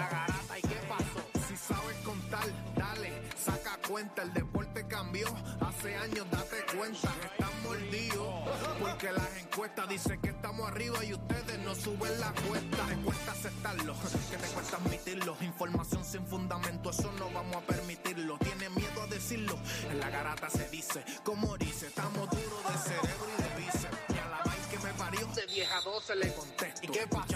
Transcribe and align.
La 0.00 0.08
garata 0.08 0.58
y 0.58 0.62
qué 0.62 0.80
pasó. 0.88 1.46
Si 1.46 1.56
sabes 1.56 1.96
contar, 2.02 2.46
dale, 2.74 3.12
saca 3.36 3.78
cuenta. 3.86 4.22
El 4.22 4.32
deporte 4.32 4.86
cambió. 4.86 5.26
Hace 5.60 5.94
años 5.94 6.26
date 6.30 6.56
cuenta. 6.74 7.12
Están 7.30 7.62
mordidos. 7.62 8.48
Porque 8.80 9.12
las 9.12 9.36
encuestas 9.36 9.88
dicen 9.90 10.18
que 10.22 10.30
estamos 10.30 10.66
arriba 10.70 11.04
y 11.04 11.12
ustedes 11.12 11.58
no 11.58 11.74
suben 11.74 12.18
la 12.18 12.32
cuesta. 12.32 12.86
Te 12.86 12.96
cuesta 12.96 13.32
aceptarlo, 13.32 13.94
que 14.30 14.36
te 14.38 14.48
cuesta 14.48 14.76
admitirlo. 14.78 15.36
Información 15.42 16.02
sin 16.02 16.26
fundamento, 16.26 16.88
eso 16.88 17.12
no 17.18 17.30
vamos 17.30 17.56
a 17.56 17.60
permitirlo. 17.60 18.38
Tiene 18.38 18.70
miedo 18.70 19.02
a 19.02 19.06
decirlo. 19.06 19.58
En 19.90 20.00
la 20.00 20.08
garata 20.08 20.48
se 20.48 20.66
dice, 20.70 21.04
como 21.24 21.58
dice, 21.58 21.88
estamos 21.88 22.30
duros 22.30 22.64
de 22.72 22.78
cerebro 22.88 23.26
y 23.36 23.42
de 23.42 23.66
bíceps. 23.66 23.98
Y 24.08 24.18
a 24.18 24.28
la 24.30 24.38
vaina 24.46 24.68
que 24.70 24.78
me 24.78 24.94
parió, 24.94 25.26
de 25.26 25.46
vieja 25.46 25.76
a 25.76 25.82
12 25.82 26.16
le 26.16 26.34
contesto. 26.34 26.80
¿Y 26.84 26.88
qué 26.88 27.06
pasó? 27.06 27.29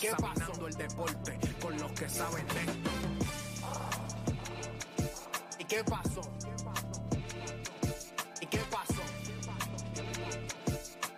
Examinando 0.00 0.68
el 0.68 0.74
deporte 0.74 1.38
con 1.60 1.76
los 1.76 1.90
que 1.90 2.08
saben 2.08 2.46
de 2.46 2.60
esto. 2.60 2.90
¿Y 5.58 5.64
qué 5.64 5.82
pasó? 5.82 6.20
¿Y 8.40 8.46
qué 8.46 8.58
pasó? 8.70 9.02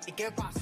¿Y 0.07 0.13
qué 0.13 0.31
pasó? 0.33 0.60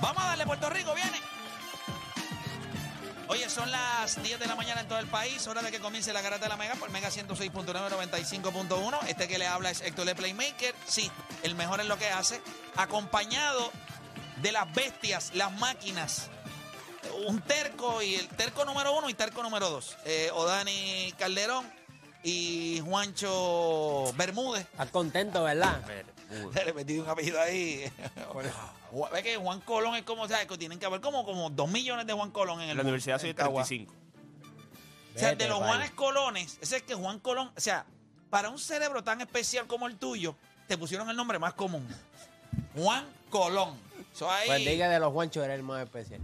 Vamos 0.00 0.22
a 0.22 0.26
darle 0.28 0.46
Puerto 0.46 0.70
Rico, 0.70 0.94
viene. 0.94 1.20
Oye, 3.28 3.48
son 3.48 3.70
las 3.70 4.20
10 4.20 4.40
de 4.40 4.46
la 4.46 4.56
mañana 4.56 4.80
en 4.80 4.88
todo 4.88 4.98
el 4.98 5.06
país, 5.06 5.46
hora 5.46 5.62
de 5.62 5.70
que 5.70 5.78
comience 5.78 6.12
la 6.12 6.20
garata 6.20 6.46
de 6.46 6.48
la 6.48 6.56
Mega 6.56 6.74
por 6.74 6.90
Mega 6.90 7.10
106.9, 7.10 7.64
95.1. 7.64 8.98
Este 9.06 9.28
que 9.28 9.38
le 9.38 9.46
habla 9.46 9.70
es 9.70 9.82
Héctor 9.82 10.06
Le 10.06 10.16
Playmaker, 10.16 10.74
sí, 10.84 11.08
el 11.44 11.54
mejor 11.54 11.80
en 11.80 11.86
lo 11.86 11.96
que 11.96 12.08
hace, 12.08 12.40
acompañado 12.74 13.70
de 14.42 14.50
las 14.50 14.72
bestias, 14.74 15.30
las 15.34 15.52
máquinas. 15.52 16.28
Un 17.28 17.40
terco 17.42 18.02
y 18.02 18.16
el 18.16 18.26
terco 18.28 18.64
número 18.64 18.96
uno 18.96 19.08
y 19.08 19.14
terco 19.14 19.44
número 19.44 19.70
dos. 19.70 19.96
Eh, 20.04 20.30
Odani 20.34 21.14
Calderón 21.16 21.70
y 22.24 22.82
Juancho 22.84 24.12
Bermúdez. 24.16 24.62
Estás 24.72 24.90
contento, 24.90 25.44
¿verdad? 25.44 25.80
Le 26.66 26.72
metí 26.72 26.98
un 26.98 27.08
apellido 27.08 27.40
ahí. 27.40 27.90
Ve 29.12 29.22
que 29.22 29.36
Juan 29.36 29.60
Colón 29.60 29.94
es 29.96 30.02
como, 30.02 30.22
o 30.22 30.28
sea, 30.28 30.46
que 30.46 30.58
tienen 30.58 30.78
que 30.78 30.86
haber 30.86 31.00
como, 31.00 31.24
como 31.24 31.50
dos 31.50 31.70
millones 31.70 32.06
de 32.06 32.12
Juan 32.12 32.30
Colón 32.30 32.60
en 32.60 32.70
el 32.70 32.76
la 32.76 32.82
mundo, 32.82 32.88
universidad 32.90 33.18
soy 33.20 33.30
en 33.30 33.36
Cagua. 33.36 33.64
35. 33.64 33.94
O 35.14 35.18
sea, 35.18 35.34
de 35.34 35.48
los. 35.48 35.58
Juanes 35.58 35.90
Colones, 35.92 36.58
ese 36.60 36.76
es 36.78 36.82
que 36.82 36.94
Juan 36.94 37.18
Colón, 37.20 37.50
o 37.56 37.60
sea, 37.60 37.84
para 38.30 38.48
un 38.48 38.58
cerebro 38.58 39.02
tan 39.02 39.20
especial 39.20 39.66
como 39.66 39.86
el 39.86 39.96
tuyo, 39.96 40.36
te 40.68 40.78
pusieron 40.78 41.10
el 41.10 41.16
nombre 41.16 41.38
más 41.38 41.54
común. 41.54 41.86
Juan 42.76 43.04
Colón. 43.28 43.76
Eso 44.14 44.30
ahí- 44.30 44.46
Pues 44.46 44.58
diga 44.64 44.88
de 44.88 45.00
los 45.00 45.12
Juanchos 45.12 45.44
era 45.44 45.54
el 45.54 45.62
más 45.62 45.82
especial. 45.84 46.20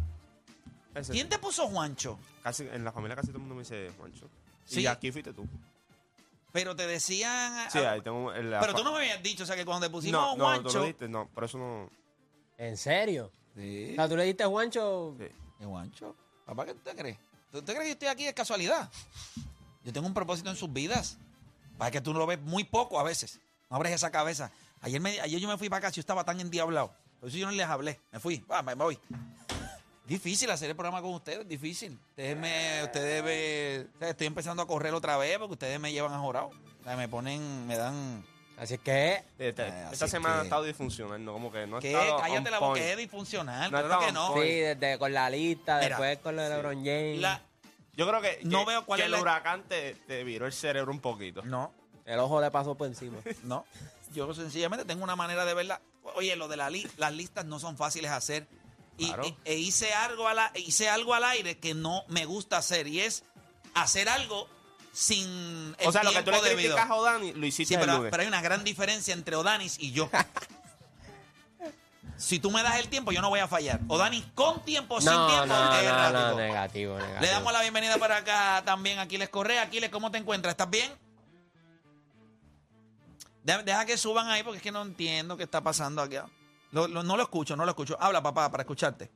Ese- 0.94 1.12
¿Quién 1.12 1.28
te 1.28 1.38
puso 1.38 1.66
Juancho? 1.68 2.18
casi, 2.42 2.62
en 2.72 2.84
la 2.84 2.92
familia 2.92 3.16
casi 3.16 3.28
todo 3.28 3.38
el 3.38 3.40
mundo 3.40 3.54
me 3.56 3.62
dice 3.62 3.90
Juancho. 3.98 4.28
Sí. 4.64 4.80
Y 4.82 4.86
aquí 4.86 5.10
fuiste 5.10 5.32
tú. 5.32 5.46
Pero 6.52 6.74
te 6.76 6.86
decían. 6.86 7.68
Sí, 7.70 7.78
ah, 7.80 7.92
ahí 7.92 8.00
tengo 8.00 8.32
el- 8.32 8.50
la 8.50 8.60
pero 8.60 8.72
fa- 8.72 8.78
tú 8.78 8.84
no 8.84 8.92
me 8.92 8.98
habías 8.98 9.22
dicho, 9.22 9.42
o 9.42 9.46
sea, 9.46 9.56
que 9.56 9.64
cuando 9.64 9.86
te 9.86 9.90
pusimos 9.90 10.12
No, 10.20 10.36
no, 10.36 10.54
tú 10.62 10.62
Juancho. 10.70 10.84
diste, 10.84 11.08
no, 11.08 11.26
por 11.28 11.44
eso 11.44 11.58
no. 11.58 11.90
¿En 12.58 12.76
serio? 12.76 13.30
Sí. 13.54 13.90
O 13.92 13.94
sea, 13.96 14.08
tú 14.08 14.16
le 14.16 14.24
diste 14.24 14.44
Juancho. 14.44 15.14
Sí. 15.18 15.26
¿Y 15.60 15.64
Juancho? 15.64 16.14
Papá, 16.44 16.64
¿qué 16.66 16.72
usted 16.72 16.96
cree? 16.96 17.18
¿Usted 17.52 17.64
cree 17.74 17.78
que 17.80 17.86
yo 17.88 17.92
estoy 17.92 18.08
aquí 18.08 18.24
de 18.24 18.34
casualidad? 18.34 18.90
Yo 19.84 19.92
tengo 19.92 20.06
un 20.06 20.14
propósito 20.14 20.50
en 20.50 20.56
sus 20.56 20.72
vidas. 20.72 21.16
Para 21.78 21.90
que 21.90 22.00
tú 22.00 22.12
no 22.12 22.18
lo 22.18 22.26
ves 22.26 22.40
muy 22.40 22.64
poco 22.64 22.98
a 22.98 23.02
veces. 23.02 23.38
No 23.70 23.76
abres 23.76 23.92
esa 23.92 24.10
cabeza. 24.10 24.50
Ayer, 24.80 25.00
me- 25.00 25.20
ayer 25.20 25.40
yo 25.40 25.48
me 25.48 25.56
fui 25.58 25.68
para 25.68 25.78
acá, 25.78 25.90
yo 25.94 26.00
estaba 26.00 26.24
tan 26.24 26.40
endiablado. 26.40 26.92
Por 27.20 27.28
eso 27.28 27.38
yo 27.38 27.46
no 27.46 27.52
les 27.52 27.66
hablé. 27.66 27.98
Me 28.12 28.20
fui. 28.20 28.38
Va, 28.50 28.62
me 28.62 28.74
voy. 28.74 28.98
Difícil 30.06 30.50
hacer 30.50 30.70
el 30.70 30.76
programa 30.76 31.02
con 31.02 31.12
ustedes, 31.14 31.46
difícil. 31.48 31.98
Ustedes 32.10 32.36
me, 32.36 32.84
ustedes 32.84 33.24
me, 34.00 34.08
estoy 34.08 34.28
empezando 34.28 34.62
a 34.62 34.66
correr 34.66 34.94
otra 34.94 35.16
vez 35.16 35.36
porque 35.38 35.54
ustedes 35.54 35.80
me 35.80 35.90
llevan 35.92 36.12
a 36.12 36.18
jorado. 36.20 36.50
O 36.80 36.84
sea, 36.84 36.96
me 36.96 37.08
ponen, 37.08 37.66
me 37.66 37.76
dan. 37.76 38.24
Así 38.58 38.74
es 38.74 38.80
que. 38.80 39.22
Este- 39.38 39.62
Eh, 39.68 39.88
esta 39.92 40.04
así 40.06 40.08
semana 40.12 40.36
que- 40.36 40.40
ha 40.40 40.44
estado 40.44 40.64
disfuncional, 40.64 41.22
¿no? 41.24 41.32
Como 41.34 41.52
que 41.52 41.66
no 41.66 41.76
ha 41.76 41.80
¿Qué? 41.80 41.92
estado 41.92 42.16
Cállate 42.20 42.38
on 42.38 42.44
la 42.50 42.58
boca, 42.58 42.70
point. 42.72 42.84
es 42.86 42.96
disfuncional. 42.96 43.70
No 43.70 43.82
claro 43.84 44.06
que 44.06 44.12
no. 44.12 44.34
Sí, 44.34 44.40
desde 44.48 44.98
con 44.98 45.12
la 45.12 45.28
lista, 45.30 45.74
Mira, 45.76 45.88
después 45.88 46.18
con 46.18 46.36
lo 46.36 46.42
de 46.42 46.48
LeBron 46.50 46.76
James. 46.84 47.20
La- 47.20 47.42
Yo 47.94 48.06
creo 48.06 48.20
que, 48.20 48.40
No 48.44 48.60
que- 48.60 48.66
veo 48.72 48.84
cuál 48.86 48.98
que 48.98 49.02
es 49.02 49.06
el 49.06 49.12
la- 49.12 49.20
huracán 49.20 49.62
te, 49.64 49.94
te 50.06 50.22
viró 50.24 50.46
el 50.46 50.52
cerebro 50.52 50.92
un 50.92 51.00
poquito. 51.00 51.42
no, 51.42 51.72
El 52.04 52.18
ojo 52.20 52.40
le 52.40 52.50
pasó 52.50 52.74
por 52.76 52.86
encima. 52.86 53.18
No, 53.42 53.64
yo 54.14 54.32
sencillamente 54.34 54.84
tengo 54.84 55.02
una 55.02 55.16
manera 55.16 55.44
de 55.44 55.54
verla. 55.54 55.80
Oye, 56.14 56.36
lo 56.36 56.46
de 56.48 56.56
la 56.56 56.70
li- 56.70 56.88
las 56.98 57.12
listas 57.12 57.44
no 57.46 57.58
son 57.58 57.76
fáciles 57.76 58.10
de 58.10 58.16
hacer. 58.16 58.46
Y, 58.98 59.08
Claro. 59.08 59.24
e- 59.24 59.36
e 59.44 59.54
hice, 59.56 59.92
algo 59.92 60.28
a 60.28 60.34
la- 60.34 60.52
hice 60.54 60.88
algo 60.88 61.14
al 61.14 61.24
aire 61.24 61.58
que 61.58 61.74
no 61.74 62.04
me 62.08 62.24
gusta 62.24 62.56
hacer 62.58 62.86
y 62.86 63.00
es 63.00 63.24
hacer 63.74 64.08
algo 64.08 64.48
sin 64.96 65.76
el 65.78 65.88
o 65.88 65.92
sea, 65.92 66.02
lo 66.02 66.10
que 66.10 66.16
tú 66.22 66.30
tiempo 66.30 66.42
le 66.42 66.48
debido. 66.50 66.74
criticas 66.74 66.90
a 66.90 66.94
Odani, 66.94 67.32
lo 67.34 67.44
hiciste 67.46 67.68
Sí, 67.68 67.74
el 67.74 67.80
pero, 67.80 67.98
lunes. 67.98 68.10
pero 68.10 68.22
hay 68.22 68.28
una 68.28 68.40
gran 68.40 68.64
diferencia 68.64 69.12
entre 69.12 69.36
Odanis 69.36 69.76
y 69.78 69.92
yo. 69.92 70.08
si 72.16 72.38
tú 72.38 72.50
me 72.50 72.62
das 72.62 72.76
el 72.78 72.88
tiempo, 72.88 73.12
yo 73.12 73.20
no 73.20 73.28
voy 73.28 73.40
a 73.40 73.46
fallar. 73.46 73.80
Odanis 73.88 74.24
con 74.34 74.64
tiempo, 74.64 74.98
sin 75.02 75.10
No, 75.10 75.26
tiempo, 75.26 75.46
no, 75.48 75.74
es 75.74 75.82
no, 75.84 75.88
errático. 75.90 76.18
no, 76.30 76.36
negativo, 76.36 76.94
negativo. 76.96 77.20
Le 77.20 77.28
damos 77.28 77.52
la 77.52 77.60
bienvenida 77.60 77.98
para 77.98 78.16
acá 78.16 78.62
también 78.64 78.98
a 78.98 79.02
Aquiles 79.02 79.28
Correa. 79.28 79.60
Aquiles, 79.62 79.90
¿cómo 79.90 80.10
te 80.10 80.16
encuentras? 80.16 80.52
¿Estás 80.52 80.70
bien? 80.70 80.90
Deja, 83.42 83.62
deja 83.62 83.84
que 83.84 83.98
suban 83.98 84.28
ahí 84.28 84.42
porque 84.42 84.56
es 84.56 84.62
que 84.62 84.72
no 84.72 84.80
entiendo 84.82 85.36
qué 85.36 85.42
está 85.44 85.60
pasando 85.60 86.00
aquí. 86.00 86.16
Lo- 86.72 86.88
lo- 86.88 87.02
no 87.02 87.16
lo 87.18 87.22
escucho, 87.22 87.54
no 87.54 87.64
lo 87.64 87.70
escucho. 87.72 87.98
Habla, 88.00 88.22
papá, 88.22 88.50
para 88.50 88.62
escucharte. 88.62 89.10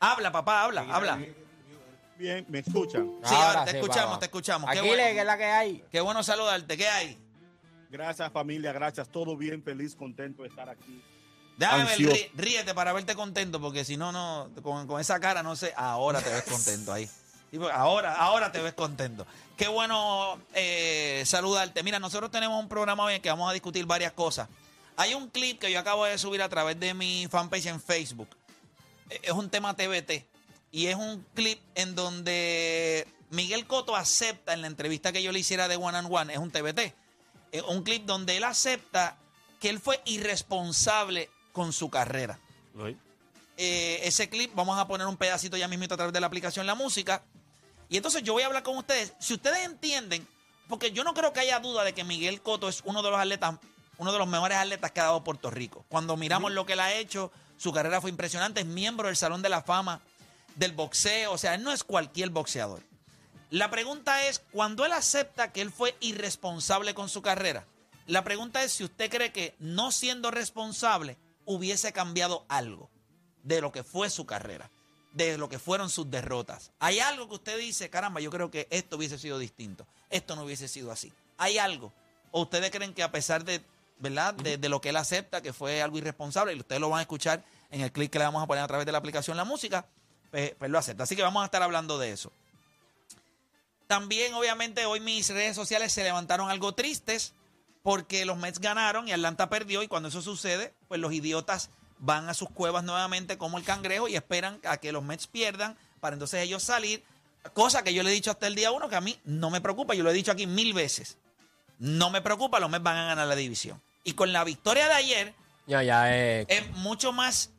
Habla, 0.00 0.32
papá, 0.32 0.64
habla, 0.64 0.84
habla. 0.90 1.18
Bien, 2.18 2.44
¿me 2.48 2.58
escuchan? 2.58 3.10
Sí, 3.24 3.34
Ahora 3.34 3.48
ahora 3.48 3.64
te 3.64 3.70
sí, 3.70 3.76
escuchamos, 3.78 4.18
te 4.18 4.24
escuchamos. 4.26 4.70
Qué 4.70 4.80
bueno, 4.80 4.96
que 4.96 5.18
es 5.20 5.24
la 5.26 5.36
que 5.38 5.44
hay. 5.44 5.84
qué 5.90 6.00
bueno 6.00 6.22
saludarte. 6.22 6.76
¿Qué 6.76 6.88
hay? 6.88 7.16
Gracias 7.90 8.30
familia, 8.32 8.72
gracias. 8.72 9.08
Todo 9.08 9.36
bien, 9.36 9.62
feliz, 9.62 9.94
contento 9.94 10.42
de 10.42 10.48
estar 10.48 10.68
aquí. 10.68 11.02
Déjame 11.56 11.84
ver, 11.84 11.98
rí- 11.98 12.30
ríete 12.34 12.74
para 12.74 12.92
verte 12.92 13.14
contento 13.14 13.60
porque 13.60 13.84
si 13.84 13.96
no, 13.96 14.12
no, 14.12 14.50
con, 14.62 14.86
con 14.86 15.00
esa 15.00 15.18
cara 15.18 15.42
no 15.42 15.56
sé, 15.56 15.72
ahora 15.76 16.20
te 16.20 16.30
ves 16.30 16.42
contento 16.42 16.92
ahí. 16.92 17.08
Ahora, 17.72 18.14
ahora 18.16 18.52
te 18.52 18.60
ves 18.60 18.74
contento. 18.74 19.26
Qué 19.56 19.68
bueno 19.68 20.38
eh, 20.52 21.22
saludarte. 21.24 21.82
Mira, 21.82 21.98
nosotros 21.98 22.30
tenemos 22.30 22.60
un 22.62 22.68
programa 22.68 23.04
hoy 23.04 23.14
en 23.14 23.22
que 23.22 23.30
vamos 23.30 23.48
a 23.48 23.54
discutir 23.54 23.86
varias 23.86 24.12
cosas. 24.12 24.48
Hay 24.98 25.14
un 25.14 25.30
clip 25.30 25.58
que 25.58 25.72
yo 25.72 25.80
acabo 25.80 26.04
de 26.04 26.18
subir 26.18 26.42
a 26.42 26.48
través 26.50 26.78
de 26.78 26.92
mi 26.92 27.26
fanpage 27.30 27.64
en 27.66 27.80
Facebook. 27.80 28.28
Eh, 29.08 29.20
Es 29.22 29.32
un 29.32 29.48
tema 29.48 29.74
TBT. 29.74 30.26
Y 30.70 30.86
es 30.86 30.96
un 30.96 31.24
clip 31.34 31.60
en 31.74 31.94
donde 31.94 33.06
Miguel 33.30 33.66
Coto 33.66 33.96
acepta 33.96 34.52
en 34.52 34.60
la 34.60 34.66
entrevista 34.66 35.12
que 35.12 35.22
yo 35.22 35.32
le 35.32 35.38
hiciera 35.38 35.68
de 35.68 35.76
One 35.76 35.98
and 35.98 36.08
One, 36.10 36.32
es 36.32 36.38
un 36.38 36.50
TBT. 36.50 36.94
Eh, 37.52 37.62
un 37.68 37.82
clip 37.82 38.04
donde 38.04 38.36
él 38.36 38.44
acepta 38.44 39.16
que 39.60 39.70
él 39.70 39.80
fue 39.80 40.00
irresponsable 40.04 41.30
con 41.52 41.72
su 41.72 41.90
carrera. 41.90 42.38
Eh, 43.56 44.00
ese 44.04 44.28
clip, 44.28 44.52
vamos 44.54 44.78
a 44.78 44.86
poner 44.86 45.06
un 45.06 45.16
pedacito 45.16 45.56
ya 45.56 45.68
mismito 45.68 45.94
a 45.94 45.96
través 45.96 46.12
de 46.12 46.20
la 46.20 46.26
aplicación 46.26 46.66
La 46.66 46.74
Música. 46.74 47.22
Y 47.88 47.96
entonces 47.96 48.22
yo 48.22 48.34
voy 48.34 48.42
a 48.42 48.46
hablar 48.46 48.62
con 48.62 48.76
ustedes. 48.76 49.14
Si 49.18 49.34
ustedes 49.34 49.64
entienden, 49.64 50.26
porque 50.68 50.92
yo 50.92 51.02
no 51.02 51.14
creo 51.14 51.32
que 51.32 51.40
haya 51.40 51.58
duda 51.58 51.82
de 51.82 51.94
que 51.94 52.04
Miguel 52.04 52.42
Coto 52.42 52.68
es 52.68 52.82
uno 52.84 53.02
de 53.02 53.10
los 53.10 53.18
atletas, 53.18 53.56
uno 53.96 54.12
de 54.12 54.18
los 54.18 54.28
mejores 54.28 54.58
atletas 54.58 54.92
que 54.92 55.00
ha 55.00 55.04
dado 55.04 55.24
Puerto 55.24 55.50
Rico. 55.50 55.84
Cuando 55.88 56.16
miramos 56.16 56.52
lo 56.52 56.66
que 56.66 56.74
él 56.74 56.80
ha 56.80 56.92
hecho, 56.92 57.32
su 57.56 57.72
carrera 57.72 58.00
fue 58.00 58.10
impresionante, 58.10 58.60
es 58.60 58.66
miembro 58.66 59.08
del 59.08 59.16
Salón 59.16 59.42
de 59.42 59.48
la 59.48 59.62
Fama 59.62 60.00
del 60.58 60.72
boxeo, 60.72 61.32
o 61.32 61.38
sea, 61.38 61.54
él 61.54 61.62
no 61.62 61.72
es 61.72 61.84
cualquier 61.84 62.30
boxeador. 62.30 62.82
La 63.50 63.70
pregunta 63.70 64.26
es, 64.26 64.40
cuando 64.52 64.84
él 64.84 64.92
acepta 64.92 65.52
que 65.52 65.62
él 65.62 65.70
fue 65.72 65.96
irresponsable 66.00 66.92
con 66.94 67.08
su 67.08 67.22
carrera, 67.22 67.64
La 68.08 68.24
pregunta 68.24 68.64
es 68.64 68.72
si 68.72 68.84
usted 68.84 69.10
cree 69.10 69.32
que 69.32 69.54
no 69.58 69.92
siendo 69.92 70.30
responsable 70.30 71.18
hubiese 71.44 71.92
cambiado 71.92 72.46
algo 72.48 72.88
de 73.42 73.60
lo 73.60 73.70
que 73.70 73.84
fue 73.84 74.08
su 74.08 74.24
carrera, 74.24 74.70
de 75.12 75.36
lo 75.36 75.50
que 75.50 75.58
fueron 75.58 75.90
sus 75.90 76.10
derrotas. 76.10 76.72
Hay 76.78 77.00
algo 77.00 77.28
que 77.28 77.34
usted 77.34 77.58
dice, 77.58 77.90
caramba, 77.90 78.20
yo 78.20 78.30
creo 78.30 78.50
que 78.50 78.66
esto 78.70 78.96
hubiese 78.96 79.18
sido 79.18 79.38
distinto, 79.38 79.86
esto 80.08 80.36
no 80.36 80.44
hubiese 80.44 80.68
sido 80.68 80.90
así. 80.90 81.12
Hay 81.36 81.58
algo. 81.58 81.92
¿O 82.30 82.42
ustedes 82.42 82.70
creen 82.70 82.94
que 82.94 83.02
a 83.02 83.12
pesar 83.12 83.44
de, 83.44 83.62
¿verdad? 83.98 84.32
De, 84.32 84.56
de 84.56 84.68
lo 84.70 84.80
que 84.80 84.88
él 84.88 84.96
acepta, 84.96 85.42
que 85.42 85.52
fue 85.52 85.82
algo 85.82 85.98
irresponsable, 85.98 86.54
y 86.54 86.60
ustedes 86.60 86.80
lo 86.80 86.88
van 86.88 87.00
a 87.00 87.02
escuchar 87.02 87.44
en 87.70 87.82
el 87.82 87.92
clip 87.92 88.10
que 88.10 88.18
le 88.18 88.24
vamos 88.24 88.42
a 88.42 88.46
poner 88.46 88.64
a 88.64 88.68
través 88.68 88.86
de 88.86 88.92
la 88.92 88.98
aplicación 88.98 89.36
La 89.36 89.44
Música, 89.44 89.86
pues, 90.30 90.54
pues 90.58 90.70
lo 90.70 90.78
acepta. 90.78 91.04
Así 91.04 91.16
que 91.16 91.22
vamos 91.22 91.42
a 91.42 91.46
estar 91.46 91.62
hablando 91.62 91.98
de 91.98 92.12
eso. 92.12 92.32
También, 93.86 94.34
obviamente, 94.34 94.84
hoy 94.84 95.00
mis 95.00 95.30
redes 95.30 95.56
sociales 95.56 95.92
se 95.92 96.04
levantaron 96.04 96.50
algo 96.50 96.72
tristes 96.72 97.32
porque 97.82 98.26
los 98.26 98.36
Mets 98.36 98.58
ganaron 98.58 99.08
y 99.08 99.12
Atlanta 99.12 99.48
perdió. 99.48 99.82
Y 99.82 99.88
cuando 99.88 100.10
eso 100.10 100.20
sucede, 100.20 100.74
pues 100.88 101.00
los 101.00 101.12
idiotas 101.12 101.70
van 101.98 102.28
a 102.28 102.34
sus 102.34 102.50
cuevas 102.50 102.84
nuevamente 102.84 103.38
como 103.38 103.58
el 103.58 103.64
cangrejo 103.64 104.06
y 104.08 104.14
esperan 104.14 104.60
a 104.64 104.76
que 104.76 104.92
los 104.92 105.02
Mets 105.02 105.26
pierdan 105.26 105.76
para 106.00 106.14
entonces 106.14 106.42
ellos 106.42 106.62
salir. 106.62 107.02
Cosa 107.54 107.82
que 107.82 107.94
yo 107.94 108.02
le 108.02 108.10
he 108.10 108.12
dicho 108.12 108.30
hasta 108.30 108.46
el 108.46 108.54
día 108.54 108.72
uno 108.72 108.90
que 108.90 108.96
a 108.96 109.00
mí 109.00 109.18
no 109.24 109.48
me 109.48 109.60
preocupa. 109.62 109.94
Yo 109.94 110.04
lo 110.04 110.10
he 110.10 110.14
dicho 110.14 110.32
aquí 110.32 110.46
mil 110.46 110.74
veces. 110.74 111.16
No 111.78 112.10
me 112.10 112.20
preocupa, 112.20 112.60
los 112.60 112.68
Mets 112.68 112.82
van 112.82 112.96
a 112.98 113.06
ganar 113.06 113.26
la 113.26 113.36
división. 113.36 113.80
Y 114.04 114.12
con 114.12 114.32
la 114.32 114.44
victoria 114.44 114.86
de 114.88 114.94
ayer, 114.94 115.34
Ya, 115.66 115.82
ya 115.82 116.14
es, 116.14 116.46
es 116.48 116.70
mucho 116.72 117.12
más. 117.12 117.50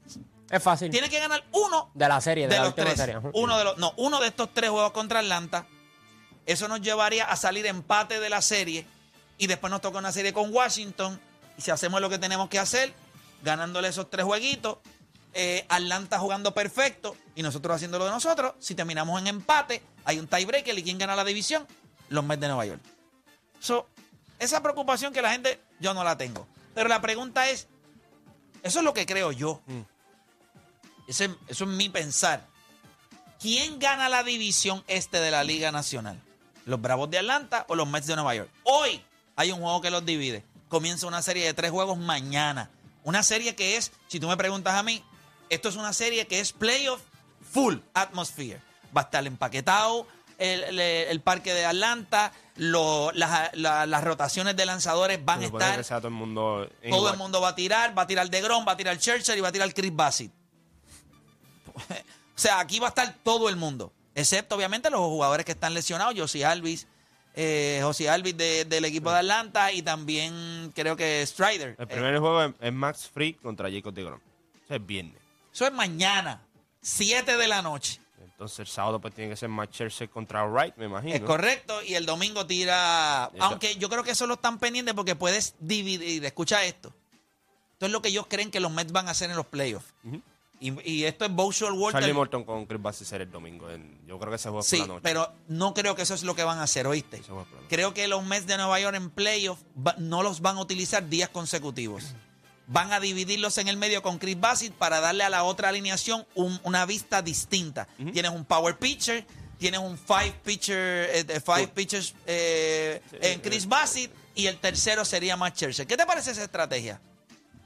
Es 0.50 0.64
fácil. 0.64 0.90
Tiene 0.92 1.10
que 1.10 1.20
ganar 1.20 1.44
uno 1.52 1.92
De 1.94 2.08
la 2.08 2.20
serie, 2.22 2.48
de, 2.48 2.54
de 2.54 2.60
la 2.60 2.66
los 2.66 2.76
tres. 2.76 2.96
serie. 2.96 3.18
Uno 3.34 3.58
de 3.58 3.64
los, 3.64 3.78
no, 3.78 3.94
uno 3.98 4.20
de 4.20 4.28
estos 4.28 4.50
tres 4.54 4.70
juegos 4.70 4.92
contra 4.92 5.20
Atlanta. 5.20 5.66
Eso 6.46 6.68
nos 6.68 6.82
llevaría 6.82 7.26
a 7.26 7.36
salir 7.36 7.66
empate 7.68 8.20
de 8.20 8.30
la 8.30 8.42
serie. 8.42 8.86
Y 9.38 9.48
después 9.48 9.70
nos 9.72 9.82
toca 9.82 10.00
una 10.00 10.12
serie 10.12 10.34
con 10.34 10.54
Washington. 10.54 11.20
Y 11.58 11.62
si 11.62 11.72
hacemos 11.72 12.02
lo 12.02 12.10
que 12.10 12.18
tenemos 12.18 12.50
que 12.50 12.60
hacer, 12.60 12.94
ganándole 13.44 13.88
esos 13.90 14.10
tres 14.10 14.26
jueguitos, 14.26 14.78
eh, 15.34 15.66
Atlanta 15.70 16.18
jugando 16.18 16.54
perfecto 16.54 17.16
y 17.36 17.44
nosotros 17.44 17.76
haciendo 17.76 18.00
lo 18.00 18.06
de 18.06 18.12
nosotros. 18.12 18.56
Si 18.60 18.74
terminamos 18.76 19.22
en 19.22 19.28
empate, 19.28 19.84
hay 20.06 20.18
un 20.20 20.28
tiebreaker 20.28 20.78
y 20.78 20.84
quién 20.84 20.98
gana 20.98 21.16
la 21.16 21.24
división, 21.24 21.68
los 22.10 22.24
Mets 22.24 22.42
de 22.42 22.48
Nueva 22.48 22.66
York. 22.66 22.82
So, 23.60 23.88
esa 24.40 24.64
preocupación 24.64 25.14
que 25.14 25.22
la 25.22 25.32
gente, 25.32 25.60
yo 25.80 25.94
no 25.94 26.04
la 26.04 26.18
tengo. 26.18 26.48
Pero 26.74 26.90
la 26.90 27.00
pregunta 27.02 27.50
es, 27.50 27.68
eso 28.64 28.80
es 28.80 28.86
lo 28.86 28.94
que 28.94 29.06
creo 29.06 29.32
yo. 29.32 29.62
Ese- 31.10 31.36
eso 31.48 31.64
es 31.66 31.70
mi 31.70 31.90
pensar. 31.90 32.46
¿Quién 33.40 33.80
gana 33.80 34.10
la 34.10 34.24
división 34.24 34.84
este 34.88 35.20
de 35.20 35.32
la 35.32 35.44
Liga 35.44 35.72
Nacional? 35.72 36.22
¿Los 36.66 36.82
Bravos 36.82 37.10
de 37.10 37.20
Atlanta 37.20 37.66
o 37.70 37.76
los 37.76 37.88
Mets 37.88 38.08
de 38.08 38.16
Nueva 38.16 38.36
York? 38.36 38.50
Hoy 38.64 39.02
hay 39.36 39.52
un 39.52 39.60
juego 39.62 39.82
que 39.82 39.90
los 39.90 40.06
divide. 40.06 40.44
Comienza 40.68 41.08
una 41.08 41.22
serie 41.22 41.46
de 41.46 41.54
tres 41.54 41.72
juegos 41.72 41.98
mañana. 41.98 42.70
Una 43.04 43.24
serie 43.24 43.56
que 43.56 43.78
es, 43.78 43.92
si 44.08 44.20
tú 44.20 44.28
me 44.28 44.38
preguntas 44.38 44.76
a 44.76 44.84
mí, 44.84 45.04
esto 45.50 45.70
es 45.70 45.78
una 45.78 45.94
serie 45.94 46.28
que 46.28 46.42
es 46.42 46.52
playoff 46.52 47.02
full 47.52 47.78
atmosphere. 47.94 48.62
Va 48.96 49.02
a 49.02 49.04
estar 49.06 49.26
empaquetado 49.26 50.06
el, 50.38 50.64
el- 50.64 50.80
el 50.80 51.22
parque 51.22 51.54
de 51.54 51.66
Atlanta, 51.66 52.34
lo- 52.56 53.12
las, 53.14 53.50
la- 53.56 53.86
las 53.86 54.04
rotaciones 54.04 54.56
de 54.56 54.66
lanzadores 54.66 55.24
van 55.24 55.40
a 55.40 55.46
estar 55.46 56.00
todo 56.02 56.08
el 56.10 56.14
mundo 56.14 56.68
todo 56.68 56.88
igual. 56.88 57.14
el 57.14 57.18
mundo 57.18 57.42
va 57.42 57.50
a 57.50 57.56
tirar, 57.56 57.98
va 57.98 58.04
a 58.04 58.08
tirar 58.08 58.30
de 58.30 58.42
Grom, 58.42 58.66
va 58.68 58.74
a 58.74 58.78
tirar 58.78 58.98
Churchill 59.00 59.38
y 59.38 59.42
va 59.42 59.48
a 59.48 59.52
tirar 59.52 59.74
Chris 59.74 59.96
Bassett. 59.96 60.32
o 62.36 62.40
sea, 62.40 62.60
aquí 62.60 62.80
va 62.80 62.88
a 62.88 62.90
estar 62.90 63.16
todo 63.24 63.50
el 63.50 63.56
mundo, 63.56 63.92
excepto 64.16 64.56
obviamente 64.56 64.90
los 64.90 65.00
jugadores 65.02 65.46
que 65.46 65.52
están 65.54 65.74
lesionados, 65.74 66.14
Josie 66.18 66.46
Alvis, 66.46 66.88
eh, 67.36 67.80
José 67.84 68.10
Alvis 68.10 68.36
de- 68.36 68.66
del 68.66 68.86
equipo 68.86 69.12
de 69.12 69.20
Atlanta 69.20 69.72
y 69.72 69.82
también 69.82 70.72
creo 70.76 70.96
que 70.96 71.26
Strider. 71.26 71.76
El 71.78 71.84
Eh, 71.84 71.88
primer 71.88 72.20
juego 72.20 72.44
es, 72.44 72.54
es 72.60 72.74
Max 72.74 73.10
Free 73.14 73.34
contra 73.36 73.70
Jacob 73.72 73.94
de 73.94 74.04
Grom. 74.04 74.20
Eso 74.66 74.76
es 74.76 74.86
viernes. 74.86 75.22
eso 75.54 75.66
es 75.66 75.74
mañana, 75.74 76.42
7 76.82 77.38
de 77.38 77.48
la 77.48 77.62
noche. 77.62 78.00
Entonces 78.22 78.60
el 78.60 78.68
sábado 78.68 79.02
pues 79.02 79.14
tiene 79.14 79.30
que 79.32 79.36
ser 79.36 79.50
Max 79.50 79.74
Scherzer 79.76 80.10
contra 80.10 80.46
Wright, 80.46 80.76
me 80.78 80.86
imagino. 80.86 81.14
Es 81.16 81.22
correcto, 81.22 81.82
y 81.84 81.96
el 81.96 82.06
domingo 82.06 82.46
tira. 82.48 83.30
Eso. 83.34 83.44
Aunque 83.44 83.76
yo 83.76 83.90
creo 83.90 84.02
que 84.04 84.12
eso 84.12 84.28
lo 84.28 84.36
están 84.36 84.60
pendientes 84.60 84.94
porque 84.96 85.14
puedes 85.16 85.56
dividir. 85.60 86.24
Escucha 86.24 86.64
esto. 86.64 86.94
Esto 87.74 87.86
es 87.86 87.92
lo 87.92 88.02
que 88.02 88.08
ellos 88.10 88.28
creen 88.30 88.50
que 88.50 88.62
los 88.62 88.72
Mets 88.72 88.94
van 88.94 89.10
a 89.10 89.12
hacer 89.12 89.30
en 89.30 89.36
los 89.36 89.46
playoffs. 89.46 89.94
Y, 90.60 90.90
y 90.92 91.04
esto 91.06 91.26
es 91.26 91.32
Bowser 91.32 91.72
Walter. 91.72 92.02
Charlie 92.02 92.14
Morton 92.14 92.44
con 92.44 92.66
Chris 92.66 92.82
Bassett 92.82 93.22
el 93.22 93.32
domingo. 93.32 93.70
en- 93.70 94.00
yo 94.08 94.18
creo 94.20 94.30
que 94.32 94.36
ese 94.36 94.50
juego 94.50 94.60
es 94.62 94.68
Sí, 94.68 94.78
por 94.78 94.88
la 94.88 94.94
noche. 94.96 95.04
pero 95.04 95.34
no 95.48 95.74
creo 95.74 95.96
que 95.96 96.02
eso 96.02 96.14
es 96.14 96.24
lo 96.24 96.36
que 96.36 96.44
van 96.44 96.60
a 96.60 96.64
hacer, 96.64 96.88
¿oíste? 96.88 97.22
Creo 97.70 97.94
que 97.94 98.08
los 98.08 98.24
Mets 98.26 98.48
de 98.48 98.58
Nueva 98.58 98.80
York 98.80 98.96
en 98.96 99.10
playoff 99.10 99.60
va- 99.78 99.96
no 99.98 100.24
los 100.24 100.42
van 100.42 100.58
a 100.58 100.62
utilizar 100.62 101.08
días 101.08 101.30
consecutivos. 101.30 102.14
Van 102.68 102.92
a 102.94 103.00
dividirlos 103.00 103.58
en 103.58 103.68
el 103.68 103.78
medio 103.78 104.02
con 104.04 104.20
Chris 104.20 104.40
Bassett 104.40 104.74
para 104.74 105.00
darle 105.00 105.24
a 105.24 105.30
la 105.30 105.44
otra 105.44 105.70
alineación 105.70 106.26
un- 106.36 106.60
una 106.64 106.86
vista 106.86 107.22
distinta. 107.22 107.88
Tienes 108.14 108.32
un 108.32 108.46
power 108.46 108.78
pitcher, 108.78 109.26
tienes 109.58 109.80
un 109.80 109.98
five 109.98 110.34
pitcher, 110.44 111.10
eh, 111.14 111.42
five 111.44 111.68
pitchers 111.70 112.14
eh, 112.28 113.02
en 113.22 113.40
Chris 113.42 113.68
Bassett 113.68 114.12
y 114.36 114.46
el 114.48 114.58
tercero 114.58 115.04
sería 115.04 115.36
Matt 115.36 115.56
Scherzer. 115.56 115.88
¿Qué 115.88 115.98
te 115.98 116.06
parece 116.06 116.32
esa 116.32 116.44
estrategia? 116.44 117.02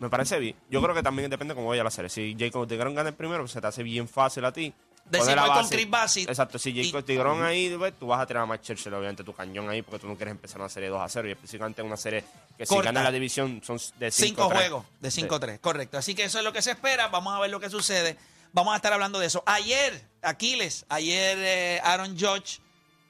Me 0.04 0.10
parece 0.10 0.38
bien. 0.38 0.54
Yo 0.70 0.82
creo 0.82 0.94
que 0.94 1.02
también 1.02 1.30
depende 1.30 1.56
cómo 1.56 1.70
vaya 1.70 1.82
la 1.82 1.90
serie. 1.90 2.10
Si 2.10 2.36
Jacob 2.38 2.68
Tigrón 2.68 2.94
gana 2.94 3.08
el 3.08 3.16
primero, 3.16 3.40
pues 3.44 3.54
se 3.54 3.62
te 3.62 3.68
hace 3.68 3.84
bien 3.84 4.10
fácil 4.10 4.44
a 4.44 4.52
ti. 4.52 4.74
Decir, 5.06 5.40
voy 5.40 5.50
con. 5.50 5.70
Chris 5.70 5.90
Bassett 5.90 6.30
Exacto. 6.30 6.60
Si 6.60 6.72
y- 6.72 6.86
Jacob 6.86 7.06
Tigrón 7.06 7.42
ahí, 7.42 7.74
pues, 7.78 7.98
tú 7.98 8.08
vas 8.08 8.20
a 8.20 8.26
tirar 8.26 8.44
a 8.44 8.46
Max 8.46 8.66
Scherzer, 8.66 8.94
obviamente, 8.94 9.24
tu 9.24 9.34
cañón 9.34 9.70
ahí, 9.70 9.82
porque 9.82 10.00
tú 10.00 10.08
no 10.08 10.18
quieres 10.18 10.34
empezar 10.34 10.60
una 10.60 10.68
serie 10.68 10.90
2 10.90 11.02
a 11.02 11.08
0. 11.08 11.30
Y 11.30 11.32
específicamente 11.32 11.82
una 11.82 11.96
serie 11.96 12.26
que 12.58 12.66
si 12.66 12.78
gana 12.80 13.02
la 13.02 13.12
división 13.12 13.62
son 13.64 13.78
de 13.98 14.12
5 14.12 14.28
Cinco 14.28 14.50
juegos 14.50 14.86
de 15.00 15.10
5-3, 15.10 15.60
correcto. 15.62 15.98
Así 15.98 16.16
que 16.16 16.26
eso 16.26 16.38
es 16.38 16.44
lo 16.44 16.52
que 16.52 16.62
se 16.62 16.72
espera. 16.72 17.08
Vamos 17.08 17.34
a 17.34 17.40
ver 17.40 17.50
lo 17.50 17.62
que 17.62 17.70
sucede. 17.70 18.18
Vamos 18.52 18.74
a 18.74 18.76
estar 18.76 18.92
hablando 18.92 19.20
de 19.20 19.28
eso. 19.28 19.42
Ayer, 19.46 20.06
Aquiles, 20.22 20.86
ayer 20.90 21.38
eh, 21.40 21.82
Aaron 21.82 22.20
Judge 22.20 22.60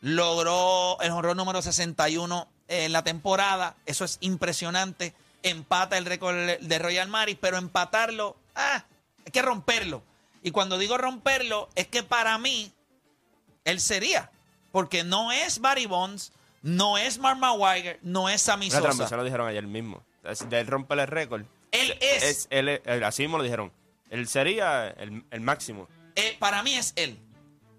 logró 0.02 1.00
el 1.02 1.10
honrón 1.10 1.38
número 1.38 1.60
61 1.64 2.48
en 2.68 2.92
la 2.92 3.04
temporada. 3.04 3.76
Eso 3.88 4.06
es 4.06 4.18
impresionante. 4.22 5.16
Empata 5.44 5.98
el 5.98 6.06
récord 6.06 6.36
de 6.36 6.80
Royal 6.80 7.08
Maris, 7.10 7.38
pero 7.40 7.58
empatarlo, 7.58 8.38
ah, 8.56 8.86
hay 9.26 9.32
que 9.32 9.42
romperlo. 9.42 10.04
Y 10.42 10.52
cuando 10.52 10.78
digo 10.78 10.98
romperlo, 10.98 11.70
es 11.76 11.88
que 11.88 12.04
para 12.04 12.38
mí, 12.38 12.72
él 13.66 13.80
sería. 13.80 14.32
Porque 14.72 15.04
no 15.04 15.32
es 15.32 15.60
Barry 15.60 15.86
Bonds, 15.86 16.34
no 16.62 16.98
es 16.98 17.18
Mark 17.20 17.38
Maguire, 17.38 18.00
no 18.02 18.30
es 18.30 18.42
Sammy 18.42 18.72
Sosa. 18.72 19.16
lo 19.18 19.24
dijeron 19.24 19.48
ayer 19.48 19.68
mismo. 19.68 20.04
De 20.50 20.60
él 20.60 20.68
romper 20.68 21.00
el 21.00 21.08
récord. 21.08 21.44
Él 21.72 21.98
es. 22.02 22.48
él, 22.50 22.82
él- 22.86 23.04
así 23.04 23.24
mismo 23.24 23.38
lo 23.38 23.44
dijeron. 23.44 23.72
Él 24.10 24.28
sería 24.28 24.88
el, 24.90 25.26
el 25.32 25.42
máximo. 25.42 25.88
Eh, 26.16 26.38
para 26.40 26.64
mí 26.64 26.76
es 26.76 26.94
él. 26.96 27.20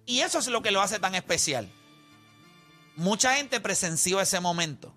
Y 0.06 0.20
eso 0.20 0.38
es 0.38 0.48
lo 0.48 0.62
que 0.62 0.70
lo 0.70 0.82
hace 0.82 0.98
tan 0.98 1.14
especial. 1.14 1.70
Mucha 2.96 3.36
gente 3.36 3.60
presenció 3.60 4.20
ese 4.20 4.40
momento. 4.40 4.92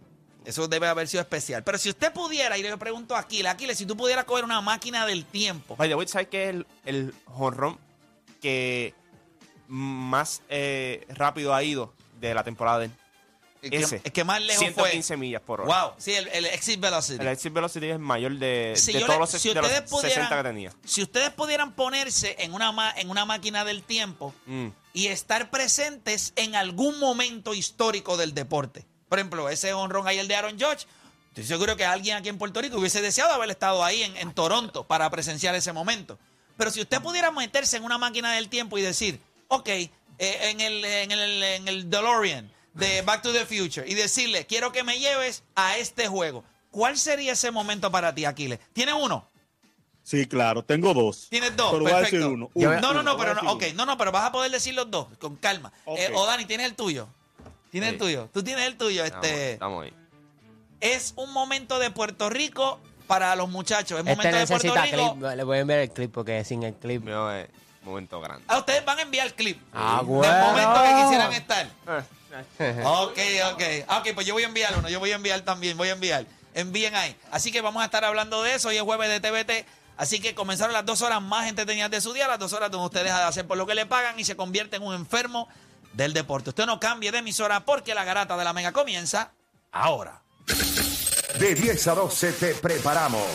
Eso 0.48 0.68
debe 0.68 0.88
haber 0.88 1.08
sido 1.08 1.22
especial. 1.22 1.64
Pero 1.64 1.78
si 1.78 1.90
usted 1.90 2.12
pudiera, 2.14 2.58
y 2.58 2.64
le 2.64 2.78
pregunto 2.78 3.16
a 3.16 3.20
Aquiles, 3.20 3.52
Aquiles, 3.52 3.78
si 3.78 3.86
tú 3.86 3.98
pudieras 3.98 4.24
coger 4.26 4.46
una 4.46 4.62
máquina 4.62 5.06
del 5.06 5.26
tiempo, 5.26 5.76
By 5.76 5.90
the 5.90 5.96
way, 5.96 6.08
¿sabes 6.08 6.30
qué 6.30 6.44
es 6.46 6.50
el, 6.52 6.68
el 6.86 7.14
jonrón 7.26 7.78
que 8.42 8.94
más 9.68 10.42
eh, 10.50 11.06
rápido 11.10 11.54
ha 11.54 11.64
ido 11.64 11.94
de 12.20 12.34
la 12.34 12.44
temporada 12.44 12.80
de 12.80 12.86
él? 12.86 12.92
es 13.62 13.72
que, 13.72 13.78
Ese. 13.78 14.02
es 14.04 14.12
que 14.14 14.24
más 14.24 14.40
lejos 14.42 14.60
115 14.60 15.08
fue. 15.08 15.18
millas 15.18 15.42
por 15.42 15.62
hora. 15.62 15.84
Wow, 15.88 15.94
sí, 15.98 16.14
el, 16.14 16.28
el 16.30 16.46
exit 16.46 16.80
velocity. 16.80 17.20
El 17.22 17.28
exit 17.28 17.52
velocity 17.52 17.88
es 17.88 17.94
el 17.94 18.00
mayor 18.00 18.38
de, 18.38 18.74
Si 18.78 18.94
de 18.94 19.00
todos 19.00 19.16
le- 19.16 19.20
los, 19.20 19.30
si 19.32 19.50
de 19.50 19.56
los 19.56 19.66
ustedes 19.66 19.90
60 19.90 20.12
que 20.12 20.20
pudieran- 20.36 20.44
tenía. 20.44 20.72
Si 20.86 21.02
ustedes 21.02 21.30
pudieran 21.32 21.74
ponerse 21.74 22.36
en 22.40 22.54
una, 22.54 22.72
ma- 22.72 22.94
en 22.96 23.10
una 23.10 23.26
máquina 23.26 23.66
del 23.66 23.84
tiempo 23.84 24.34
Mm. 24.46 24.68
y 24.94 25.08
estar 25.08 25.50
presentes 25.50 26.32
en 26.36 26.56
algún 26.56 27.00
momento 27.00 27.54
histórico 27.54 28.16
del 28.16 28.34
deporte. 28.34 28.86
Por 29.10 29.20
ejemplo, 29.20 29.50
ese 29.50 29.74
honrón 29.74 30.08
ayer 30.08 30.28
de 30.28 30.36
Aaron 30.36 30.60
Judge. 30.60 30.86
Estoy 31.30 31.46
seguro 31.46 31.78
que 31.78 31.86
alguien 31.86 32.18
aquí 32.18 32.30
en 32.30 32.38
Puerto 32.38 32.62
Rico 32.62 32.78
hubiese 32.78 33.02
deseado 33.02 33.32
haber 33.32 33.50
estado 33.52 33.84
ahí 33.84 34.04
en, 34.04 34.18
en 34.18 34.34
Toronto 34.34 34.84
para 34.86 35.10
presenciar 35.10 35.54
ese 35.56 35.72
momento. 35.72 36.18
Pero 36.58 36.72
si 36.72 36.82
usted 36.82 37.02
pudiera 37.02 37.30
meterse 37.32 37.78
en 37.78 37.84
una 37.84 37.98
máquina 37.98 38.34
del 38.34 38.50
tiempo 38.50 38.78
y 38.78 38.82
decir, 38.82 39.20
ok, 39.48 39.70
eh, 39.70 39.92
en, 40.20 40.60
el, 40.62 40.84
en, 40.84 41.12
el, 41.12 41.44
en 41.44 41.68
el 41.68 41.90
DeLorean 41.90 42.52
de 42.74 43.02
Back 43.04 43.22
to 43.22 43.32
the 43.34 43.46
Future 43.46 43.88
y 43.88 43.94
decirle, 43.94 44.46
quiero 44.48 44.72
que 44.72 44.84
me 44.84 45.00
lleves 45.00 45.44
a 45.56 45.78
este 45.78 46.08
juego, 46.08 46.44
¿cuál 46.72 46.98
sería 46.98 47.34
ese 47.34 47.52
momento 47.52 47.92
para 47.92 48.14
ti, 48.16 48.26
Aquiles? 48.26 48.60
¿Tienes 48.74 48.96
uno? 49.00 49.30
Sí, 50.02 50.26
claro, 50.26 50.64
tengo 50.64 50.94
dos. 50.94 51.28
Tienes 51.30 51.56
dos, 51.56 51.72
Pero 51.72 51.84
voy 51.84 51.92
a 51.92 52.00
decir 52.00 52.24
uno. 52.24 52.50
No, 52.56 52.94
no, 52.94 53.04
no, 53.04 53.18
pero 53.18 53.36
no, 53.36 53.42
decir 53.42 53.50
ok, 53.50 53.64
uno. 53.74 53.74
no, 53.76 53.86
no, 53.86 53.98
pero 53.98 54.12
vas 54.12 54.24
a 54.24 54.32
poder 54.32 54.50
decir 54.50 54.74
los 54.74 54.90
dos, 54.90 55.08
con 55.20 55.36
calma. 55.36 55.72
Eh, 55.98 56.12
o 56.16 56.26
Dani, 56.26 56.46
tienes 56.46 56.66
el 56.66 56.76
tuyo. 56.76 57.10
Tienes 57.72 57.90
el 57.94 57.98
tuyo. 57.98 58.30
Tú 58.34 58.44
tienes 58.44 58.66
el 58.68 58.78
tuyo. 58.78 59.04
Estamos, 59.04 59.26
Este 59.28 59.52
estamos 59.54 59.84
ahí. 59.86 59.94
es 60.82 61.14
un 61.16 61.32
momento 61.34 61.80
de 61.80 61.92
Puerto 61.92 62.30
Rico 62.30 62.80
para 63.08 63.36
los 63.36 63.50
muchachos. 63.50 64.00
Es 64.00 64.06
Este 64.08 64.16
momento 64.16 64.38
de 64.38 64.48
Puerto 64.48 64.68
necesita 64.68 64.86
Rico. 64.98 65.14
clip. 65.20 65.36
Le 65.36 65.44
voy 65.44 65.58
a 65.58 65.62
enviar 65.62 65.80
el 65.80 65.92
clip 65.92 66.12
porque 66.14 66.44
sin 66.46 66.64
el 66.64 66.74
clip. 66.76 67.04
Mío 67.04 67.32
es 67.32 67.48
un 67.84 67.90
momento 67.90 68.20
grande. 68.22 68.44
A 68.48 68.58
ustedes 68.60 68.84
van 68.86 69.00
a 69.00 69.02
enviar 69.04 69.34
clip 69.34 69.60
Ah, 69.74 69.98
del 70.00 70.06
bueno. 70.08 70.48
momento 70.48 70.82
que 70.84 71.04
quisieran 71.04 71.34
estar. 71.34 71.68
Eh, 72.60 72.84
Ok, 72.86 73.18
ok. 73.54 73.64
Ah, 73.88 74.00
Ok, 74.00 74.10
pues 74.14 74.26
yo 74.28 74.34
voy 74.34 74.44
a 74.44 74.48
enviar 74.48 74.78
uno. 74.78 74.90
Yo 74.90 75.00
voy 75.00 75.12
a 75.12 75.16
enviar 75.16 75.42
también. 75.42 75.78
Voy 75.78 75.90
a 75.90 75.94
enviar. 75.94 76.26
envíen 76.54 76.96
ahí. 76.96 77.16
Así 77.32 77.52
que 77.52 77.62
vamos 77.62 77.82
a 77.82 77.86
estar 77.86 78.04
hablando 78.04 78.42
de 78.44 78.56
eso. 78.56 78.70
Hoy 78.70 78.78
es 78.78 78.82
jueves 78.82 79.10
de 79.10 79.20
TVT. 79.20 79.66
Así 79.96 80.20
que 80.20 80.34
comenzaron 80.36 80.74
las 80.74 80.86
dos 80.86 81.02
horas 81.02 81.22
más 81.22 81.48
entretenidas 81.48 81.90
de 81.92 82.02
su 82.02 82.14
día, 82.14 82.28
las 82.28 82.38
dos 82.40 82.54
horas 82.54 82.70
donde 82.72 82.86
usted 82.86 83.04
deja 83.04 83.18
de 83.20 83.24
hacer 83.26 83.48
por 83.48 83.58
lo 83.58 83.66
que 83.66 83.74
le 83.76 83.86
pagan 83.88 84.20
y 84.20 84.24
se 84.26 84.36
convierte 84.36 84.76
en 84.78 84.84
un 84.84 84.94
enfermo 84.94 85.48
del 85.98 86.14
deporte. 86.14 86.52
Usted 86.52 86.66
no 86.66 86.80
cambie 86.80 87.12
de 87.12 87.18
emisora 87.18 87.66
porque 87.66 87.96
la 87.96 88.06
garata 88.06 88.38
de 88.38 88.46
la 88.46 88.54
mega 88.54 88.72
comienza 88.72 89.34
ahora. 89.72 90.22
De 91.40 91.54
10 91.54 91.88
a 91.88 91.96
12 91.96 92.32
te 92.34 92.54
preparamos. 92.56 93.28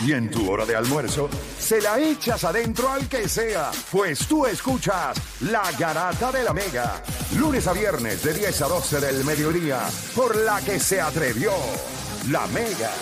Y 0.00 0.12
en 0.12 0.30
tu 0.30 0.50
hora 0.50 0.64
de 0.64 0.76
almuerzo, 0.76 1.28
se 1.58 1.80
la 1.80 1.98
echas 1.98 2.44
adentro 2.44 2.88
al 2.88 3.06
que 3.06 3.28
sea, 3.28 3.70
pues 3.90 4.26
tú 4.26 4.46
escuchas 4.46 5.18
La 5.40 5.70
Garata 5.72 6.32
de 6.32 6.42
la 6.42 6.54
Mega. 6.54 7.02
Lunes 7.36 7.66
a 7.66 7.74
viernes 7.74 8.22
de 8.22 8.32
10 8.32 8.62
a 8.62 8.68
12 8.68 9.00
del 9.00 9.24
mediodía, 9.26 9.80
por 10.14 10.36
la 10.36 10.62
que 10.62 10.80
se 10.80 11.02
atrevió 11.02 11.52
La 12.30 12.46
Mega. 12.46 12.92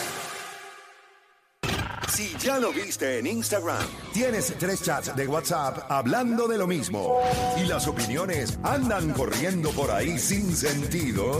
Si 2.18 2.36
ya 2.38 2.58
lo 2.58 2.72
viste 2.72 3.20
en 3.20 3.28
Instagram, 3.28 3.86
tienes 4.12 4.52
tres 4.58 4.82
chats 4.82 5.14
de 5.14 5.28
WhatsApp 5.28 5.88
hablando 5.88 6.48
de 6.48 6.58
lo 6.58 6.66
mismo 6.66 7.20
y 7.56 7.64
las 7.66 7.86
opiniones 7.86 8.58
andan 8.64 9.12
corriendo 9.12 9.70
por 9.70 9.88
ahí 9.92 10.18
sin 10.18 10.52
sentido, 10.56 11.38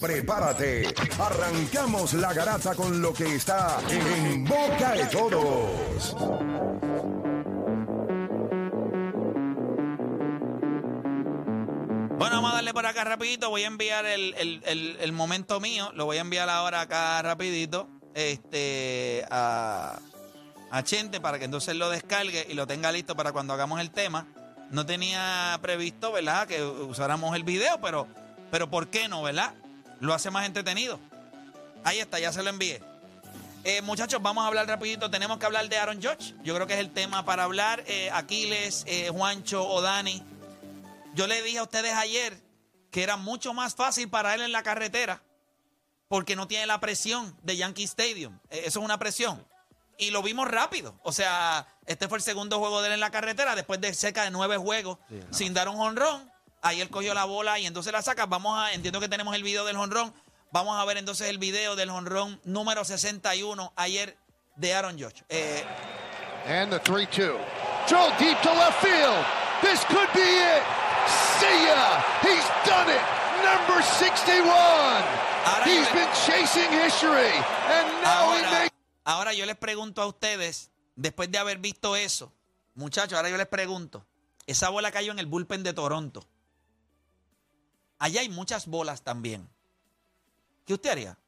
prepárate. 0.00 0.94
Arrancamos 1.18 2.14
la 2.14 2.32
garata 2.32 2.76
con 2.76 3.02
lo 3.02 3.12
que 3.12 3.34
está 3.34 3.80
en 3.90 4.44
boca 4.44 4.92
de 4.92 5.06
todos. 5.06 6.14
Bueno, 12.18 12.36
vamos 12.36 12.52
a 12.52 12.54
darle 12.56 12.74
por 12.74 12.84
acá 12.86 13.04
rapidito. 13.04 13.48
Voy 13.50 13.62
a 13.64 13.66
enviar 13.66 14.04
el, 14.04 14.34
el- 14.38 14.62
el- 14.66 14.96
el 15.00 15.12
momento 15.12 15.58
mío. 15.60 15.90
Lo 15.94 16.04
voy 16.04 16.18
a 16.18 16.20
enviar 16.20 16.48
ahora 16.50 16.82
acá 16.82 17.22
rapidito. 17.22 17.88
Este 18.14 19.24
a, 19.30 19.98
a 20.70 20.82
Chente 20.82 21.20
para 21.20 21.38
que 21.38 21.44
entonces 21.44 21.74
lo 21.76 21.90
descargue 21.90 22.46
y 22.48 22.54
lo 22.54 22.66
tenga 22.66 22.92
listo 22.92 23.16
para 23.16 23.32
cuando 23.32 23.52
hagamos 23.52 23.80
el 23.80 23.90
tema. 23.90 24.26
No 24.70 24.86
tenía 24.86 25.58
previsto, 25.62 26.12
¿verdad? 26.12 26.46
Que 26.46 26.62
usáramos 26.62 27.34
el 27.34 27.42
video, 27.42 27.80
pero, 27.80 28.06
pero 28.50 28.70
¿por 28.70 28.88
qué 28.88 29.08
no, 29.08 29.22
verdad? 29.22 29.52
Lo 29.98 30.14
hace 30.14 30.30
más 30.30 30.46
entretenido. 30.46 31.00
Ahí 31.82 31.98
está, 31.98 32.18
ya 32.18 32.32
se 32.32 32.42
lo 32.42 32.50
envié. 32.50 32.80
Eh, 33.64 33.82
muchachos, 33.82 34.22
vamos 34.22 34.44
a 34.44 34.46
hablar 34.46 34.66
rapidito. 34.66 35.10
Tenemos 35.10 35.38
que 35.38 35.46
hablar 35.46 35.68
de 35.68 35.76
Aaron 35.76 36.00
Judge. 36.00 36.34
Yo 36.42 36.54
creo 36.54 36.66
que 36.66 36.74
es 36.74 36.80
el 36.80 36.90
tema 36.90 37.24
para 37.24 37.44
hablar. 37.44 37.82
Eh, 37.86 38.10
Aquiles, 38.12 38.84
eh, 38.86 39.10
Juancho 39.10 39.66
o 39.66 39.82
Dani. 39.82 40.22
Yo 41.14 41.26
le 41.26 41.42
dije 41.42 41.58
a 41.58 41.64
ustedes 41.64 41.92
ayer 41.94 42.40
que 42.90 43.02
era 43.02 43.16
mucho 43.16 43.52
más 43.52 43.74
fácil 43.74 44.08
para 44.08 44.34
él 44.34 44.42
en 44.42 44.52
la 44.52 44.62
carretera 44.62 45.22
porque 46.08 46.34
no 46.34 46.48
tiene 46.48 46.66
la 46.66 46.80
presión 46.80 47.36
de 47.42 47.56
Yankee 47.56 47.84
Stadium. 47.84 48.38
Eh, 48.50 48.62
Eso 48.66 48.80
es 48.80 48.84
una 48.84 48.98
presión. 48.98 49.46
Y 50.00 50.10
lo 50.10 50.22
vimos 50.22 50.48
rápido. 50.48 50.98
O 51.02 51.12
sea, 51.12 51.66
este 51.86 52.08
fue 52.08 52.18
el 52.18 52.22
segundo 52.24 52.58
juego 52.58 52.80
de 52.80 52.88
él 52.88 52.94
en 52.94 53.00
la 53.00 53.10
carretera 53.10 53.54
después 53.54 53.80
de 53.80 53.92
cerca 53.94 54.24
de 54.24 54.30
nueve 54.30 54.56
juegos 54.56 54.98
sin 55.30 55.52
dar 55.54 55.68
un 55.68 55.78
honrón. 55.80 56.30
Ahí 56.62 56.80
él 56.80 56.90
cogió 56.90 57.14
la 57.14 57.24
bola 57.24 57.58
y 57.58 57.66
entonces 57.66 57.92
la 57.92 58.02
saca. 58.02 58.26
Vamos 58.26 58.58
a, 58.58 58.72
entiendo 58.72 58.98
que 59.00 59.08
tenemos 59.08 59.34
el 59.34 59.42
video 59.42 59.64
del 59.64 59.76
honrón. 59.76 60.12
Vamos 60.52 60.80
a 60.80 60.84
ver 60.84 60.96
entonces 60.96 61.28
el 61.28 61.38
video 61.38 61.76
del 61.76 61.90
honrón 61.90 62.40
número 62.44 62.84
61 62.84 63.72
ayer 63.76 64.16
de 64.56 64.74
Aaron 64.74 64.98
Judge. 64.98 65.22
Eh, 65.28 65.64
And 66.46 66.70
the 66.72 66.78
3 66.80 67.06
2. 67.06 67.38
Joe 67.86 68.10
deep 68.18 68.40
to 68.42 68.52
left 68.52 68.82
field. 68.82 69.24
This 69.62 69.84
could 69.84 70.08
be 70.14 70.20
it. 70.20 70.62
See 71.38 71.66
ya. 71.66 72.02
He's 72.22 72.46
done 72.64 72.88
it. 72.88 73.02
Number 73.44 73.82
61. 73.82 74.48
Ahora 74.48 75.64
He's 75.66 75.88
been 75.92 76.08
chasing 76.26 76.70
history. 76.72 77.32
And 77.68 77.86
now 78.02 78.32
he 78.32 78.42
Ahora, 78.44 78.50
makes. 78.60 78.69
Ahora 79.10 79.32
yo 79.32 79.46
les 79.46 79.56
pregunto 79.56 80.02
a 80.02 80.06
ustedes, 80.06 80.70
después 80.96 81.30
de 81.30 81.38
haber 81.38 81.58
visto 81.58 81.96
eso, 81.96 82.32
muchachos, 82.74 83.14
ahora 83.14 83.30
yo 83.30 83.36
les 83.36 83.46
pregunto, 83.48 84.06
esa 84.46 84.68
bola 84.68 84.90
cayó 84.90 85.12
en 85.12 85.18
el 85.18 85.26
bullpen 85.26 85.62
de 85.62 85.72
Toronto. 85.72 86.26
Allá 87.98 88.20
hay 88.22 88.28
muchas 88.28 88.66
bolas 88.66 89.02
también. 89.02 89.48
¿Qué 90.66 90.74
usted 90.74 90.90
haría? 90.90 91.18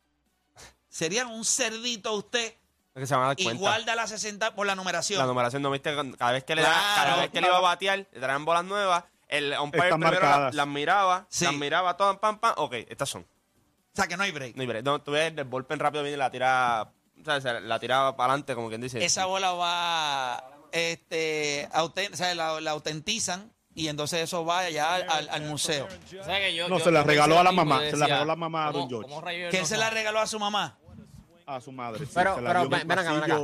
¿Sería 0.89 1.27
un 1.27 1.45
cerdito 1.45 2.13
usted 2.15 2.55
que 2.95 3.07
se 3.07 3.15
van 3.15 3.25
a 3.25 3.27
dar 3.29 3.37
cuenta. 3.37 3.59
guarda 3.61 3.95
la 3.95 4.07
60 4.07 4.55
por 4.55 4.67
la 4.67 4.75
numeración? 4.75 5.19
La 5.19 5.27
numeración 5.27 5.63
no 5.63 5.71
viste 5.71 5.95
cada 6.19 6.33
vez 6.33 6.45
que 6.45 6.55
le 6.55 6.63
da- 6.63 6.69
Claro. 6.69 7.11
cada 7.11 7.23
vez 7.23 7.31
que 7.31 7.41
le 7.41 7.47
iba 7.47 7.57
a 7.57 7.61
batear, 7.61 7.99
le 8.13 8.21
traían 8.21 8.45
bolas 8.45 8.65
nuevas, 8.65 9.05
el 9.29 9.55
umpire 9.59 9.85
Están 9.85 10.01
primero 10.01 10.21
la- 10.23 10.51
las 10.53 10.67
miraba, 10.67 11.27
Sí. 11.31 11.45
las 11.47 11.55
miraba 11.55 11.97
todas, 11.97 12.19
pam, 12.19 12.39
pam, 12.39 12.55
ok, 12.59 12.75
estas 12.89 13.09
son. 13.09 13.23
O 13.23 13.95
sea, 13.95 14.07
que 14.07 14.17
no 14.17 14.23
hay 14.25 14.31
break. 14.33 14.57
No, 14.57 14.63
y 14.63 14.67
veré, 14.67 14.83
no, 14.83 15.01
tú 15.03 15.11
ves 15.13 15.33
el 15.37 15.45
bullpen 15.45 15.79
rápido 15.79 16.03
viene 16.03 16.17
y 16.17 16.19
la 16.19 16.31
tira, 16.31 16.91
o 17.23 17.25
sea, 17.25 17.41
se 17.41 17.61
la 17.61 17.79
tiraba 17.79 18.17
para 18.17 18.33
adelante, 18.33 18.55
como 18.55 18.69
quien 18.69 18.81
dice. 18.81 19.05
Esa 19.05 19.27
bola 19.27 19.53
va, 19.53 20.45
este, 20.73 21.69
auten- 21.73 22.13
o 22.13 22.17
sea, 22.17 22.35
la, 22.35 22.61
la 22.61 22.71
autentizan 22.73 23.53
y 23.75 23.89
entonces 23.89 24.21
eso 24.23 24.45
va 24.45 24.61
allá 24.61 24.97
al, 24.97 25.43
museo. 25.43 25.87
O 26.21 26.25
sea 26.25 26.39
que 26.41 26.55
yo- 26.55 26.69
No, 26.69 26.79
yo- 26.79 26.85
se 26.85 26.91
la 26.91 27.03
regaló 27.03 27.39
a 27.39 27.45
la 27.45 27.53
mamá, 27.53 27.81
se 27.89 27.97
la 27.97 28.07
regaló 28.07 28.25
la 28.27 28.37
mamá 28.37 28.65
a 28.65 28.69
Aaron 28.69 28.83
¿cómo- 28.83 28.97
Judge. 28.97 29.03
cómo 29.09 29.21
rayos 29.21 29.51
¿Quién 29.51 29.63
no 29.63 29.69
se 29.69 29.75
sabe? 29.77 29.85
la 29.87 29.91
regaló 29.91 30.19
a 30.21 30.27
su 30.27 30.39
mamá? 30.39 30.79
A 31.47 31.61
su 31.61 31.73
madre. 31.73 32.05
sí, 32.07 32.11
Pero, 32.15 32.35
se 32.37 32.41
la 32.43 32.51
pero 32.51 32.69
ven, 32.69 32.91
acá, 32.93 33.13
ven 33.13 33.23
acá. 33.25 33.41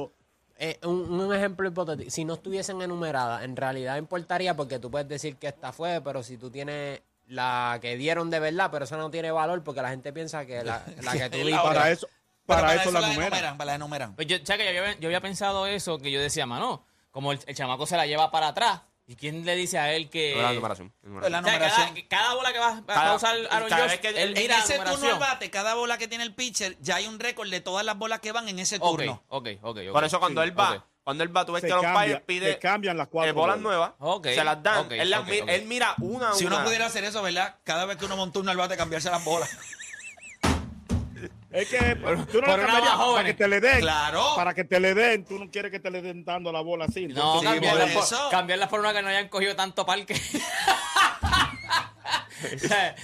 Eh, 0.60 0.78
un, 0.82 1.20
un 1.20 1.34
ejemplo 1.34 1.68
hipotético. 1.68 2.10
Si 2.10 2.24
no 2.24 2.34
estuviesen 2.34 2.82
enumeradas, 2.82 3.44
en 3.44 3.54
realidad 3.56 3.96
importaría 3.96 4.56
porque 4.56 4.78
tú 4.80 4.90
puedes 4.90 5.06
decir 5.08 5.36
que 5.36 5.46
esta 5.48 5.72
fue, 5.72 6.00
pero 6.00 6.22
si 6.24 6.36
tú 6.36 6.50
tienes 6.50 7.00
la 7.28 7.78
que 7.80 7.96
dieron 7.96 8.28
de 8.30 8.40
verdad, 8.40 8.68
pero 8.72 8.84
esa 8.84 8.96
no 8.96 9.10
tiene 9.10 9.30
valor 9.30 9.62
porque 9.62 9.82
la 9.82 9.90
gente 9.90 10.12
piensa 10.12 10.46
que 10.46 10.64
la, 10.64 10.82
la 11.02 11.12
que 11.12 11.30
tú. 11.30 11.38
Para 11.62 11.90
eso, 11.90 12.08
Pero 12.56 12.60
para, 12.66 12.74
eso 12.82 12.90
la 12.90 13.00
la 13.00 13.08
numera. 13.08 13.26
enumeran, 13.28 13.58
para 13.58 13.66
la 13.70 13.74
enumeran. 13.76 14.14
Pues 14.16 14.26
yo, 14.26 14.36
¿sabes 14.42 14.66
que 14.66 14.74
yo, 14.74 14.82
había, 14.82 14.98
yo 14.98 15.08
había 15.08 15.20
pensado 15.20 15.66
eso, 15.66 15.98
que 15.98 16.10
yo 16.10 16.20
decía, 16.20 16.46
mano, 16.46 16.84
como 17.10 17.32
el, 17.32 17.40
el 17.46 17.54
chamaco 17.54 17.86
se 17.86 17.96
la 17.96 18.06
lleva 18.06 18.30
para 18.30 18.48
atrás, 18.48 18.80
¿y 19.06 19.16
quién 19.16 19.44
le 19.44 19.54
dice 19.54 19.78
a 19.78 19.92
él 19.92 20.08
que... 20.10 20.34
La 20.36 20.52
numeración. 20.52 20.92
la 21.02 21.08
numeración. 21.08 21.30
La 21.32 21.38
O 21.38 21.42
sea, 21.42 21.52
numeración. 21.52 21.86
cada, 22.08 22.08
cada 22.22 22.34
bola 22.34 22.52
que 22.52 22.58
va, 22.58 22.70
va 22.80 22.86
Cada- 22.86 23.10
a 23.12 23.16
usar 23.16 23.36
Aaron 23.50 23.68
vez 23.70 24.00
que 24.00 24.08
él 24.08 24.30
mira 24.34 24.40
en 24.42 24.48
la 24.48 24.58
ese 24.58 24.78
turno 24.78 25.12
al 25.14 25.18
bate, 25.18 25.50
cada 25.50 25.74
bola 25.74 25.98
que 25.98 26.08
tiene 26.08 26.24
el 26.24 26.34
pitcher, 26.34 26.76
ya 26.80 26.96
hay 26.96 27.06
un 27.06 27.18
récord 27.20 27.48
de 27.50 27.60
todas 27.60 27.84
las 27.84 27.96
bolas 27.98 28.20
que 28.20 28.32
van 28.32 28.48
en 28.48 28.58
ese 28.58 28.78
turno. 28.78 29.22
ok, 29.28 29.48
ok, 29.60 29.78
ok. 29.88 29.92
Por 29.92 30.04
eso 30.04 30.18
cuando 30.18 30.42
Sí, 30.42 30.48
él 30.48 30.58
va, 30.58 30.86
cuando 31.04 31.24
él 31.24 31.34
va, 31.34 31.46
tú 31.46 31.52
ves 31.52 31.62
Se 31.62 31.68
que 31.68 31.72
los 31.74 31.82
cambia- 31.82 32.16
umpires 32.18 32.22
pide 32.26 32.58
cambian 32.58 32.96
las 32.98 33.08
cuatro 33.08 33.30
eh, 33.30 33.32
bolas 33.32 33.58
nuevas, 33.58 33.92
Ok, 33.98 34.26
se 34.26 34.44
las 34.44 34.62
dan, 34.62 34.90
él, 34.92 35.08
las 35.08 35.20
ok, 35.20 35.28
mi- 35.28 35.40
ok. 35.40 35.48
él 35.48 35.64
mira 35.64 35.94
una 36.00 36.30
a 36.30 36.34
Si 36.34 36.44
uno 36.44 36.56
una. 36.56 36.64
pudiera 36.66 36.84
hacer 36.86 37.04
eso, 37.04 37.22
¿verdad? 37.22 37.56
Cada 37.64 37.86
vez 37.86 37.96
que 37.96 38.04
uno 38.04 38.16
monta 38.16 38.38
uno 38.40 38.50
al 38.50 38.56
bate, 38.58 38.76
cambiarse 38.76 39.10
las 39.10 39.24
bolas. 39.24 39.48
Es 41.50 41.68
que 41.68 41.78
tú 42.30 42.40
no 42.40 42.46
por 42.46 42.60
una 42.60 42.98
para 43.14 43.24
que 43.24 43.34
te 43.34 43.48
le 43.48 43.60
den. 43.60 43.80
Claro. 43.80 44.34
Para 44.36 44.54
que 44.54 44.64
te 44.64 44.78
le 44.78 44.94
den. 44.94 45.24
Tú 45.24 45.38
no 45.38 45.50
quieres 45.50 45.70
que 45.70 45.80
te 45.80 45.90
le 45.90 46.02
den 46.02 46.24
dando 46.24 46.52
la 46.52 46.60
bola 46.60 46.84
así. 46.84 47.06
No, 47.06 47.40
Sí, 47.40 47.46
cambiarlas, 47.46 47.84
por 47.86 47.94
por, 47.94 48.04
eso. 48.04 48.28
cambiarlas 48.30 48.68
por 48.68 48.80
una 48.80 48.92
que 48.92 49.02
no 49.02 49.08
hayan 49.08 49.28
cogido 49.28 49.56
tanto 49.56 49.86
parque. 49.86 50.14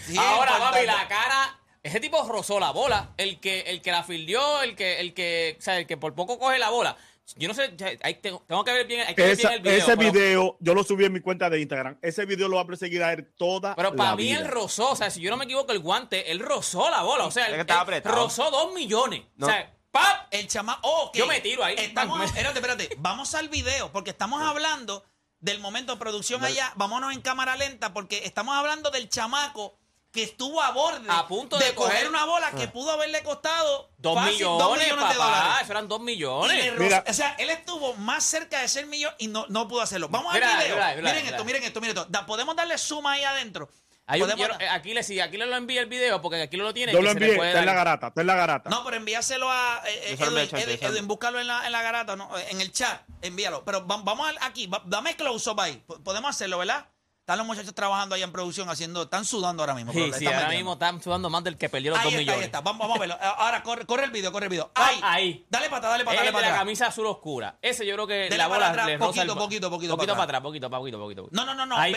Sí, 0.07 0.17
Ahora, 0.17 0.59
papi, 0.59 0.87
la 0.87 1.09
cara. 1.09 1.59
Ese 1.83 1.99
tipo 1.99 2.23
rozó 2.23 2.61
la 2.61 2.71
bola. 2.71 3.11
El 3.17 3.41
que, 3.41 3.63
el 3.63 3.83
que 3.83 3.91
la 3.91 4.05
fildió, 4.05 4.63
el 4.63 4.77
que, 4.77 5.01
el 5.01 5.13
que, 5.13 5.57
o 5.59 5.63
sea, 5.63 5.77
el 5.77 5.87
que 5.87 5.97
por 5.97 6.15
poco 6.15 6.39
coge 6.39 6.59
la 6.59 6.71
bola. 6.71 6.97
Yo 7.37 7.49
no 7.49 7.55
sé, 7.55 7.75
hay- 8.03 8.15
tengo, 8.17 8.45
tengo 8.47 8.63
que 8.65 8.73
ver 8.73 8.87
bien, 8.87 9.01
hay 9.09 9.15
que 9.15 9.23
ver 9.23 9.31
esa- 9.33 9.49
bien 9.49 9.53
el 9.55 9.63
video. 9.63 9.79
ese 9.79 9.97
pero, 9.97 10.13
video, 10.13 10.57
yo 10.61 10.75
lo 10.75 10.85
subí 10.85 11.05
en 11.07 11.13
mi 11.15 11.21
cuenta 11.21 11.49
de 11.49 11.59
Instagram. 11.61 11.99
Ese 12.03 12.27
video 12.27 12.49
lo 12.49 12.57
va 12.57 12.63
a 12.63 12.67
perseguir 12.67 13.03
a 13.03 13.13
él 13.13 13.33
toda 13.37 13.75
pero 13.75 13.97
para 13.97 14.11
la 14.11 14.17
mí 14.17 14.25
vida. 14.25 14.39
él 14.41 14.49
rozó, 14.49 14.91
o 14.91 14.97
sea, 14.97 15.09
si 15.11 15.21
yo 15.21 15.31
no 15.31 15.37
me 15.39 15.45
equivoco, 15.47 15.73
el 15.73 15.79
guante, 15.79 16.31
él 16.31 16.41
rozó 16.41 16.91
la 16.91 17.03
bola. 17.03 17.25
O 17.25 17.31
sea, 17.31 17.47
él, 17.49 17.55
estaba 17.61 17.81
él 17.81 17.83
apretado. 17.85 18.15
rozó 18.17 18.51
dos 18.51 18.75
millones. 18.75 19.23
No. 19.37 19.47
O 19.47 19.51
sea, 19.51 19.75
¡pap! 19.91 20.27
El 20.31 20.47
chama. 20.49 20.79
Oh, 20.83 21.05
ok. 21.07 21.17
Yo 21.17 21.27
me 21.27 21.41
tiro 21.41 21.65
ahí. 21.65 21.75
Estamos, 21.79 22.23
espérate, 22.25 22.59
espérate. 22.59 22.89
Vamos 22.99 23.35
al 23.35 23.49
video, 23.49 23.91
porque 23.91 24.11
estamos 24.11 24.43
hablando 24.43 25.05
del 25.41 25.61
momento 25.61 25.93
de 25.95 25.99
producción 25.99 26.45
allá. 26.45 26.73
Vámonos 26.77 27.13
en 27.15 27.21
cámara 27.23 27.57
lenta, 27.57 27.93
porque 27.95 28.23
estamos 28.27 28.55
hablando 28.57 28.91
del 28.91 29.09
chamaco 29.09 29.79
que 30.15 30.23
estuvo 30.23 30.63
a 30.63 30.71
borde 30.71 31.07
A 31.11 31.27
punto 31.27 31.59
de 31.59 31.75
coger 31.75 32.05
coger- 32.05 32.09
una 32.09 32.25
bola 32.25 32.53
que 32.53 32.69
pudo 32.69 32.93
haberle 32.93 33.23
costado 33.25 33.91
Dos 33.99 34.15
fácil, 34.15 34.33
millones, 34.35 34.59
dos 34.65 34.79
millones 34.79 35.09
de 35.09 35.15
dólares. 35.17 35.63
Eso 35.63 35.73
eran 35.73 35.89
dos 35.89 36.01
millones. 36.01 36.73
Mira. 36.79 37.05
o 37.07 37.13
sea, 37.13 37.35
él 37.39 37.51
estuvo 37.51 37.95
más 37.95 38.23
cerca 38.25 38.61
de 38.61 38.69
ser 38.69 38.87
millón 38.87 39.13
y 39.19 39.27
no, 39.27 39.45
no 39.49 39.67
pudo 39.67 39.81
hacerlo. 39.83 40.09
Vamos 40.09 40.33
al 40.33 40.41
Mira, 40.41 40.57
video. 40.59 40.77
mira, 40.77 40.89
mira, 40.95 41.03
miren 41.03 41.25
mira. 41.25 41.31
esto, 41.37 41.45
miren 41.45 41.63
esto, 41.65 41.81
miren 41.81 41.97
esto. 41.97 42.09
Da- 42.11 42.25
Podemos 42.27 42.55
darle 42.55 42.79
suma 42.79 43.13
ahí 43.13 43.25
adentro. 43.25 43.69
Hay 44.07 44.21
un- 44.23 44.29
Podemos- 44.31 44.49
yo- 44.59 44.61
eh, 44.65 44.69
aquí 44.69 44.93
le 44.95 45.03
sí, 45.03 45.19
aquí 45.19 45.37
le 45.39 45.47
lo 45.47 45.57
envía 45.57 45.81
el 45.81 45.87
video 45.87 46.21
porque 46.23 46.43
aquí 46.43 46.57
lo 46.59 46.73
tiene. 46.73 46.93
Yo 46.93 47.03
lo 47.03 47.11
envié. 47.11 47.33
Está 47.35 47.59
en 47.61 47.67
la 47.67 47.73
garata. 47.75 48.07
Está 48.09 48.21
en 48.21 48.27
la 48.29 48.35
garata. 48.37 48.71
No, 48.71 48.85
pero 48.85 48.97
envíaselo 48.99 49.51
a 49.51 49.83
eh, 49.87 50.11
envío 50.11 50.29
Edwin, 50.43 50.85
al 50.99 51.03
búscalo 51.07 51.41
en 51.41 51.47
la, 51.49 51.67
en 51.67 51.73
la 51.73 51.83
garata, 51.83 52.15
no, 52.15 52.31
en 52.39 52.61
el 52.61 52.71
chat, 52.71 53.01
envíalo. 53.23 53.65
Pero 53.65 53.85
va- 53.87 54.01
vamos 54.05 54.29
al- 54.29 54.39
aquí, 54.43 54.67
va- 54.69 54.83
dame 54.85 55.17
close 55.17 55.49
up 55.51 55.61
ahí. 55.61 55.83
Podemos 56.05 56.31
hacerlo, 56.31 56.59
¿verdad? 56.59 56.87
Están 57.25 57.39
los 57.39 57.47
muchachos 57.47 57.75
trabajando 57.75 58.15
ahí 58.15 58.23
en 58.23 58.31
producción, 58.31 58.69
haciendo, 58.69 59.05
están 59.05 59.25
sudando 59.25 59.63
ahora 59.63 59.73
mismo. 59.73 59.95
Sí, 59.95 60.13
sí, 60.13 60.27
ahora 60.27 60.41
metiendo. 60.41 60.49
mismo 60.57 60.73
están 60.75 61.03
sudando 61.03 61.31
más 61.31 61.43
del 61.43 61.57
que 61.57 61.71
perdió 61.71 61.93
los 61.93 61.99
Ahí 62.01 62.05
dos 62.05 62.13
está, 62.13 62.19
ahí 62.21 62.27
millones. 62.27 62.45
está. 62.45 62.61
Vamos, 62.61 62.81
vamos 62.81 62.97
a 62.99 63.01
verlo. 63.01 63.17
Ahora 63.39 63.63
corre, 63.63 63.87
corre 63.87 64.05
el 64.05 64.11
video, 64.11 64.31
corre 64.31 64.45
el 64.45 64.51
video. 64.51 64.71
Ah, 64.75 64.89
Ahí. 64.89 65.01
ahí. 65.03 65.47
Dale 65.49 65.71
para 65.71 65.79
atrás, 65.79 65.93
dale 65.93 66.05
para 66.05 66.17
Es 66.17 66.21
atrás, 66.21 66.29
el 66.29 66.35
dale 66.35 66.47
de 66.49 66.53
la 66.53 66.59
camisa 66.59 66.87
azul 66.89 67.07
oscura. 67.07 67.57
Ese 67.63 67.87
yo 67.87 67.95
creo 67.95 68.07
que 68.07 68.15
Dele 68.15 68.37
la 68.37 68.47
bola 68.49 68.69
atrás, 68.69 68.87
le 68.89 68.99
poquito, 68.99 69.23
el- 69.23 69.29
poquito, 69.29 69.71
poquito, 69.71 69.71
poquito 69.71 69.97
para 69.97 70.17
para 70.17 70.23
atrás, 70.25 70.43
poquito, 70.43 70.69
poquito, 70.69 70.99
poquito. 70.99 71.29
No, 71.31 71.47
no, 71.47 71.55
no, 71.55 71.65
no. 71.65 71.79
Ahí, 71.79 71.97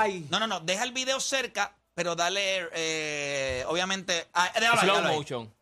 ahí. 0.00 0.26
No, 0.30 0.40
no, 0.40 0.48
no. 0.48 0.58
Deja 0.58 0.82
el 0.82 0.90
video 0.90 1.20
cerca, 1.20 1.72
pero 1.94 2.16
dale, 2.16 2.68
eh, 2.72 3.64
obviamente. 3.68 4.26
ah, 4.34 4.50
déjalo 4.52 4.80
Slow 4.80 4.94
déjalo 4.96 5.08
ahí. 5.10 5.16
motion. 5.16 5.54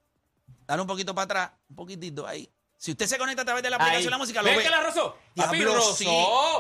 Dale 0.67 0.81
un 0.81 0.89
poquito 0.89 1.15
para 1.15 1.25
atrás, 1.27 1.51
un 1.69 1.77
poquitito 1.77 2.27
ahí. 2.27 2.49
Si 2.79 2.93
usted 2.93 3.07
se 3.07 3.19
conecta 3.19 3.43
a 3.43 3.45
través 3.45 3.63
de 3.63 3.69
la 3.69 3.77
aplicación 3.77 4.05
de 4.05 4.11
la 4.13 4.19
música, 4.19 4.41
lo 4.41 4.49
¿Ves 4.49 4.57
ve. 4.57 4.63
que 4.63 4.71
la 4.71 4.81
rozó? 4.81 5.19
Diablo, 5.35 5.93
sí. 5.95 6.07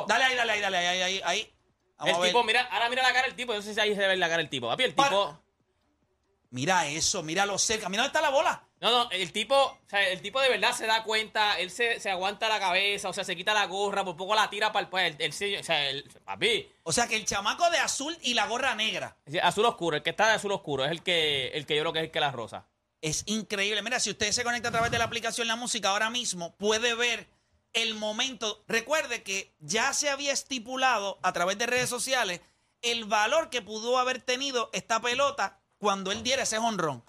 Dale 0.06 0.24
ahí, 0.24 0.34
dale 0.36 0.52
ahí, 0.52 0.60
dale 0.60 0.76
ahí, 0.76 1.00
ahí, 1.02 1.20
ahí. 1.24 1.53
Vamos 1.98 2.18
El 2.18 2.24
tipo, 2.26 2.42
mira, 2.44 2.62
ahora 2.70 2.88
mira 2.90 3.02
la 3.02 3.12
cara 3.12 3.26
del 3.26 3.36
tipo. 3.36 3.52
Yo 3.52 3.58
no 3.58 3.62
sé 3.64 3.74
si 3.74 3.80
ahí 3.80 3.94
se 3.94 4.06
ve 4.06 4.16
la 4.16 4.26
cara 4.28 4.38
del 4.38 4.50
tipo. 4.50 4.68
Papi, 4.68 4.82
el 4.84 4.94
Para. 4.94 5.08
tipo. 5.10 5.40
Mira 6.50 6.86
eso, 6.86 7.22
míralo 7.22 7.58
cerca. 7.58 7.88
Mira 7.88 8.02
dónde 8.04 8.16
está 8.16 8.22
la 8.22 8.30
bola. 8.34 8.62
No, 8.80 8.90
no, 8.90 9.10
el 9.10 9.32
tipo, 9.32 9.56
o 9.56 9.78
sea, 9.88 10.06
el 10.10 10.20
tipo 10.20 10.40
de 10.40 10.50
verdad 10.50 10.72
se 10.72 10.86
da 10.86 11.02
cuenta, 11.04 11.58
él 11.58 11.70
se, 11.70 11.98
se 12.00 12.10
aguanta 12.10 12.48
la 12.50 12.60
cabeza, 12.60 13.08
o 13.08 13.12
sea, 13.14 13.24
se 13.24 13.34
quita 13.34 13.54
la 13.54 13.64
gorra, 13.66 14.04
por 14.04 14.14
poco 14.14 14.34
la 14.34 14.50
tira 14.50 14.72
para 14.72 14.84
el 14.84 14.90
pues, 14.90 15.16
él, 15.18 15.32
se- 15.32 15.58
o 15.58 15.62
sea, 15.64 15.88
el, 15.88 16.04
papi, 16.24 16.70
O 16.82 16.92
sea 16.92 17.08
que 17.08 17.16
el 17.16 17.24
chamaco 17.24 17.68
de 17.70 17.78
azul 17.78 18.14
y 18.20 18.34
la 18.34 18.46
gorra 18.46 18.74
negra. 18.74 19.16
azul 19.42 19.64
oscuro, 19.64 19.96
el 19.96 20.02
que 20.02 20.10
está 20.10 20.26
de 20.28 20.34
azul 20.34 20.52
oscuro 20.52 20.84
es 20.84 20.90
el 20.90 21.02
que, 21.02 21.48
el 21.54 21.64
que 21.64 21.76
yo 21.76 21.82
creo 21.82 21.92
que 21.94 21.98
es 22.00 22.04
el 22.06 22.10
que 22.10 22.20
la 22.20 22.30
rosa. 22.30 22.66
Es 23.00 23.22
increíble. 23.26 23.80
Mira, 23.82 23.98
si 24.00 24.10
usted 24.10 24.30
se 24.32 24.44
conecta 24.44 24.68
a 24.68 24.72
través 24.72 24.90
de 24.90 24.98
la 24.98 25.04
aplicación 25.04 25.46
La 25.48 25.56
Música 25.56 25.88
ahora 25.90 26.10
mismo, 26.10 26.54
puede 26.56 26.94
ver 26.94 27.26
el 27.74 27.94
momento. 27.94 28.64
Recuerde 28.66 29.22
que 29.22 29.54
ya 29.60 29.92
se 29.92 30.08
había 30.08 30.32
estipulado 30.32 31.18
a 31.22 31.32
través 31.32 31.58
de 31.58 31.66
redes 31.66 31.88
sociales 31.90 32.40
el 32.82 33.04
valor 33.04 33.50
que 33.50 33.62
pudo 33.62 33.98
haber 33.98 34.20
tenido 34.22 34.70
esta 34.72 35.00
pelota 35.00 35.60
cuando 35.78 36.12
él 36.12 36.22
diera 36.22 36.42
ese 36.44 36.58
honrón. 36.58 37.04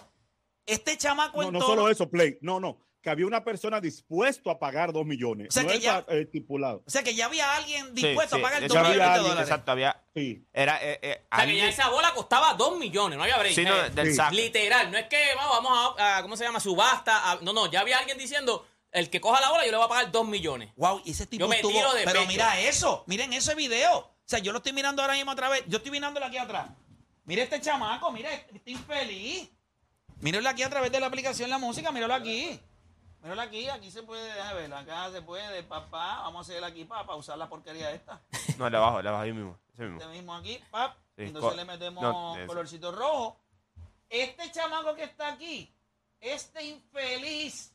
Este 0.65 0.97
chamaco 0.97 1.41
No, 1.41 1.47
en 1.47 1.53
no 1.53 1.59
todo- 1.59 1.69
solo 1.69 1.89
eso, 1.89 2.09
Play. 2.09 2.37
No, 2.41 2.59
no. 2.59 2.77
Que 3.01 3.11
había 3.11 3.27
una 3.27 3.43
persona 3.43 3.79
dispuesto 3.79 4.49
a 4.49 4.57
pagar 4.57 4.91
dos 4.91 5.05
millones. 5.05 5.49
O 5.49 5.51
sea 5.51 5.61
no 5.61 5.69
que 5.69 5.79
ya- 5.79 6.03
eh, 6.07 6.21
estipulado. 6.21 6.81
O 6.87 6.89
sea 6.89 7.03
que 7.03 7.13
ya 7.13 7.27
había 7.27 7.55
alguien 7.55 7.93
dispuesto 7.93 8.35
sí, 8.37 8.41
a 8.41 8.43
pagar 8.43 8.61
dos 8.67 8.71
millones 8.75 8.97
de 8.97 9.03
alguien, 9.03 9.23
dólares. 9.29 9.43
Exacto, 9.47 9.71
había. 9.71 10.03
Sí. 10.15 10.43
Era. 10.51 10.79
Eh, 10.81 10.99
eh, 11.03 11.25
O 11.31 11.35
sea, 11.35 11.45
que 11.45 11.55
ya 11.57 11.69
esa 11.69 11.89
bola 11.89 12.13
costaba 12.15 12.55
dos 12.55 12.79
millones, 12.79 13.15
no 13.17 13.23
había 13.23 13.37
break. 13.37 13.53
Sea, 13.53 13.89
del 13.89 14.07
Sí. 14.07 14.15
saco. 14.15 14.33
Literal, 14.33 14.91
no 14.91 14.97
es 14.97 15.05
que 15.07 15.21
vamos, 15.35 15.57
vamos 15.63 15.95
a, 15.99 16.17
a- 16.17 16.21
¿cómo 16.23 16.35
se 16.35 16.45
llama? 16.45 16.59
Subasta. 16.59 17.31
a- 17.31 17.35
no, 17.41 17.53
no, 17.53 17.69
ya 17.69 17.81
había 17.81 17.99
alguien 17.99 18.17
diciendo, 18.17 18.65
el 18.95 19.09
que 19.09 19.19
coja 19.19 19.41
la 19.41 19.49
bola 19.49 19.65
yo 19.65 19.71
le 19.71 19.77
voy 19.77 19.85
a 19.85 19.89
pagar 19.89 20.11
dos 20.11 20.25
millones. 20.25 20.71
Wow, 20.77 21.01
y 21.03 21.11
ese 21.11 21.27
tipo 21.27 21.41
Yo 21.41 21.47
me 21.49 21.57
estuvo. 21.57 21.71
tiro 21.73 21.93
de 21.93 22.05
pero 22.05 22.21
pecho. 22.21 22.27
mira 22.31 22.59
eso, 22.61 23.03
miren 23.07 23.33
ese 23.33 23.53
video. 23.53 23.97
O 23.97 24.23
sea, 24.23 24.39
yo 24.39 24.53
lo 24.53 24.59
estoy 24.59 24.71
mirando 24.71 25.01
ahora 25.01 25.15
mismo 25.15 25.31
otra 25.31 25.49
vez. 25.49 25.63
Yo 25.67 25.77
estoy 25.77 25.91
mirándolo 25.91 26.25
aquí 26.25 26.37
atrás. 26.37 26.69
Mire 27.25 27.43
este 27.43 27.59
chamaco, 27.59 28.09
mira, 28.11 28.31
está 28.33 28.69
infeliz. 28.69 29.49
Míralo 30.21 30.47
aquí 30.47 30.63
a 30.63 30.69
través 30.69 30.91
de 30.93 30.99
la 31.01 31.07
aplicación 31.07 31.49
La 31.49 31.57
Música, 31.57 31.91
míralo 31.91 32.13
aquí. 32.13 32.57
Míralo 33.21 33.41
aquí, 33.41 33.67
aquí 33.67 33.91
se 33.91 34.01
puede, 34.03 34.33
déjame 34.33 34.61
ver, 34.61 34.73
acá 34.73 35.11
se 35.11 35.21
puede, 35.21 35.61
papá. 35.63 36.21
Vamos 36.21 36.47
a 36.47 36.51
hacer 36.51 36.63
aquí 36.63 36.85
para 36.85 37.05
pausar 37.05 37.37
la 37.37 37.49
porquería 37.49 37.91
esta. 37.91 38.21
No, 38.57 38.69
le 38.69 38.77
bajo, 38.77 39.01
le 39.01 39.09
bajo 39.09 39.23
ahí 39.23 39.33
mismo. 39.33 39.59
Ese 39.73 39.83
mismo. 39.83 39.99
Este 39.99 40.11
mismo 40.13 40.33
aquí, 40.35 40.59
pap. 40.71 40.95
Sí, 41.17 41.23
Entonces 41.23 41.55
le 41.57 41.65
metemos 41.65 42.01
no, 42.01 42.37
colorcito 42.47 42.93
rojo. 42.93 43.37
Este 44.09 44.49
chamaco 44.51 44.95
que 44.95 45.03
está 45.03 45.33
aquí, 45.33 45.73
este 46.21 46.63
infeliz 46.63 47.74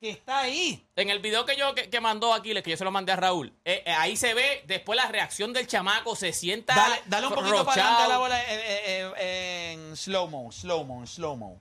que 0.00 0.10
está 0.10 0.40
ahí. 0.40 0.86
En 0.96 1.10
el 1.10 1.20
video 1.20 1.44
que 1.46 1.56
yo 1.56 1.74
que, 1.74 1.88
que 1.88 2.00
mandó 2.00 2.32
Aquiles, 2.34 2.62
que 2.62 2.70
yo 2.70 2.76
se 2.76 2.84
lo 2.84 2.90
mandé 2.90 3.12
a 3.12 3.16
Raúl, 3.16 3.48
eh, 3.64 3.82
eh, 3.86 3.92
ahí 3.92 4.16
se 4.16 4.34
ve 4.34 4.62
después 4.66 4.96
la 4.96 5.08
reacción 5.08 5.52
del 5.52 5.66
chamaco, 5.66 6.14
se 6.16 6.32
sienta 6.32 6.74
Dale, 6.74 7.02
dale 7.06 7.26
un 7.28 7.34
poquito 7.34 7.64
para 7.64 7.82
adelante 7.82 8.02
la 8.02 8.18
rochado. 8.18 8.20
bola 8.20 8.42
eh, 8.48 9.72
en 9.72 9.96
slow 9.96 10.28
mo, 10.28 10.52
slow 10.52 10.84
mo, 10.84 11.00
en 11.00 11.06
slow 11.06 11.36
mo. 11.36 11.60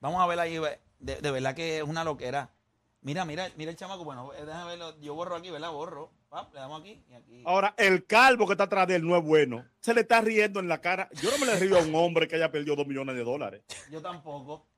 Vamos 0.00 0.22
a 0.22 0.26
ver 0.26 0.40
ahí, 0.40 0.58
de, 0.98 1.16
de 1.16 1.30
verdad 1.30 1.54
que 1.54 1.78
es 1.78 1.82
una 1.82 2.04
loquera. 2.04 2.50
Mira, 3.02 3.24
mira, 3.24 3.50
mira 3.56 3.70
el 3.70 3.76
chamaco. 3.76 4.04
Bueno, 4.04 4.30
déjame 4.32 4.66
verlo. 4.66 4.98
Yo 5.00 5.14
borro 5.14 5.36
aquí, 5.36 5.50
¿verdad? 5.50 5.70
Borro. 5.70 6.10
Pap, 6.28 6.52
le 6.54 6.60
damos 6.60 6.80
aquí 6.80 7.02
y 7.08 7.14
aquí. 7.14 7.42
Ahora, 7.44 7.74
el 7.76 8.06
calvo 8.06 8.46
que 8.46 8.52
está 8.52 8.64
atrás 8.64 8.86
de 8.86 8.96
él 8.96 9.06
no 9.06 9.16
es 9.16 9.22
bueno. 9.24 9.66
Se 9.80 9.92
le 9.94 10.02
está 10.02 10.20
riendo 10.20 10.60
en 10.60 10.68
la 10.68 10.80
cara. 10.80 11.08
Yo 11.20 11.30
no 11.30 11.38
me 11.38 11.46
le 11.46 11.58
río 11.58 11.78
a 11.78 11.82
un 11.82 11.94
hombre 11.94 12.28
que 12.28 12.36
haya 12.36 12.52
perdido 12.52 12.76
dos 12.76 12.86
millones 12.86 13.16
de 13.16 13.24
dólares. 13.24 13.62
Yo 13.90 14.00
tampoco. 14.00 14.69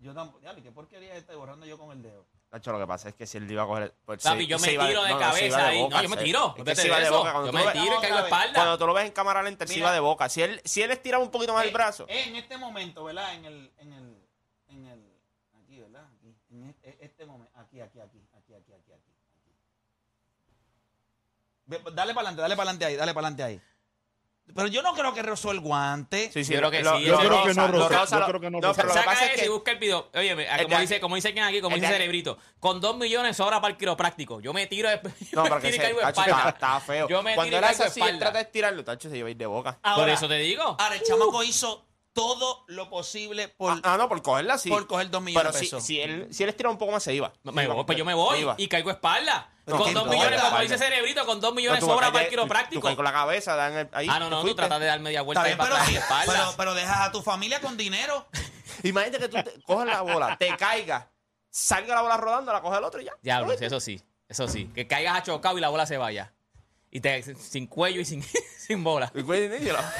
Yo 0.00 0.14
tampoco. 0.14 0.40
Diablo, 0.40 0.62
¿qué 0.62 0.72
porquería 0.72 1.14
estoy 1.14 1.36
borrando 1.36 1.66
yo 1.66 1.78
con 1.78 1.92
el 1.92 2.02
dedo? 2.02 2.24
Nacho, 2.50 2.72
lo 2.72 2.78
que 2.80 2.86
pasa 2.86 3.10
es 3.10 3.14
que 3.14 3.26
si 3.26 3.36
él 3.36 3.50
iba 3.50 3.62
a 3.62 3.66
coger. 3.66 3.94
Pues, 4.06 4.22
Papi, 4.22 4.40
se- 4.40 4.46
yo 4.46 4.58
se 4.58 4.76
me 4.78 4.86
tiro 4.88 5.02
de 5.04 5.18
cabeza 5.18 5.66
ahí. 5.68 5.86
No, 5.88 6.02
yo 6.02 6.08
me 6.08 6.16
tiro. 6.16 6.48
es 6.48 6.54
que 6.54 6.60
Olvídate 6.62 6.76
se 6.76 6.82
de 6.82 6.88
iba 6.88 6.96
de 6.98 7.04
eso. 7.04 7.18
boca. 7.18 7.32
Cuando 7.32 7.46
Yo 7.46 7.52
tú 7.52 7.58
me 7.58 7.64
lo 7.64 7.70
ves- 7.72 7.82
tiro 7.82 7.96
y 7.96 8.00
caigo 8.00 8.16
de 8.16 8.22
espalda. 8.24 8.54
Cuando 8.54 8.78
tú 8.78 8.86
lo 8.86 8.94
ves 8.94 9.04
en 9.06 9.12
cámara 9.12 9.42
lenta, 9.42 9.64
él 9.64 9.70
se 9.70 9.78
iba 9.78 9.92
de 9.92 10.00
boca. 10.00 10.28
Si 10.30 10.42
él, 10.42 10.60
si 10.64 10.82
él 10.82 10.90
estiraba 10.90 11.22
un 11.22 11.30
poquito 11.30 11.52
más 11.52 11.62
el 11.64 11.68
Eh, 11.70 11.72
brazo. 11.72 12.06
eh, 12.08 12.24
en 12.28 12.36
este 12.36 12.56
momento, 12.56 13.04
¿verdad? 13.04 13.34
En 13.34 13.44
el, 13.44 13.70
en 13.78 13.92
el, 13.92 14.16
en 14.68 14.86
el, 14.86 15.12
aquí, 15.62 15.78
¿verdad? 15.80 16.06
Aquí, 16.16 16.34
en 16.50 16.64
este, 16.70 17.04
este 17.04 17.26
momento, 17.26 17.52
aquí, 17.56 17.80
aquí, 17.80 18.00
aquí, 18.00 18.18
aquí, 18.32 18.54
aquí, 18.54 18.72
aquí, 18.72 18.72
aquí. 18.72 18.92
aquí. 18.92 19.12
Ve, 21.66 21.78
Dale 21.92 22.14
para 22.14 22.28
adelante, 22.30 22.40
dale 22.42 22.56
para 22.56 22.70
adelante 22.70 22.84
ahí, 22.86 22.96
dale 22.96 23.14
para 23.14 23.26
adelante 23.28 23.42
ahí. 23.44 23.60
Pero 24.54 24.68
yo 24.68 24.82
no 24.82 24.94
creo 24.94 25.12
que 25.14 25.22
rozó 25.22 25.50
el 25.52 25.60
guante. 25.60 26.30
Sí, 26.32 26.44
sí, 26.44 26.52
Yo 26.52 26.58
creo 26.58 26.70
que 26.70 26.82
lo- 26.82 26.96
sí, 26.98 27.04
yo 27.04 27.18
creo 27.18 27.42
que 27.44 27.54
no 27.54 27.68
roza, 27.68 28.04
yo 28.20 28.26
creo 28.26 28.40
que 28.40 28.50
no 28.50 28.60
no, 28.60 28.68
roza. 28.68 28.82
pero 28.82 28.88
lo 28.88 28.94
que 28.94 28.98
Saca 29.00 29.10
pasa 29.10 29.24
es 29.26 29.30
ese 29.32 29.40
que 29.40 29.46
y 29.46 29.48
busca 29.50 29.70
el 29.72 29.78
video. 29.78 30.08
Oye, 30.14 30.30
como 30.62 30.74
de- 30.76 30.80
dice, 30.80 31.00
como 31.00 31.14
dice 31.16 31.32
quien 31.32 31.44
aquí, 31.44 31.60
como 31.60 31.76
dice 31.76 31.86
de- 31.88 31.92
Cerebrito, 31.94 32.38
con 32.58 32.80
dos 32.80 32.96
millones 32.96 33.36
sobra 33.36 33.60
para 33.60 33.72
el 33.72 33.78
quiropráctico. 33.78 34.40
Yo 34.40 34.52
me 34.52 34.66
tiro 34.66 34.88
de, 34.88 35.00
No, 35.32 35.44
Tacho, 35.44 35.66
espalda. 35.68 36.08
estaba, 36.08 36.48
estaba 36.50 36.80
feo. 36.80 37.08
Yo 37.08 37.22
me 37.22 37.34
Cuando 37.34 37.56
tiro 37.56 37.58
era 37.58 37.68
así, 37.86 38.00
él 38.00 38.18
trata 38.18 38.38
de 38.38 38.44
estirarlo, 38.44 38.84
Tacho 38.84 39.08
se 39.10 39.16
iba 39.18 39.28
a 39.28 39.30
ir 39.30 39.36
de 39.36 39.46
boca. 39.46 39.78
Por 39.94 40.08
eso 40.08 40.28
te 40.28 40.34
digo. 40.38 40.62
Ahora, 40.78 40.94
el 40.94 41.02
chamaco 41.02 41.42
hizo 41.42 41.86
todo 42.20 42.64
lo 42.68 42.90
posible 42.90 43.48
por, 43.48 43.72
Ah, 43.72 43.80
ah, 43.82 43.96
no, 43.96 44.08
por 44.08 44.20
cogerla 44.22 44.58
sí. 44.58 44.68
por 44.68 44.86
coger 44.86 45.10
dos 45.10 45.22
millones 45.22 45.42
Pero 45.42 45.52
de 45.52 45.58
si, 45.58 45.64
pesos. 45.66 45.84
si, 45.84 46.00
él, 46.00 46.28
si 46.30 46.42
él 46.42 46.48
estiraba 46.50 46.72
un 46.72 46.78
poco 46.78 46.92
más, 46.92 47.02
se 47.02 47.14
iba. 47.14 47.32
Me 47.44 47.66
voy, 47.66 47.84
pues 47.84 47.96
yo 47.98 48.04
me 48.04 48.14
voy 48.14 48.40
iba. 48.40 48.54
y 48.58 48.68
caigo 48.68 48.90
espalda. 48.90 49.50
Pero 49.64 49.78
con 49.78 49.86
¿qué 49.88 49.94
dos 49.94 50.02
importa? 50.04 50.24
millones, 50.26 50.40
como 50.42 50.60
dice 50.62 50.78
Cerebrito, 50.78 51.24
con 51.26 51.40
dos 51.40 51.50
No, 51.50 51.56
millones 51.56 51.80
tú 51.80 51.86
sobra 51.86 52.06
caes- 52.08 52.12
para 52.12 52.24
el 52.24 52.26
tú- 52.28 52.30
quiropráctico. 52.30 52.80
Tú 52.80 52.84
caes 52.84 52.96
con 52.96 53.04
la 53.04 53.12
cabeza, 53.12 53.54
dan 53.56 53.76
el- 53.78 53.88
ahí. 53.92 54.06
Ah, 54.10 54.18
no, 54.18 54.28
no, 54.28 54.36
tú 54.38 54.42
fuiste. 54.42 54.56
tratas 54.62 54.80
de 54.80 54.86
dar 54.86 55.00
media 55.00 55.22
vuelta 55.22 55.44
bien, 55.44 55.56
para 55.56 55.70
pero, 55.70 55.76
atrás 55.76 55.88
y 55.90 55.92
sí, 55.92 55.98
espalda. 55.98 56.32
pero, 56.32 56.54
pero 56.56 56.74
dejas 56.74 57.00
a 57.08 57.12
tu 57.12 57.22
familia 57.22 57.60
con 57.60 57.76
dinero. 57.76 58.26
Imagínate 58.82 59.18
que 59.18 59.28
tú 59.28 59.36
te- 59.42 59.62
coges 59.62 59.86
la 59.86 60.00
bola, 60.02 60.36
te 60.36 60.56
caigas, 60.56 61.06
salga 61.50 61.94
la 61.94 62.02
bola 62.02 62.16
rodando, 62.16 62.52
la 62.52 62.60
coge 62.62 62.78
el 62.78 62.84
otro 62.84 63.00
y 63.00 63.04
ya. 63.04 63.12
Diablo, 63.22 63.56
sí, 63.56 63.64
eso 63.64 63.80
sí, 63.80 64.02
eso 64.28 64.48
sí. 64.48 64.70
Que 64.74 64.86
caigas 64.86 65.16
a 65.18 65.22
chocado 65.22 65.56
y 65.56 65.60
la 65.60 65.68
bola 65.68 65.86
se 65.86 65.96
vaya. 65.98 66.32
Y 66.90 67.00
te, 67.00 67.22
sin 67.36 67.66
cuello 67.68 68.00
y 68.00 68.04
sin, 68.04 68.22
sin 68.58 68.82
bola. 68.82 69.12
Y 69.14 69.22
cuello 69.22 69.54
y 69.54 69.60
la- 69.66 69.94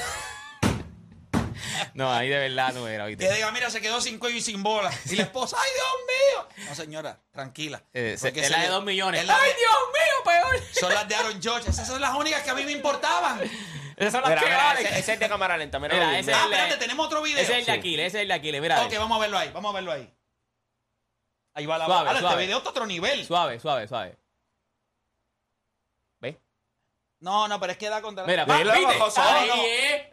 No, 1.95 2.12
ahí 2.12 2.29
de 2.29 2.38
verdad 2.38 2.73
no 2.73 2.87
era. 2.88 3.07
Que 3.09 3.16
diga, 3.16 3.51
mira, 3.53 3.71
se 3.71 3.81
quedó 3.81 4.01
sin 4.01 4.19
cuello 4.19 4.37
y 4.37 4.40
sin 4.43 4.62
bola. 4.62 4.90
Y 5.07 5.16
la 5.16 5.23
esposa, 5.25 5.57
¡ay, 5.61 5.71
Dios 5.75 6.49
mío! 6.57 6.66
No, 6.69 6.75
señora, 6.75 7.21
tranquila. 7.33 7.83
Eh, 7.93 8.16
se- 8.19 8.29
es 8.29 8.51
la 8.51 8.61
de 8.62 8.69
dos 8.69 8.85
millones. 8.85 9.27
de- 9.27 9.33
¡Ay, 9.33 9.51
Dios 9.59 9.79
mío, 9.93 10.25
peor! 10.25 10.62
Son 10.73 10.93
las 10.95 11.09
de 11.09 11.14
Aaron 11.14 11.43
George. 11.43 11.71
Esas 11.71 11.87
son 11.87 12.01
las 12.01 12.14
únicas 12.14 12.43
que 12.43 12.51
a 12.51 12.55
mí 12.55 12.64
me 12.64 12.73
importaban. 12.73 13.40
Esas 13.97 14.12
son 14.12 14.23
las 14.23 14.31
Mira, 14.31 14.40
que 14.40 14.47
mira, 14.47 14.64
valen. 14.64 14.87
ese, 14.87 14.99
ese 14.99 15.12
es 15.14 15.21
de 15.21 15.29
cámara 15.29 15.57
lenta. 15.59 15.79
Mira, 15.79 15.95
Mira, 15.95 16.19
ese. 16.19 16.33
Ah, 16.33 16.45
el 16.45 16.51
de- 16.51 16.57
espérate, 16.57 16.81
tenemos 16.81 17.07
otro 17.07 17.21
video. 17.23 17.38
Ese 17.38 17.53
es 17.53 17.59
el 17.61 17.64
de. 17.66 17.73
Aquiles, 17.73 18.07
ese 18.07 18.16
es 18.19 18.23
el 18.23 18.29
de 18.29 18.35
Aquiles. 18.35 18.61
Mira, 18.62 18.83
Ok, 18.83 18.93
vamos 18.97 19.16
a 19.19 19.21
verlo 19.21 19.38
ahí, 19.38 19.51
vamos 19.53 19.71
a 19.71 19.75
verlo 19.75 19.93
ahí. 19.93 20.14
Ahí 21.55 21.66
va 21.66 21.79
la 21.79 21.87
Suave, 21.87 22.09
Ahora, 22.09 22.21
suave. 22.21 22.35
Este 22.37 22.47
video 22.47 22.59
está 22.59 22.71
otro 22.71 22.87
nivel. 22.87 23.27
suave, 23.27 23.59
suave, 23.61 23.88
suave. 23.88 24.16
¿Ves? 26.21 26.37
No, 27.20 27.46
no, 27.48 27.61
pero 27.61 27.72
es 27.72 27.78
que 27.78 27.88
da 27.90 28.00
contra. 28.00 28.24
Mira, 28.24 28.46
Ve 28.46 28.64
lo 28.64 28.72
¿viste? 28.72 28.98
gozoso. 28.98 29.20
Ahí 29.22 29.48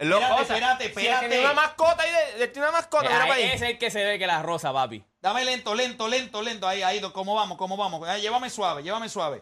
No, 0.02 0.18
Espérate, 0.18 0.42
espérate, 0.42 0.84
si 0.84 0.90
espérate. 0.90 1.28
tiene 1.30 1.44
una 1.46 1.54
mascota 1.54 2.04
ahí, 2.04 2.12
de, 2.38 2.48
tiene 2.50 2.68
una 2.68 2.78
mascota, 2.78 3.04
mira 3.10 3.20
para 3.22 3.34
Ahí 3.36 3.44
ahí. 3.44 3.50
es 3.52 3.62
el 3.62 3.78
que 3.78 3.90
se 3.90 4.04
ve 4.04 4.20
que 4.20 4.28
la 4.28 4.42
rosa, 4.44 4.74
papi. 4.74 5.04
Dame 5.22 5.46
lento, 5.46 5.74
lento, 5.74 6.08
lento, 6.10 6.42
lento. 6.42 6.68
Ahí, 6.68 6.82
ahí, 6.84 7.00
¿cómo 7.14 7.34
vamos? 7.34 7.58
¿Cómo 7.58 7.78
vamos? 7.78 8.06
Llévame 8.20 8.50
suave, 8.50 8.84
llévame 8.84 9.08
suave. 9.08 9.42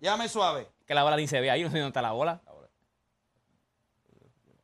Llévame 0.00 0.28
suave. 0.28 0.68
Que 0.86 0.94
la 0.94 1.02
bola 1.02 1.16
ni 1.16 1.26
se 1.26 1.40
ve 1.40 1.50
ahí, 1.50 1.62
no 1.64 1.70
sé 1.70 1.78
dónde 1.78 1.88
está 1.88 2.00
la 2.02 2.12
bola. 2.12 2.40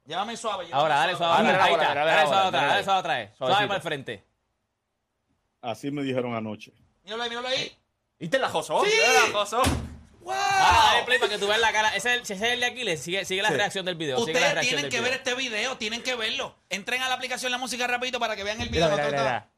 Llévame 0.07 0.37
suave. 0.37 0.67
llévame 0.67 0.83
Ahora, 0.83 0.95
dale 0.97 1.17
suave. 1.17 1.35
Ah, 1.37 1.43
mira 1.43 1.59
la 1.59 1.65
Ahí 1.65 1.73
está. 1.73 1.89
mira 1.89 2.05
la 2.05 2.11
Dale 2.15 2.27
suave 2.27 2.47
otra 2.49 2.51
vez, 2.51 2.61
mira 2.61 2.73
dale 2.73 2.85
suave 2.85 2.99
otra 3.01 3.17
vez. 3.17 3.31
Suave 3.37 3.67
para 3.67 3.77
el 3.77 3.83
frente. 3.83 4.25
Así 5.63 5.91
me 5.91 6.03
dijeron 6.03 6.35
anoche. 6.35 6.73
Míralo 7.05 7.23
ahí, 7.25 7.29
míralo 7.29 7.49
ahí. 7.49 7.77
¿Viste 8.19 8.39
la 8.39 8.49
josó? 8.49 8.85
Sí. 8.85 8.91
Mira 8.95 9.27
la 9.29 9.39
josó. 9.39 9.63
¡Wow! 10.21 10.35
Para 11.21 11.33
que 11.33 11.39
tú 11.39 11.47
veas 11.47 11.61
la 11.61 11.73
cara. 11.73 11.89
Ese 11.95 12.09
es 12.11 12.15
el, 12.17 12.21
ese 12.23 12.35
es 12.35 12.43
el 12.43 12.61
de 12.61 12.67
Aquiles. 12.67 13.03
Sigue, 13.03 13.25
sigue 13.25 13.43
la 13.43 13.49
Sí. 13.49 13.55
reacción 13.55 13.85
del 13.85 13.95
video. 13.97 14.19
sigue 14.19 14.33
la 14.33 14.39
Ustedes 14.39 14.55
reacción 14.55 14.69
tienen 14.69 14.83
del 14.83 14.91
que 14.91 14.97
video. 14.99 15.11
ver 15.11 15.19
este 15.21 15.35
video, 15.35 15.77
tienen 15.77 16.03
que 16.03 16.15
verlo. 16.15 16.57
Entren 16.69 17.03
a 17.03 17.09
la 17.09 17.15
aplicación 17.15 17.53
La 17.53 17.59
Música 17.59 17.87
rapidito 17.87 18.19
para 18.19 18.35
que 18.37 18.45
vean 18.45 18.61
el 18.61 18.69
video. 18.69 18.89
Mira, 18.91 18.97
mira, 19.05 19.09
mira, 19.11 19.23
mira. 19.23 19.51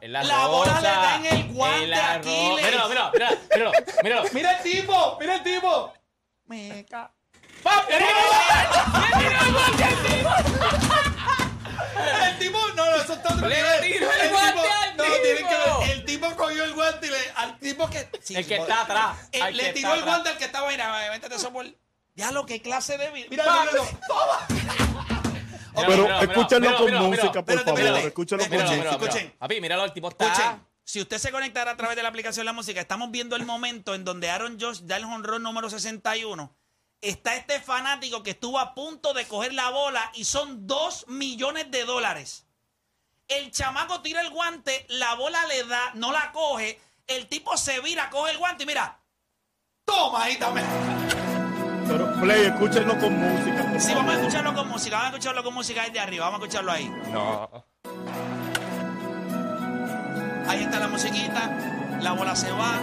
En 0.00 0.12
la, 0.12 0.22
La 0.22 0.46
bola 0.46 0.66
le 0.72 0.76
rosa, 0.76 0.90
da 0.92 1.16
en 1.16 1.26
el 1.26 1.52
guante 1.52 1.86
la 1.88 1.96
a 2.12 2.18
ro- 2.18 2.20
Aquiles. 2.20 2.64
Míralo, 2.66 2.88
míralo, 2.88 3.10
míralo, 3.12 3.36
míralo, 3.54 3.72
míralo. 4.04 4.22
Mira 4.32 4.52
el 4.58 4.62
tipo, 4.62 5.16
mira 5.20 5.34
el 5.34 5.42
tipo. 5.42 5.92
Me 6.46 6.86
ca- 6.88 7.10
¡Papi! 7.62 7.92
El 12.28 12.38
tipo, 12.38 12.58
no, 12.76 12.84
no, 12.86 12.96
eso 12.96 13.14
está 13.14 13.34
otro 13.34 13.48
Le 13.48 13.56
nivel. 13.56 13.80
tiró 13.80 14.10
el 14.12 14.20
tipo- 14.20 14.32
guante 14.32 14.68
al 14.68 14.83
no, 14.96 15.04
tienen 15.22 15.46
que 15.48 15.54
ver. 15.54 15.90
El 15.90 16.04
tipo 16.04 16.30
cogió 16.36 16.64
el 16.64 16.72
guante 16.74 17.06
y 17.06 17.10
le, 17.10 17.16
al 17.36 17.58
tipo 17.58 17.88
que. 17.90 18.08
sí, 18.22 18.36
El 18.36 18.46
que 18.46 18.56
está 18.56 18.82
atrás. 18.82 19.16
Eh, 19.32 19.42
al 19.42 19.56
le 19.56 19.72
tiró 19.72 19.88
el 19.94 20.00
atrás. 20.00 20.06
guante 20.14 20.30
al 20.30 20.38
que 20.38 20.44
estaba, 20.44 20.68
mira, 20.68 21.08
métete 21.10 21.34
eso 21.34 21.52
por. 21.52 21.66
Ya 22.14 22.30
lo 22.30 22.46
que 22.46 22.62
clase 22.62 22.96
de 22.96 23.10
vida. 23.10 23.26
Mira, 23.30 23.44
mira, 23.44 23.64
mira, 23.72 23.98
toma. 24.06 24.46
Mira, 24.48 24.74
Pero 25.74 26.02
mira, 26.04 26.20
mira, 26.20 26.20
escúchenlo 26.32 26.60
mira, 26.68 26.76
con 26.78 26.86
mira, 26.86 27.00
mira. 27.00 27.10
música, 27.10 27.32
por 27.32 27.40
Espérate, 27.54 27.64
favor. 27.64 27.80
espérate. 27.80 28.06
Escúchenlo 28.08 28.44
con 28.44 28.52
Escuchen, 28.54 28.76
música. 28.78 28.90
escuchen. 28.94 29.22
míralo. 29.22 29.38
Papi, 29.38 29.60
míralo, 29.60 29.84
el 29.84 29.92
tipo 29.92 30.08
está. 30.08 30.26
Escuchen, 30.32 30.66
si 30.84 31.00
usted 31.00 31.18
se 31.18 31.32
conectara 31.32 31.72
a 31.72 31.76
través 31.76 31.96
de 31.96 32.02
la 32.02 32.08
aplicación 32.10 32.46
La 32.46 32.52
Música, 32.52 32.80
estamos 32.80 33.10
viendo 33.10 33.34
el 33.36 33.44
momento 33.44 33.94
en 33.94 34.04
donde 34.04 34.30
Aaron 34.30 34.58
Josh 34.60 34.80
da 34.82 34.96
el 34.98 35.04
honrón 35.04 35.42
número 35.42 35.68
61. 35.70 36.56
Está 37.00 37.34
este 37.36 37.60
fanático 37.60 38.22
que 38.22 38.30
estuvo 38.30 38.58
a 38.60 38.74
punto 38.74 39.12
de 39.12 39.26
coger 39.26 39.52
la 39.52 39.70
bola 39.70 40.10
y 40.14 40.24
son 40.24 40.66
2 40.66 41.06
millones 41.08 41.70
de 41.70 41.84
dólares. 41.84 42.43
El 43.28 43.50
chamaco 43.50 44.00
tira 44.00 44.20
el 44.20 44.30
guante, 44.30 44.84
la 44.90 45.14
bola 45.14 45.46
le 45.46 45.64
da, 45.64 45.80
no 45.94 46.12
la 46.12 46.30
coge. 46.32 46.78
El 47.06 47.26
tipo 47.28 47.56
se 47.56 47.80
vira, 47.80 48.10
coge 48.10 48.32
el 48.32 48.38
guante 48.38 48.64
y 48.64 48.66
mira. 48.66 48.98
Toma 49.84 50.24
ahí 50.24 50.36
también. 50.36 50.66
Pero, 51.88 52.14
Play, 52.20 52.46
escúchenlo 52.46 52.98
con 52.98 53.18
música. 53.18 53.62
por 53.70 53.80
Sí, 53.80 53.88
favor. 53.88 54.04
vamos 54.04 54.14
a 54.14 54.20
escucharlo 54.20 54.54
con 54.54 54.68
música, 54.68 54.96
vamos 54.96 55.06
a 55.12 55.16
escucharlo 55.16 55.44
con 55.44 55.54
música 55.54 55.82
desde 55.84 56.00
arriba, 56.00 56.24
vamos 56.26 56.40
a 56.40 56.44
escucharlo 56.44 56.72
ahí. 56.72 56.88
No. 57.12 57.50
Ahí 60.48 60.62
está 60.62 60.78
la 60.78 60.88
musiquita, 60.88 61.98
la 62.00 62.12
bola 62.12 62.36
se 62.36 62.50
va. 62.52 62.78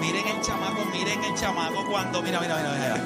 Miren 0.00 0.26
el 0.28 0.40
chamaco, 0.42 0.84
miren 0.86 1.22
el 1.24 1.34
chamaco 1.36 1.86
cuando. 1.88 2.20
Mira, 2.22 2.40
mira, 2.40 2.56
mira, 2.56 2.70
mira. 2.72 2.96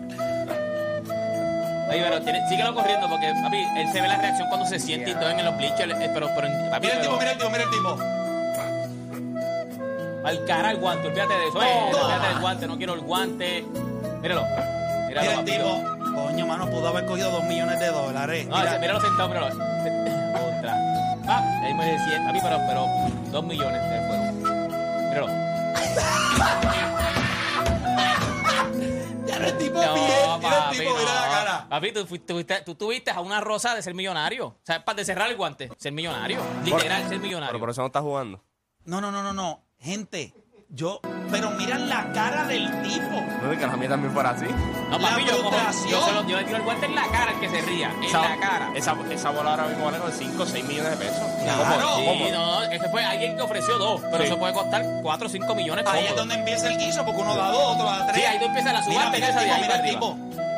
Oye, 1.91 2.04
pero 2.04 2.21
tiene, 2.21 2.47
síguelo 2.47 2.73
corriendo 2.73 3.10
porque, 3.10 3.34
papi, 3.43 3.58
él 3.75 3.88
se 3.91 4.01
ve 4.01 4.08
la 4.08 4.17
reacción 4.17 4.47
cuando 4.47 4.65
se 4.65 4.80
siente 4.80 5.12
y 5.12 5.13
todo 5.13 5.30
en 5.30 5.43
los 5.43 5.58
bleachers. 5.58 5.93
Pero, 6.13 6.30
pero, 6.34 6.47
papi, 6.71 6.88
Mira 6.88 6.95
el 6.95 7.01
tipo, 7.01 7.17
mira 7.17 7.32
el 7.32 7.38
tipo, 7.38 7.49
mira 7.49 7.63
el 7.63 7.69
tipo. 7.69 7.97
Al 10.23 10.45
cara 10.45 10.69
al 10.69 10.77
guante, 10.77 11.08
olvídate 11.08 11.34
de 11.34 11.47
eso. 11.47 11.62
Eh, 11.62 11.91
olvídate 11.93 12.27
del 12.27 12.39
guante, 12.39 12.67
no 12.67 12.77
quiero 12.77 12.93
el 12.93 13.01
guante. 13.01 13.65
Míralo. 14.21 14.43
Míralo, 14.45 15.10
Mira 15.10 15.34
el 15.34 15.43
tipo. 15.45 15.84
Coño, 16.15 16.45
mano, 16.45 16.69
pudo 16.69 16.88
haber 16.88 17.06
cogido 17.06 17.30
dos 17.32 17.43
millones 17.43 17.77
de 17.80 17.88
dólares. 17.88 18.47
No, 18.47 18.58
Mira, 18.58 18.77
míralo 18.80 19.01
sentado, 19.01 19.27
míralo. 19.27 19.47
Otra. 20.58 20.77
Ah, 21.27 21.62
ahí 21.63 21.73
me 21.73 21.86
decía, 21.86 22.23
papi, 22.25 22.39
pero, 22.41 22.58
pero 22.67 22.86
dos 23.32 23.43
millones 23.43 23.82
se 23.82 23.99
fueron. 24.08 24.41
Míralo. 25.10 25.27
mira 29.25 29.47
el 29.47 29.58
tipo 29.58 29.82
No, 29.82 29.93
bien. 29.93 30.08
Mira 30.39 30.69
el 30.71 30.77
tipo, 30.77 30.93
mira 30.97 31.13
la 31.13 31.25
no. 31.25 31.31
Papi, 31.72 31.92
tú, 31.94 32.06
fuiste- 32.06 32.34
fuiste- 32.34 32.62
tú 32.66 32.76
tuviste 32.76 33.12
a 33.12 33.22
una 33.22 33.40
rosa 33.40 33.74
de 33.74 33.82
ser 33.82 33.94
millonario. 33.94 34.48
O 34.48 34.56
sea, 34.62 34.84
para 34.84 34.98
de 34.98 35.06
cerrar 35.06 35.30
el 35.30 35.38
guante, 35.38 35.70
ser 35.78 35.94
millonario. 35.94 36.40
Literal, 36.66 37.08
ser 37.08 37.20
millonario. 37.20 37.48
Pero 37.54 37.60
por 37.62 37.70
eso 37.70 37.80
no 37.82 37.88
está 37.88 38.02
jugando. 38.02 38.44
No, 38.84 39.00
no, 39.00 39.10
no, 39.10 39.24
no, 39.24 39.32
no. 39.32 39.64
Gente, 39.80 40.34
yo. 40.68 41.00
Pero 41.32 41.50
mira 41.52 41.78
la 41.80 42.12
cara 42.12 42.46
del 42.46 42.66
tipo. 42.82 43.22
No 43.42 43.54
es 43.54 43.58
que 43.58 43.66
la 43.66 43.78
mía 43.78 43.88
también 43.88 44.14
fuera 44.14 44.32
así. 44.32 44.46
No, 44.90 44.98
La 44.98 45.10
papi, 45.10 45.24
yo, 45.24 45.38
cojo- 45.38 45.50
frustración. 45.52 46.28
yo, 46.28 46.38
le 46.40 46.44
tiro 46.44 46.58
el 46.58 46.64
guante 46.64 46.86
en 46.88 46.96
la 46.96 47.08
cara 47.10 47.32
al 47.32 47.40
que 47.40 47.48
se 47.50 47.62
ría. 47.62 47.90
En 47.90 48.04
Esa, 48.04 48.20
la 48.22 48.38
cara. 48.38 48.72
Esa, 48.76 48.96
esa 49.10 49.30
bola 49.30 49.52
ahora 49.52 49.68
mismo 49.68 49.86
vale 49.86 49.98
como 50.00 50.12
5 50.12 50.44
o 50.44 50.46
6 50.46 50.66
millones 50.66 50.92
de 51.00 51.06
pesos. 51.06 51.24
Claro. 51.42 51.88
¿Cómo? 51.88 51.96
Sí, 51.96 52.06
¿Cómo? 52.06 52.30
no, 52.32 52.64
ese 52.64 52.90
fue 52.90 53.02
alguien 53.06 53.38
que 53.38 53.42
ofreció 53.44 53.78
dos, 53.78 54.02
pero 54.12 54.18
Sí. 54.18 54.24
eso 54.26 54.38
puede 54.38 54.52
costar 54.54 54.84
4 55.02 55.28
o 55.28 55.30
5 55.30 55.56
millones. 55.56 55.86
Ahí 55.88 56.00
es 56.02 56.06
cómodo. 56.10 56.20
donde 56.24 56.36
empieza 56.36 56.68
el 56.68 56.78
guiso, 56.78 57.06
porque 57.06 57.22
uno 57.22 57.34
da 57.34 57.50
dos, 57.50 57.76
otro 57.76 57.86
da 57.86 58.08
tres. 58.08 58.18
Sí, 58.18 58.24
ahí 58.26 58.40
tú 58.40 58.46
empiezas 58.46 58.74
la 58.74 58.82
Mira, 58.82 58.92
subasta 58.92 59.18
y 59.18 59.22
mira 59.22 59.28
el 59.28 59.34
empieza 59.34 59.40
de 59.40 59.46
tipo, 59.46 59.54
ahí 59.56 59.62
mira 59.62 59.74
para 59.74 59.90
el 59.90 59.96
arriba. 59.96 60.00
tipo. 60.36 60.51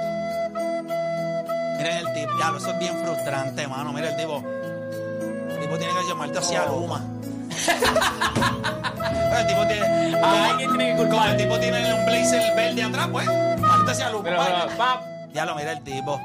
Miren 1.84 1.98
el 2.08 2.14
tipo. 2.14 2.32
Ya, 2.40 2.54
eso 2.58 2.70
es 2.72 2.80
bien 2.80 2.98
frustrante, 3.04 3.68
mano. 3.68 3.92
Mira 3.94 4.10
el 4.10 4.16
tipo. 4.18 4.38
El 4.38 5.60
tipo 5.60 5.78
tiene 5.78 5.94
que 5.94 6.08
llamarte 6.08 6.40
hacia 6.40 6.66
Luma. 6.66 7.06
el 9.40 9.48
tipo 9.48 9.68
tiene. 9.68 10.16
Ah, 10.22 10.50
alguien 10.52 10.70
tiene 10.70 10.86
que 10.92 10.98
Como 10.98 11.10
culpar. 11.10 11.30
el 11.32 11.38
tipo 11.38 11.60
tiene 11.60 11.94
un 11.94 12.06
blazer 12.06 12.56
verde 12.56 12.84
atrás, 12.84 13.08
pues. 13.12 13.28
Hacia 13.28 14.10
Luma. 14.10 14.24
Pero, 14.24 14.38
vaya. 14.38 14.64
pero, 14.66 14.78
pap, 14.78 15.04
Ya 15.34 15.46
lo 15.46 15.56
mira 15.56 15.72
el 15.74 15.84
tipo. 15.84 16.20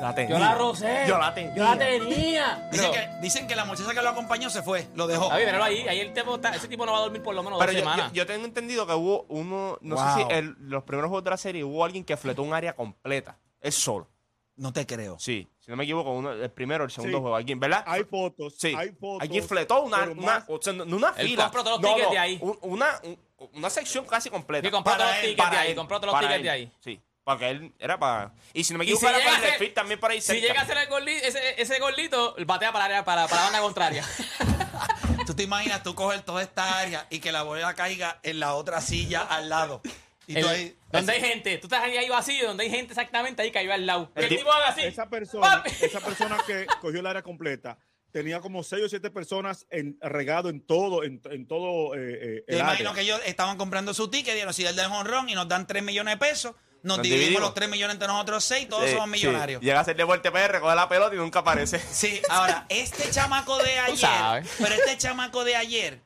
La 0.00 0.12
tenía. 0.14 0.30
yo 0.36 0.38
la 0.44 0.54
rocé. 0.56 1.04
Yo 1.06 1.18
la 1.18 1.32
tenía. 1.32 1.54
Yo 1.54 1.64
la 1.64 1.78
tenía. 1.78 2.68
Dicen 2.72 2.90
que, 2.92 3.08
dicen 3.22 3.46
que 3.46 3.54
la 3.56 3.64
muchacha 3.64 3.94
que 3.94 4.02
lo 4.02 4.08
acompañó 4.08 4.50
se 4.50 4.60
fue, 4.62 4.88
lo 4.96 5.06
dejó. 5.06 5.28
Papi, 5.28 5.44
míralo 5.44 5.64
ahí. 5.64 5.86
Ahí 5.88 6.00
el 6.00 6.12
tipo 6.12 6.34
está, 6.34 6.50
ese 6.54 6.66
tipo 6.68 6.84
no 6.84 6.92
va 6.92 6.98
a 6.98 7.02
dormir 7.02 7.22
por 7.22 7.34
lo 7.34 7.42
menos 7.44 7.58
Pero 7.60 7.72
dos 7.72 7.80
yo, 7.80 7.88
semanas. 7.88 8.08
yo- 8.12 8.14
yo 8.16 8.26
tengo 8.26 8.44
entendido 8.44 8.86
que 8.86 8.92
hubo 8.94 9.24
uno, 9.28 9.78
no 9.80 9.94
Wow. 9.94 10.04
sé 10.16 10.24
si 10.26 10.32
el- 10.34 10.56
los 10.58 10.82
primeros 10.82 11.08
juegos 11.10 11.24
de 11.24 11.30
la 11.30 11.36
serie 11.36 11.62
hubo 11.64 11.84
alguien 11.84 12.04
que 12.04 12.16
fletó 12.16 12.42
un 12.42 12.52
área 12.52 12.74
completa. 12.74 13.38
Es 13.60 13.76
solo. 13.76 14.08
No 14.56 14.72
te 14.72 14.86
creo. 14.86 15.18
Sí, 15.18 15.48
si 15.58 15.70
no 15.70 15.76
me 15.76 15.82
equivoco, 15.84 16.12
uno, 16.12 16.30
el 16.32 16.50
primero 16.50 16.84
o 16.84 16.86
el 16.86 16.90
segundo 16.92 17.18
Sí. 17.18 17.20
juego. 17.22 17.36
Alguien, 17.36 17.58
¿verdad? 17.58 17.82
Hay 17.86 18.04
fotos, 18.04 18.54
Sí. 18.58 18.72
hay 18.76 18.90
fotos. 18.92 19.22
Alguien 19.22 19.42
fletó 19.48 19.82
una, 19.82 19.98
pero 19.98 20.12
una, 20.12 20.22
más- 20.22 20.44
o 20.48 20.60
sea, 20.62 20.72
no 20.72 20.84
no 20.84 20.96
una 20.96 21.08
Él 21.16 21.26
fila. 21.28 21.44
compró 21.44 21.64
todos 21.64 21.80
los 21.80 21.90
No, 21.90 21.94
tickets 21.96 22.06
no, 22.08 22.12
de 22.12 22.18
ahí. 22.18 22.38
un- 22.40 22.58
una, 22.62 23.00
un- 23.02 23.18
una 23.54 23.70
sección 23.70 24.04
casi 24.06 24.30
completa. 24.30 24.66
Sí, 24.66 24.70
compró 24.70 24.92
Para 24.92 25.04
todos 25.04 25.16
los 25.16 25.24
él, 25.24 25.30
tickets 25.30 25.44
de 25.44 25.50
Para 25.50 25.60
ahí. 25.62 25.70
él, 25.70 25.76
Compró 25.76 25.96
todos 26.00 26.06
los 26.06 26.14
para 26.14 26.28
tickets 26.28 26.38
él. 26.38 26.42
de 26.44 26.50
ahí. 26.50 26.72
Sí, 26.84 27.00
porque 27.24 27.50
él 27.50 27.72
era 27.80 27.98
para... 27.98 28.32
Y 28.52 28.62
si 28.62 28.72
no 28.72 28.78
me 28.78 28.84
Y 28.84 28.88
equivoco, 28.90 29.06
si 29.06 29.06
era 29.10 29.18
llega 29.18 29.24
para 29.30 29.34
a 29.34 29.38
el 29.38 29.42
ser- 29.44 29.50
desfile 29.58 29.74
también 29.74 29.98
por 30.00 30.10
ahí 30.12 30.20
Si 30.20 30.26
cerca. 30.28 30.46
llega 30.46 30.60
a 30.60 30.66
ser 30.66 30.78
el 30.78 30.88
golli- 30.88 31.20
ese, 31.22 31.60
ese 31.60 31.78
golito, 31.80 32.36
batea 32.46 32.70
para, 32.72 32.84
la 32.84 32.84
área- 32.84 33.04
para, 33.04 33.26
para 33.26 33.36
la 33.38 33.44
banda 33.46 33.60
contraria. 33.60 34.04
Tú 35.26 35.34
te 35.34 35.42
imaginas 35.42 35.82
tú 35.82 35.94
coger 35.94 36.20
toda 36.22 36.42
esta 36.42 36.78
área 36.78 37.06
y 37.10 37.18
que 37.18 37.32
la 37.32 37.42
bola 37.42 37.74
caiga 37.74 38.20
en 38.22 38.40
la 38.40 38.54
otra 38.54 38.80
silla 38.80 39.22
al 39.22 39.48
lado. 39.48 39.80
Y 40.26 40.34
tú 40.34 40.40
El- 40.40 40.46
ahí. 40.48 40.76
donde 40.90 41.12
hay 41.12 41.20
gente. 41.20 41.58
Tú 41.58 41.66
estás 41.66 41.82
ahí, 41.84 41.96
ahí 41.96 42.08
vacío, 42.08 42.48
donde 42.48 42.64
hay 42.64 42.70
gente 42.70 42.92
exactamente 42.92 43.42
ahí 43.42 43.50
cayó 43.50 43.72
al 43.72 43.84
lado. 43.86 44.10
Y 44.16 44.18
el 44.20 44.24
El 44.32 44.36
tipo 44.38 44.52
haga 44.52 44.68
así. 44.68 44.82
Esa 44.82 45.08
persona, 45.08 45.42
¡Papi! 45.62 45.70
esa 45.82 46.00
persona 46.00 46.38
que 46.46 46.66
cogió 46.80 47.00
el 47.00 47.06
área 47.06 47.22
completa 47.22 47.78
tenía 48.12 48.40
como 48.40 48.62
seis 48.62 48.84
o 48.84 48.88
siete 48.88 49.10
personas 49.10 49.66
en, 49.70 49.98
regado 50.00 50.48
en 50.48 50.60
todo, 50.64 51.02
en, 51.02 51.20
en 51.32 51.48
todo 51.48 51.96
eh, 51.96 51.98
eh, 52.38 52.44
Yo 52.48 52.54
el 52.54 52.60
imagino 52.60 52.90
área. 52.90 52.94
que 52.94 53.00
ellos 53.00 53.20
estaban 53.26 53.56
comprando 53.56 53.92
su 53.92 54.08
ticket, 54.08 54.34
dieron 54.34 54.54
si 54.54 54.64
el 54.64 54.76
de 54.76 54.86
honrón 54.86 55.28
y 55.28 55.34
nos 55.34 55.48
dan 55.48 55.66
3 55.66 55.82
millones 55.82 56.14
de 56.14 56.18
pesos. 56.18 56.54
Nos, 56.84 56.98
Nos 56.98 57.02
dividimos, 57.02 57.20
dividimos. 57.28 57.42
los 57.48 57.54
3 57.54 57.68
millones 57.70 57.94
entre 57.94 58.06
nosotros 58.06 58.44
6, 58.44 58.68
todos 58.68 58.84
Sí, 58.84 58.92
somos 58.92 59.06
sí. 59.06 59.10
millonarios. 59.10 59.60
Llega 59.62 59.78
a 59.78 59.80
hacer 59.80 59.96
deporte 59.96 60.30
PR, 60.30 60.60
coge 60.60 60.76
la 60.76 60.88
pelota 60.88 61.12
y 61.14 61.18
nunca 61.18 61.40
aparece. 61.40 61.80
Sí, 61.90 62.20
ahora, 62.28 62.66
este 62.68 63.10
chamaco 63.10 63.58
de 63.58 63.78
ayer, 63.80 63.98
sabes. 63.98 64.48
pero 64.60 64.74
este 64.74 64.96
chamaco 64.98 65.42
de 65.44 65.56
ayer, 65.56 66.00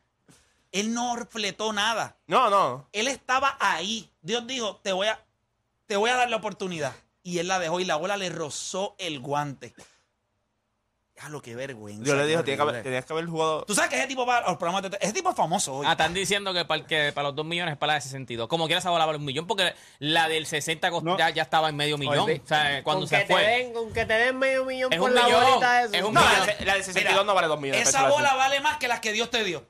él 0.73 0.93
no 0.95 1.17
fletó 1.31 1.73
nada. 1.73 2.17
No, 2.27 2.51
no. 2.51 2.89
Él 2.93 3.09
estaba 3.09 3.57
ahí. 3.61 4.11
Dios 4.21 4.47
dijo, 4.47 4.77
te 4.83 4.93
voy 4.93 5.07
a, 5.09 5.21
te 5.87 5.97
voy 5.97 6.11
a 6.11 6.17
dar 6.17 6.29
la 6.31 6.37
oportunidad. 6.37 6.93
Y 7.23 7.39
él 7.39 7.49
la 7.49 7.59
dejó 7.59 7.81
y 7.81 7.85
la 7.85 7.97
bola 7.97 8.17
le 8.17 8.29
rozó 8.31 8.95
el 8.99 9.21
guante. 9.21 9.75
Ya 11.21 11.29
lo 11.31 11.43
que 11.43 11.57
vergüenza. 11.57 12.05
Yo 12.05 12.15
le 12.15 12.23
qué 12.23 12.29
dije, 12.29 12.43
tenía 12.45 12.57
que 12.57 12.63
haber- 12.63 12.69
horrible. 12.75 12.83
tenías 12.85 13.05
que 13.05 13.13
haber 13.13 13.27
jugado... 13.27 13.65
Tú 13.65 13.75
sabes 13.75 13.91
que 13.91 13.97
ese 13.99 14.07
tipo 14.07 14.25
va 14.25 14.39
a 14.39 14.51
los 14.51 14.57
programas 14.57 14.89
de- 14.89 14.99
Ese 15.01 15.13
tipo 15.13 15.31
es 15.31 15.35
famoso 15.37 15.75
hoy. 15.79 15.87
Ah, 15.89 15.93
están 15.93 16.15
diciendo 16.15 16.55
que 16.55 16.65
para, 16.65 16.81
el 16.81 16.87
que 16.87 17.13
para 17.13 17.27
los 17.29 17.35
2 17.37 17.45
millones 17.45 17.73
es 17.73 17.79
para 17.79 17.95
la 17.95 17.95
de 17.97 18.01
62. 18.03 18.47
Como 18.47 18.67
quiera 18.67 18.79
esa 18.79 18.91
bola 18.91 19.05
vale 19.05 19.19
un 19.19 19.25
millón, 19.25 19.49
porque 19.49 19.75
la 19.99 20.29
del 20.29 20.47
60 20.47 20.91
cost- 20.93 21.03
No. 21.03 21.19
ya, 21.19 21.31
ya 21.31 21.43
estaba 21.43 21.71
en 21.71 21.77
medio 21.77 21.99
millón. 21.99 22.21
O 22.31 22.47
sea, 22.47 22.85
cuando 22.85 23.01
con 23.01 23.09
se 23.09 23.19
que 23.19 23.27
fue. 23.33 23.43
Te 23.43 23.49
den, 23.51 23.73
con 23.73 23.93
que 23.93 24.07
te 24.07 24.13
den 24.15 24.39
medio 24.39 24.65
millón 24.65 24.93
Es 24.93 24.99
por 25.01 25.09
un 25.09 25.17
la 25.17 25.25
millón, 25.25 25.45
bolita 25.45 25.83
eso. 25.83 25.95
es 25.95 26.03
un 26.05 26.15
No, 26.15 26.21
millón. 26.21 26.39
la 26.39 26.47
de, 26.55 26.65
la 26.65 26.75
de 26.77 26.83
62 26.85 27.13
Mira, 27.13 27.25
no 27.25 27.35
vale 27.35 27.49
2 27.49 27.61
millones. 27.61 27.89
Esa 27.89 28.09
bola 28.09 28.35
vale 28.35 28.61
más 28.61 28.77
que 28.79 28.87
las 28.87 29.01
que 29.01 29.13
Dios 29.13 29.29
te 29.29 29.43
dio. 29.43 29.67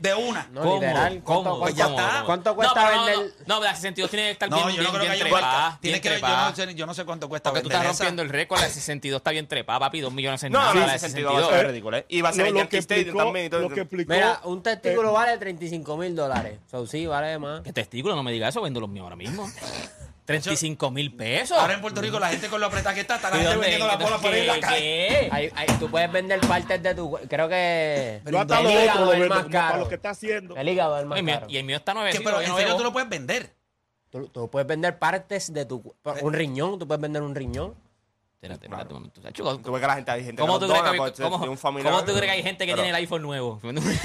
De 0.00 0.12
una. 0.14 0.46
No, 0.52 0.60
¿Cómo? 0.60 0.74
literal. 0.74 1.22
¿Cuánto. 1.24 1.58
Pues 1.60 1.74
ya 1.74 1.86
está. 1.86 2.22
¿Cuánto 2.26 2.50
No, 2.50 2.56
cuesta 2.56 2.74
pero 2.74 2.96
no, 2.96 3.04
vender? 3.06 3.34
No, 3.46 3.54
no, 3.56 3.64
la 3.64 3.70
de 3.70 3.76
62 3.76 4.10
tiene 4.10 4.26
que 4.26 4.30
estar 4.32 4.50
No, 4.50 4.56
bien, 4.66 4.68
yo 4.68 4.74
no 4.76 4.80
bien, 4.82 4.90
creo 4.90 4.92
que 4.92 4.98
bien 5.00 5.12
haya 5.12 5.22
trepada. 5.24 5.52
cuesta. 5.62 5.78
Tiene 5.80 6.00
que, 6.02 6.08
yo, 6.08 6.14
trepada. 6.16 6.50
no 6.50 6.56
sé, 6.56 6.74
yo 6.74 6.86
no 6.86 6.94
sé 6.94 7.04
cuánto 7.06 7.28
cuesta 7.30 7.50
Porque 7.50 7.62
tú 7.62 7.68
vender 7.70 7.82
estás 7.86 7.94
esa. 7.96 8.04
rompiendo 8.04 8.22
el 8.22 8.28
récord, 8.28 8.60
la 8.60 8.66
de 8.66 8.72
62 8.74 9.16
está 9.20 9.30
bien 9.30 9.46
trepada, 9.48 9.78
papi, 9.80 10.00
2 10.02 10.12
millones 10.12 10.42
en 10.42 10.52
No, 10.52 10.58
nada. 10.58 10.74
no, 10.74 10.80
la 10.86 10.92
de 10.92 10.98
62 10.98 11.32
va 11.32 11.38
a 11.38 11.40
62. 11.40 11.60
ser 11.60 11.70
ridículo, 11.70 11.96
¿eh? 11.96 12.06
Y 12.10 12.20
va 12.20 12.28
a 12.28 12.32
ser 12.32 12.42
No, 12.42 12.48
en 12.48 12.52
lo 12.54 12.60
Yankee 12.60 12.70
que 12.70 12.78
Stadium 12.78 13.04
explicó, 13.06 13.24
también 13.24 13.46
y 13.46 13.48
todo. 13.48 13.60
lo 13.62 13.68
que 13.70 13.80
explicó 13.80 14.12
Mira, 14.12 14.40
un 14.44 14.62
testículo 14.62 15.08
eh, 15.08 15.12
vale 15.14 15.38
35 15.38 15.96
mil 15.96 16.14
dólares. 16.14 16.58
So, 16.70 16.86
sí, 16.86 17.06
vale 17.06 17.38
más. 17.38 17.62
¿Qué 17.62 17.72
testículo? 17.72 18.14
No 18.14 18.22
me 18.22 18.32
diga 18.32 18.48
eso, 18.48 18.60
vendo 18.60 18.80
los 18.80 18.90
míos 18.90 19.04
ahora 19.04 19.16
mismo. 19.16 19.50
35 20.26 20.90
mil 20.90 21.14
pesos. 21.14 21.56
Ahora 21.56 21.74
en 21.74 21.80
Puerto 21.80 22.00
Rico 22.02 22.18
la 22.18 22.28
gente 22.28 22.48
con 22.48 22.60
lo 22.60 22.66
apretada 22.66 22.94
que 22.94 23.00
está, 23.02 23.16
está 23.16 23.30
la 23.30 23.36
¿Y 23.36 23.40
gente 23.40 23.56
vendiendo 23.58 23.86
la 23.86 23.96
bola 23.96 24.18
por 24.18 24.32
ahí 24.32 24.40
en 24.40 24.46
la 24.48 24.54
¿Qué? 24.54 24.60
calle. 24.60 24.78
¿Qué? 24.80 25.28
Hay- 25.32 25.50
hay- 25.54 25.66
tú 25.78 25.90
puedes 25.90 26.10
vender 26.12 26.40
partes 26.40 26.82
de 26.82 26.94
tu... 26.94 27.12
Creo 27.28 27.48
que... 27.48 28.20
Yo 28.30 28.40
hasta 28.40 28.58
el 28.58 28.64
lo 28.64 28.70
hígado 28.70 28.90
otro 28.90 29.04
lo 29.06 29.12
es 29.12 29.18
vendo 29.20 29.34
más 29.34 29.42
como 29.44 29.52
para 29.52 29.68
caro. 29.68 29.80
lo 29.84 29.88
que 29.88 29.94
está 29.94 30.10
haciendo. 30.10 30.56
El 30.56 30.68
hígado 30.68 30.96
es 30.96 31.02
el 31.02 31.06
más 31.08 31.16
Y 31.16 31.20
el 31.20 31.24
mío- 31.24 31.34
caro. 31.36 31.46
Y 31.50 31.56
el 31.56 31.64
mío 31.64 31.76
está 31.76 31.92
Que, 31.92 31.98
nuevecito. 31.98 32.24
pero 32.24 32.36
yo 32.38 32.42
en 32.44 32.48
no 32.50 32.56
serio 32.58 32.76
tú 32.76 32.82
lo 32.82 32.92
puedes 32.92 33.08
vender. 33.08 33.54
Tú, 34.10 34.28
tú 34.28 34.50
puedes 34.50 34.66
vender 34.66 34.98
partes 34.98 35.52
de 35.52 35.64
tu... 35.64 35.94
Un 36.22 36.32
riñón, 36.34 36.78
tú 36.78 36.86
puedes 36.86 37.00
vender 37.00 37.22
un 37.22 37.34
riñón. 37.34 37.74
Espérate, 38.34 38.66
espérate 38.66 38.88
un 38.92 38.94
momento. 39.00 39.20
Chacho, 39.22 39.58
Tú 39.58 39.72
ves 39.72 39.80
que 39.80 39.86
la 39.86 39.94
gente, 39.94 40.10
hay 40.10 40.24
gente 40.24 40.40
¿Cómo 40.40 40.58
que 40.58 40.66
tú 40.66 40.72
los 40.72 40.78
crees 40.80 40.82
que, 40.92 40.96
dona 40.96 41.04
hay- 41.04 41.10
por 41.10 41.16
ser 41.16 41.24
cómo- 41.30 41.44
de 41.44 41.48
un 41.50 41.58
familiar. 41.58 41.92
cómo 41.92 42.04
tú 42.04 42.12
crees 42.12 42.24
que 42.26 42.30
hay 42.30 42.42
gente 42.42 42.66
que 42.66 42.72
Pero- 42.72 42.82
tiene 42.82 42.90
el 42.90 42.94
iPhone 42.96 43.22
nuevo? 43.22 43.58
Vende 43.62 43.80
un 43.80 43.98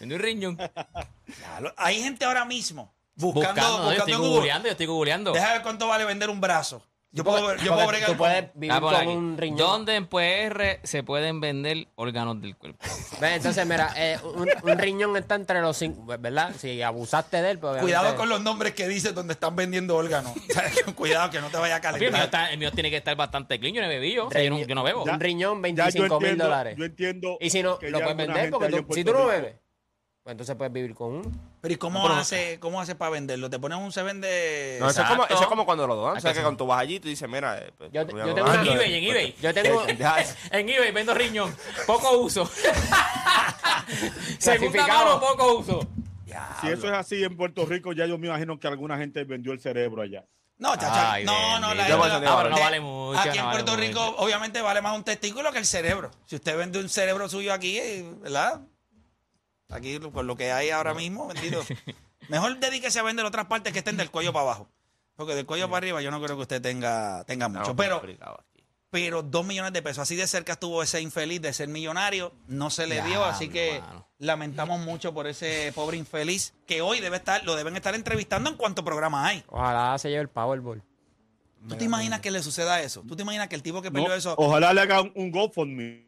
Vende 0.00 0.14
un 0.14 0.20
riñón. 0.22 0.56
Ya, 0.56 1.60
lo- 1.60 1.72
Hay 1.76 2.00
gente 2.02 2.24
ahora 2.24 2.44
mismo 2.44 2.92
buscando, 3.16 3.50
Buscando, 3.52 3.62
¿no? 3.62 3.76
yo 3.76 3.84
buscando 3.84 3.98
estoy 3.98 4.12
en 4.12 4.18
Google. 4.20 4.34
googleando, 4.36 4.66
yo 4.68 4.72
estoy 4.72 4.86
googleando. 4.86 5.32
Deja 5.32 5.52
ver 5.52 5.62
cuánto 5.62 5.88
vale 5.88 6.04
vender 6.04 6.30
un 6.30 6.40
brazo. 6.40 6.82
Yo 7.16 7.22
puedo, 7.22 7.54
yo 7.58 7.72
puedo 7.74 7.86
bregar 7.86 8.10
tú 8.10 8.16
puedes 8.16 8.46
vivir 8.54 8.72
Ah, 8.72 8.80
por 8.80 8.92
con 8.92 9.02
aquí. 9.02 9.08
un 9.12 9.38
riñón. 9.38 9.56
¿Dónde 9.56 9.94
en 9.94 10.08
PR 10.08 10.80
se 10.82 11.04
pueden 11.04 11.40
vender 11.40 11.86
órganos 11.94 12.42
del 12.42 12.56
cuerpo? 12.56 12.80
Ve, 13.20 13.36
Entonces, 13.36 13.64
mira, 13.68 13.92
eh, 13.96 14.18
un, 14.34 14.48
un 14.68 14.78
riñón 14.78 15.16
está 15.16 15.36
entre 15.36 15.60
los 15.60 15.76
cinco, 15.76 16.04
¿verdad? 16.18 16.52
Si 16.58 16.82
abusaste 16.82 17.40
de 17.40 17.52
él, 17.52 17.58
pues 17.60 17.70
obviamente- 17.74 17.84
Cuidado 17.96 18.16
con 18.16 18.28
los 18.28 18.40
nombres 18.40 18.74
que 18.74 18.88
dices 18.88 19.14
donde 19.14 19.34
están 19.34 19.54
vendiendo 19.54 19.94
órganos. 19.96 20.32
O 20.50 20.52
sea, 20.52 20.64
Cuidado 20.96 21.30
que 21.30 21.40
no 21.40 21.50
te 21.50 21.56
vaya 21.56 21.76
a 21.76 21.80
Papi, 21.80 21.94
el, 21.94 22.00
mío 22.00 22.10
calentar. 22.10 22.40
está- 22.42 22.52
el 22.52 22.58
mío 22.58 22.72
tiene 22.72 22.90
que 22.90 22.96
estar 22.96 23.14
bastante 23.14 23.60
clean. 23.60 23.76
Yo 23.76 23.80
no 23.82 23.86
he 23.86 23.90
bebido. 23.90 24.26
O 24.26 24.30
sea, 24.32 24.42
yo, 24.42 24.50
no, 24.50 24.58
yo 24.58 24.74
no 24.74 24.82
bebo. 24.82 25.04
Un 25.04 25.20
riñón, 25.20 25.62
Ya 25.62 25.68
yo 25.90 26.02
25 26.02 26.18
mil 26.18 26.30
entiendo, 26.30 26.44
dólares. 26.46 26.74
yo 26.76 26.84
entiendo 26.84 27.36
Y 27.40 27.48
si 27.50 27.62
no, 27.62 27.78
que 27.78 27.90
lo 27.92 28.00
ya 28.00 28.06
puedes 28.06 28.18
alguna 28.18 28.34
vender 28.34 28.42
gente 28.42 28.50
porque 28.50 28.66
allá 28.66 28.76
tú- 28.84 28.92
en 28.92 28.94
si 28.96 29.04
tú 29.04 29.12
no 29.12 29.18
Rico- 29.20 29.30
bebes, 29.30 29.54
pues 30.24 30.32
entonces 30.32 30.56
puedes 30.56 30.72
vivir 30.72 30.94
con 30.96 31.12
uno. 31.12 31.30
Pero 31.64 31.72
¿y 31.74 31.78
cómo 31.78 32.06
No, 32.06 32.14
hace, 32.14 32.58
cómo 32.60 32.78
hace 32.78 32.94
para 32.94 33.12
venderlo? 33.12 33.48
¿Te 33.48 33.58
pones 33.58 33.78
un 33.78 33.90
se 33.90 34.02
vende? 34.02 34.76
No, 34.80 34.90
eso 34.90 35.00
es, 35.00 35.08
como, 35.08 35.24
eso 35.24 35.40
es 35.40 35.46
como 35.46 35.64
cuando 35.64 35.86
lo 35.86 35.94
donan. 35.96 36.18
O 36.18 36.20
sea, 36.20 36.34
que 36.34 36.42
cuando 36.42 36.58
tú 36.58 36.66
vas 36.66 36.78
allí, 36.78 37.00
tú 37.00 37.08
dices, 37.08 37.26
mira... 37.26 37.56
eh, 37.56 37.72
pues, 37.78 37.90
Yo- 37.90 38.04
tengo 38.06 38.20
En 38.52 38.66
eBay, 38.66 38.94
en 38.96 39.04
eBay. 39.04 39.34
Yo 39.40 39.54
tengo... 39.54 39.86
En 40.50 40.68
eBay 40.68 40.90
vendo 40.90 41.14
riñón. 41.14 41.56
Poco 41.86 42.18
uso. 42.18 42.44
Segunda 44.38 44.86
mano, 44.86 45.18
poco 45.20 45.54
uso. 45.54 45.80
Ya, 46.26 46.54
Si 46.60 46.68
eso 46.68 46.86
es 46.88 46.92
así 46.92 47.24
en 47.24 47.34
Puerto 47.34 47.64
Rico, 47.64 47.94
ya 47.94 48.04
yo 48.04 48.18
me 48.18 48.26
imagino 48.28 48.60
que 48.60 48.66
alguna 48.66 48.98
gente 48.98 49.24
vendió 49.24 49.52
el 49.52 49.60
cerebro 49.60 50.02
allá. 50.02 50.24
No, 50.58 50.74
chacha, 50.76 51.12
Ay, 51.12 51.24
no, 51.24 51.60
no, 51.60 51.74
la, 51.74 51.84
bendito. 51.84 52.06
la- 52.08 52.20
No, 52.20 52.36
pero 52.36 52.50
no 52.50 52.58
vale 52.60 52.80
mucho, 52.80 53.18
Aquí 53.18 53.28
no 53.30 53.34
en 53.36 53.44
vale 53.46 53.62
Puerto 53.64 53.76
Rico, 53.80 54.00
mucho. 54.10 54.16
obviamente, 54.22 54.60
vale 54.60 54.82
más 54.82 54.94
un 54.96 55.02
testículo 55.02 55.50
que 55.50 55.58
el 55.60 55.66
cerebro. 55.66 56.10
Si 56.26 56.36
usted 56.36 56.56
vende 56.58 56.78
un 56.78 56.88
cerebro 56.90 57.26
suyo 57.28 57.52
aquí, 57.54 57.78
eh, 57.78 58.04
¿verdad? 58.20 58.60
Aquí, 59.70 59.98
con 59.98 60.26
lo 60.26 60.36
que 60.36 60.52
hay 60.52 60.70
ahora 60.70 60.94
mismo, 60.94 61.26
vendido. 61.26 61.62
Mejor 62.28 62.58
dedíquese 62.58 62.98
a 63.00 63.02
vender 63.02 63.24
otras 63.24 63.46
partes 63.46 63.72
que 63.72 63.80
estén 63.80 63.96
del 63.96 64.10
cuello 64.10 64.32
para 64.32 64.44
abajo. 64.44 64.68
Porque 65.16 65.34
del 65.34 65.46
cuello 65.46 65.68
para 65.68 65.78
arriba 65.78 66.02
yo 66.02 66.10
no 66.10 66.20
creo 66.22 66.36
que 66.36 66.42
usted 66.42 66.62
tenga, 66.62 67.24
tenga 67.24 67.48
mucho. 67.48 67.76
Pero, 67.76 68.02
pero 68.90 69.22
dos 69.22 69.46
millones 69.46 69.72
de 69.72 69.82
pesos. 69.82 70.00
Así 70.00 70.16
de 70.16 70.26
cerca 70.26 70.52
estuvo 70.54 70.82
ese 70.82 71.00
infeliz 71.00 71.40
de 71.40 71.52
ser 71.52 71.68
millonario. 71.68 72.32
No 72.46 72.70
se 72.70 72.86
le 72.86 73.02
dio, 73.02 73.24
así 73.24 73.48
que 73.48 73.80
mano. 73.80 74.08
lamentamos 74.18 74.80
mucho 74.80 75.14
por 75.14 75.26
ese 75.26 75.72
pobre 75.74 75.96
infeliz 75.96 76.54
que 76.66 76.82
hoy 76.82 77.00
debe 77.00 77.16
estar, 77.16 77.44
lo 77.44 77.54
deben 77.54 77.76
estar 77.76 77.94
entrevistando 77.94 78.50
en 78.50 78.56
cuanto 78.56 78.84
programa 78.84 79.26
hay. 79.26 79.44
Ojalá 79.48 79.96
se 79.98 80.10
lleve 80.10 80.22
el 80.22 80.28
Powerball. 80.28 80.82
¿Tú 81.68 81.76
te 81.76 81.84
imaginas 81.84 82.20
que 82.20 82.30
le 82.30 82.42
suceda 82.42 82.82
eso? 82.82 83.02
¿Tú 83.08 83.16
te 83.16 83.22
imaginas 83.22 83.48
que 83.48 83.54
el 83.54 83.62
tipo 83.62 83.80
que 83.80 83.90
No, 83.90 83.94
perdió 83.94 84.14
eso, 84.14 84.34
Ojalá 84.36 84.74
le 84.74 84.82
hagan 84.82 85.12
un 85.14 85.30
GoFundMe. 85.30 86.06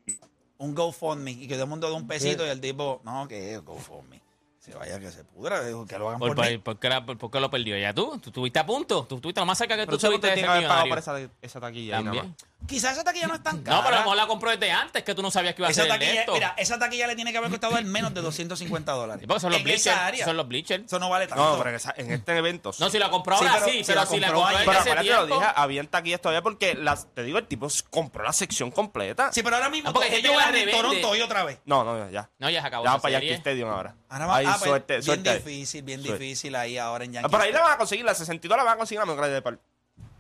Un 0.58 0.74
GoFundMe, 0.74 1.30
y 1.32 1.46
que 1.48 1.54
todo 1.54 1.64
el 1.64 1.70
mundo 1.70 1.88
dé 1.88 1.94
un 1.94 2.06
pesito 2.06 2.44
y 2.46 2.48
el 2.48 2.60
tipo, 2.60 3.00
no, 3.04 3.26
que 3.28 3.54
es 3.54 3.64
GoFundMe? 3.64 4.20
Se 4.58 4.74
vaya 4.74 4.98
que 4.98 5.12
se 5.12 5.22
pudra, 5.22 5.60
que 5.86 5.96
lo 5.98 6.08
hagan 6.08 6.18
por, 6.18 6.34
¿Por, 6.34 6.44
mí. 6.44 6.58
por, 6.58 6.74
por 6.74 6.78
qué 6.80 6.88
la- 6.88 7.06
por- 7.06 7.30
qué 7.30 7.38
lo 7.40 7.48
perdió? 7.50 7.78
¿Ya 7.78 7.94
tú? 7.94 8.18
¿Tú 8.20 8.30
estuviste 8.30 8.58
a 8.58 8.66
punto? 8.66 9.04
¿Tú 9.08 9.14
estuviste 9.16 9.40
lo 9.40 9.46
más 9.46 9.56
cerca 9.58 9.76
que 9.76 9.86
Pero 9.86 9.96
tú 9.96 10.06
no 10.08 10.14
estuviste 10.14 10.26
de 10.26 10.32
tiene 10.34 10.48
ser 10.48 10.58
que 10.58 10.64
haber 10.66 10.68
pagado 10.68 10.88
por 10.88 10.98
esa, 10.98 11.30
esa 11.40 11.60
taquilla 11.60 11.98
ahí 11.98 12.04
nada 12.04 12.16
También. 12.16 12.34
más. 12.40 12.55
Quizás 12.66 12.92
esa 12.92 13.04
taquilla 13.04 13.26
no 13.26 13.34
es 13.34 13.42
tan 13.42 13.62
cara. 13.62 13.76
No, 13.76 13.82
pero 13.84 13.96
a 13.96 13.98
lo 14.00 14.04
mejor 14.04 14.16
la 14.16 14.26
compró 14.26 14.50
desde 14.50 14.70
antes, 14.72 15.02
que 15.02 15.14
tú 15.14 15.22
no 15.22 15.30
sabías 15.30 15.54
que 15.54 15.62
iba 15.62 15.68
a 15.68 15.70
esa 15.70 15.82
ser 15.82 15.90
taquilla, 15.92 16.20
esto. 16.20 16.32
mira, 16.34 16.54
esa 16.56 16.78
taquilla 16.78 17.06
le 17.06 17.14
tiene 17.16 17.32
que 17.32 17.38
haber 17.38 17.50
costado 17.50 17.76
al 17.76 17.84
menos 17.84 18.12
de 18.14 18.20
250 18.22 18.92
dólares. 18.92 19.20
Sí, 19.20 19.26
porque 19.26 19.40
son 19.40 19.50
los 19.52 19.58
en 19.58 19.64
bleachers. 19.64 19.96
área. 19.96 20.24
Son 20.24 20.36
los 20.36 20.48
bleachers. 20.48 20.84
Eso 20.84 20.98
no 20.98 21.08
vale 21.08 21.26
tanto. 21.26 21.44
No, 21.44 21.58
pero 21.58 21.70
en, 21.70 21.76
esa- 21.76 21.94
en 21.96 22.12
este 22.12 22.36
evento. 22.36 22.72
No, 22.78 22.90
si 22.90 22.98
la 22.98 23.10
compró 23.10 23.38
Sí, 23.38 23.44
ahora 23.46 23.60
pero 23.64 23.72
sí, 23.72 23.82
pero 23.86 24.00
la 24.00 24.06
si 24.06 24.20
la 24.20 24.26
compró 24.32 24.42
compró 24.42 24.58
Pero 24.58 24.70
hace 24.80 24.90
acuérdate, 24.90 25.08
lo 25.10 25.26
tiempo. 25.26 25.40
dije, 25.40 25.52
habían 25.56 25.86
taquillas 25.88 26.20
todavía 26.20 26.42
porque 26.42 26.74
las, 26.74 27.14
te 27.14 27.22
digo, 27.22 27.38
el 27.38 27.46
tipo 27.46 27.68
compró 27.90 28.24
la 28.24 28.32
sección 28.32 28.70
completa. 28.70 29.32
Sí, 29.32 29.42
pero 29.42 29.56
ahora 29.56 29.68
mismo 29.70 29.90
Ah, 29.90 29.92
porque 29.92 30.10
van 30.10 30.48
en 30.48 30.52
revende. 30.52 30.72
Toronto 30.72 31.08
hoy 31.10 31.20
otra 31.20 31.44
vez. 31.44 31.58
No, 31.64 31.84
no, 31.84 32.10
ya. 32.10 32.30
No, 32.38 32.50
ya 32.50 32.60
se 32.60 32.66
acabó 32.68 32.84
Ya 32.84 32.90
esa 32.90 32.98
para 33.00 33.14
serie. 33.14 33.28
Yankee 33.30 33.38
Stadium 33.40 33.70
ahora. 33.70 33.94
Ahora 34.08 34.26
va, 34.26 34.36
Ahí, 34.36 34.46
ah, 34.46 34.56
pues, 34.58 34.68
suerte, 34.68 34.92
bien 34.94 35.02
suerte 35.02 35.30
ahí. 35.30 35.36
difícil, 35.38 35.82
bien 35.82 36.02
Suerte. 36.02 36.22
difícil 36.24 36.54
ahí 36.56 36.78
ahora 36.78 37.04
en 37.04 37.10
Ah, 37.10 37.14
Yankees. 37.14 37.30
Por 37.32 37.40
ahí 37.40 37.52
la 37.52 37.60
van 37.62 37.72
a 37.72 37.76
conseguir, 37.78 38.04
la 38.04 38.14
62 38.14 38.56
la 38.56 38.64
van 38.64 38.74
a 38.74 38.76
conseguir 38.76 39.00
la 39.00 39.06
mejor 39.06 39.26
de 39.28 39.42
para, 39.42 39.58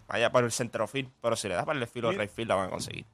vaya, 0.06 0.30
para 0.32 0.46
el 0.46 0.52
centrofield. 0.52 1.10
Pero 1.20 1.36
si 1.36 1.48
le 1.48 1.54
das 1.54 1.64
para 1.64 1.78
el 1.78 1.86
field 1.86 2.06
o 2.06 2.10
Mira. 2.10 2.22
right 2.22 2.32
field, 2.32 2.48
la 2.48 2.54
van 2.56 2.68
a 2.68 2.70
conseguir. 2.70 3.06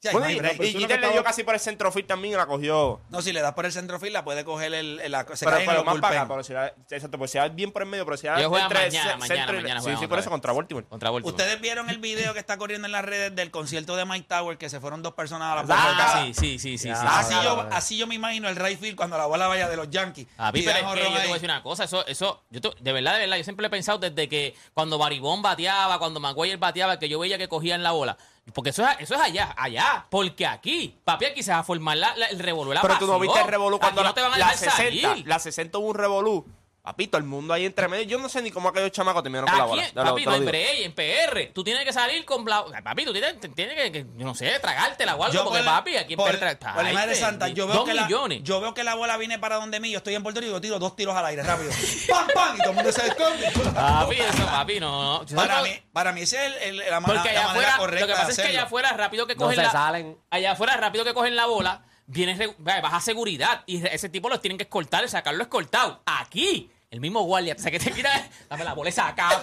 Sí, 0.00 0.08
Bueno, 0.12 0.30
y, 0.30 0.34
y, 0.34 0.86
que 0.86 0.96
le 0.96 1.10
dio 1.10 1.24
casi 1.24 1.42
por 1.42 1.54
el 1.54 1.60
centrofield 1.60 2.06
también 2.06 2.34
y 2.34 2.36
la 2.36 2.46
cogió. 2.46 3.00
No, 3.10 3.20
si 3.20 3.32
le 3.32 3.40
das 3.40 3.52
por 3.54 3.66
el 3.66 3.72
centrofield, 3.72 4.12
la 4.12 4.22
puede 4.24 4.44
coger 4.44 4.72
el, 4.72 5.00
el- 5.00 5.10
la, 5.10 5.26
se 5.34 5.44
pero 5.44 5.50
cae 5.56 5.60
en 5.62 5.66
pero 5.66 5.78
los 5.78 5.86
más 5.86 5.94
para 6.00 6.22
acá, 6.22 6.24
bullpen. 6.24 6.28
pero 6.28 6.44
si 6.44 6.52
la, 6.52 6.66
exacto, 6.96 7.18
pues 7.18 7.32
si 7.32 7.38
da 7.38 7.48
bien 7.48 7.72
por 7.72 7.82
el 7.82 7.88
medio, 7.88 8.04
pero 8.04 8.16
si 8.16 8.28
da 8.28 8.34
juegan 8.46 8.70
entre 8.70 8.86
mañana, 8.86 9.16
mañana, 9.16 9.52
mañana 9.52 9.80
Sí, 9.80 9.90
sí, 9.98 10.06
por 10.06 10.20
eso 10.20 10.30
contra 10.30 10.52
Baltimore. 10.52 10.86
Contra 10.86 11.10
Baltimore. 11.10 11.32
Ustedes 11.36 11.60
vieron 11.60 11.90
el 11.90 11.98
video 11.98 12.32
que 12.32 12.38
está 12.38 12.56
corriendo 12.58 12.86
en 12.86 12.92
las 12.92 13.04
redes 13.04 13.34
del 13.34 13.50
concierto 13.50 13.96
de 13.96 14.04
Mike 14.04 14.26
Tower 14.28 14.56
que 14.56 14.68
se 14.68 14.78
fueron 14.78 15.02
dos 15.02 15.14
personas 15.14 15.50
a 15.50 15.54
la 15.56 15.60
Ah, 15.62 15.64
puerta. 15.66 16.22
sí, 16.22 16.32
sí, 16.32 16.58
sí, 16.60 16.78
sí. 16.78 16.90
Así 16.94 17.34
sí. 17.34 17.40
yo, 17.42 17.66
así 17.72 17.96
yo 17.98 18.06
me 18.06 18.14
imagino 18.14 18.48
el 18.48 18.54
right 18.54 18.78
field 18.78 18.94
cuando 18.96 19.18
la 19.18 19.26
bola 19.26 19.48
vaya 19.48 19.68
de 19.68 19.76
los 19.76 19.90
Yankees. 19.90 20.28
A 20.38 20.52
mí, 20.52 20.60
Y 20.60 20.62
pero 20.62 20.76
es 20.76 20.82
que 20.82 20.88
jonrón 20.90 21.06
yo 21.08 21.12
te 21.14 21.22
voy 21.22 21.30
a 21.30 21.34
decir 21.34 21.50
una 21.50 21.62
cosa, 21.64 21.82
eso, 21.82 22.06
eso, 22.06 22.44
yo 22.50 22.60
te- 22.60 22.70
de 22.78 22.92
verdad, 22.92 23.14
de 23.14 23.20
verdad, 23.20 23.36
yo 23.38 23.42
siempre 23.42 23.62
lo 23.62 23.66
he 23.66 23.70
pensado 23.70 23.98
desde 23.98 24.28
que 24.28 24.54
cuando 24.74 24.96
Baribón 24.96 25.42
bateaba, 25.42 25.98
cuando 25.98 26.20
Maguire 26.20 26.56
bateaba, 26.56 27.00
que 27.00 27.08
yo 27.08 27.18
veía 27.18 27.36
que 27.36 27.48
cogían 27.48 27.82
la 27.82 27.90
bola. 27.90 28.16
Porque 28.54 28.70
eso 28.70 28.86
es, 28.86 28.96
eso 29.00 29.14
es 29.14 29.20
allá, 29.20 29.54
allá. 29.56 30.06
Porque 30.10 30.46
aquí, 30.46 30.96
papi, 31.04 31.26
aquí 31.26 31.42
se 31.42 31.52
va 31.52 31.58
a 31.58 31.62
formar 31.64 31.96
la, 31.96 32.16
la- 32.16 32.26
el 32.26 32.38
revolú, 32.38 32.72
la 32.72 32.80
Pero 32.82 32.94
tú 32.98 33.06
no 33.06 33.12
pasión. 33.14 33.20
viste 33.22 33.40
el 33.40 33.48
revolú 33.48 33.78
cuando 33.78 34.02
la, 34.02 34.08
no 34.08 34.14
te 34.14 34.20
van 34.22 34.32
a 34.32 34.38
la 34.38 34.46
dejar 34.50 34.58
60, 34.70 35.08
salir. 35.08 35.26
la 35.28 35.38
60 35.38 35.78
hubo 35.78 35.88
un 35.88 35.94
revolú. 35.94 36.46
Papito, 36.88 37.18
el 37.18 37.24
mundo 37.24 37.52
ahí 37.52 37.66
entre 37.66 37.86
medio. 37.86 38.04
Yo 38.04 38.18
no 38.18 38.30
sé 38.30 38.40
ni 38.40 38.50
cómo 38.50 38.70
aquellos 38.70 38.90
chamacos 38.92 39.22
terminaron 39.22 39.46
con 39.50 39.58
la 39.58 39.64
bola. 39.66 39.82
Papi, 39.94 40.24
no 40.24 40.34
en 40.36 40.44
break, 40.46 40.78
en 40.80 40.92
PR. 40.94 41.52
Tú 41.52 41.62
tienes 41.62 41.84
que 41.84 41.92
salir 41.92 42.24
con 42.24 42.46
la... 42.46 42.64
Papi, 42.82 43.04
tú 43.04 43.12
tienes, 43.12 43.36
tienes 43.54 43.74
que, 43.76 43.92
que, 43.92 44.06
yo 44.16 44.24
no 44.24 44.34
sé, 44.34 44.58
tragártela 44.58 45.14
o 45.16 45.22
algo. 45.22 45.44
Porque, 45.44 45.58
por- 45.58 45.66
papi, 45.66 45.96
aquí 45.98 46.14
en 46.14 46.18
PR... 46.18 46.56
por 46.74 46.82
la 46.84 46.92
madre 46.94 47.14
santa, 47.14 47.48
yo 47.48 47.66
veo, 47.66 47.76
Dos 47.76 47.84
que 47.88 47.92
la, 47.92 48.04
millones. 48.06 48.40
yo 48.42 48.58
veo 48.62 48.72
que 48.72 48.84
la 48.84 48.94
bola 48.94 49.18
viene 49.18 49.38
para 49.38 49.56
donde 49.56 49.80
mí, 49.80 49.90
yo 49.90 49.98
estoy 49.98 50.14
en 50.14 50.22
Puerto 50.22 50.40
Rico, 50.40 50.52
yo 50.52 50.60
tiro 50.62 50.78
dos 50.78 50.96
tiros 50.96 51.14
al 51.14 51.26
aire 51.26 51.42
rápido. 51.42 51.70
¡Pam, 52.08 52.26
pam! 52.34 52.56
Y 52.56 52.58
todo 52.60 52.70
el 52.70 52.76
mundo 52.76 52.90
se 52.92 53.06
esconde. 53.06 53.50
Papi, 53.74 54.16
eso, 54.16 54.46
papi, 54.46 54.80
no. 54.80 55.22
no. 55.24 55.36
Para 55.36 55.60
mí, 55.62 55.70
para 55.92 56.12
mí 56.12 56.22
ese 56.22 56.36
es 56.46 56.52
el, 56.62 56.80
el- 56.80 56.90
la, 56.90 57.00
Porque 57.02 57.16
la 57.16 57.40
allá 57.40 57.48
manera 57.48 57.68
afuera, 57.68 57.76
correcta 57.76 58.00
lo 58.00 58.06
que 58.06 58.12
pasa 58.14 58.26
de 58.28 58.32
es 58.32 58.38
que 58.38 58.46
allá 58.48 58.62
afuera 58.62 58.92
rápido 58.94 59.26
que 59.26 59.34
No 59.34 59.40
cogen 59.42 59.56
se 59.56 59.62
la, 59.62 59.70
salen. 59.70 60.16
allá 60.30 60.52
afuera 60.52 60.76
rápido 60.78 61.04
que 61.04 61.12
cogen 61.12 61.36
la 61.36 61.44
bola, 61.44 61.82
viene 62.06 62.34
re- 62.34 62.54
baja 62.80 63.00
seguridad 63.00 63.64
y 63.66 63.86
ese 63.86 64.08
tipo 64.08 64.30
los 64.30 64.40
tienen 64.40 64.56
que 64.56 64.64
escoltar, 64.64 65.06
sacarlo 65.10 65.42
escoltado. 65.42 66.00
Aquí, 66.06 66.70
el 66.90 67.00
mismo 67.00 67.22
guardia, 67.22 67.54
o 67.56 67.60
sea 67.60 67.70
que 67.70 67.78
te 67.78 67.90
quita, 67.90 68.10
dame 68.48 68.64
la 68.64 68.72
bola 68.72 68.88
esa 68.88 69.08
acá. 69.08 69.40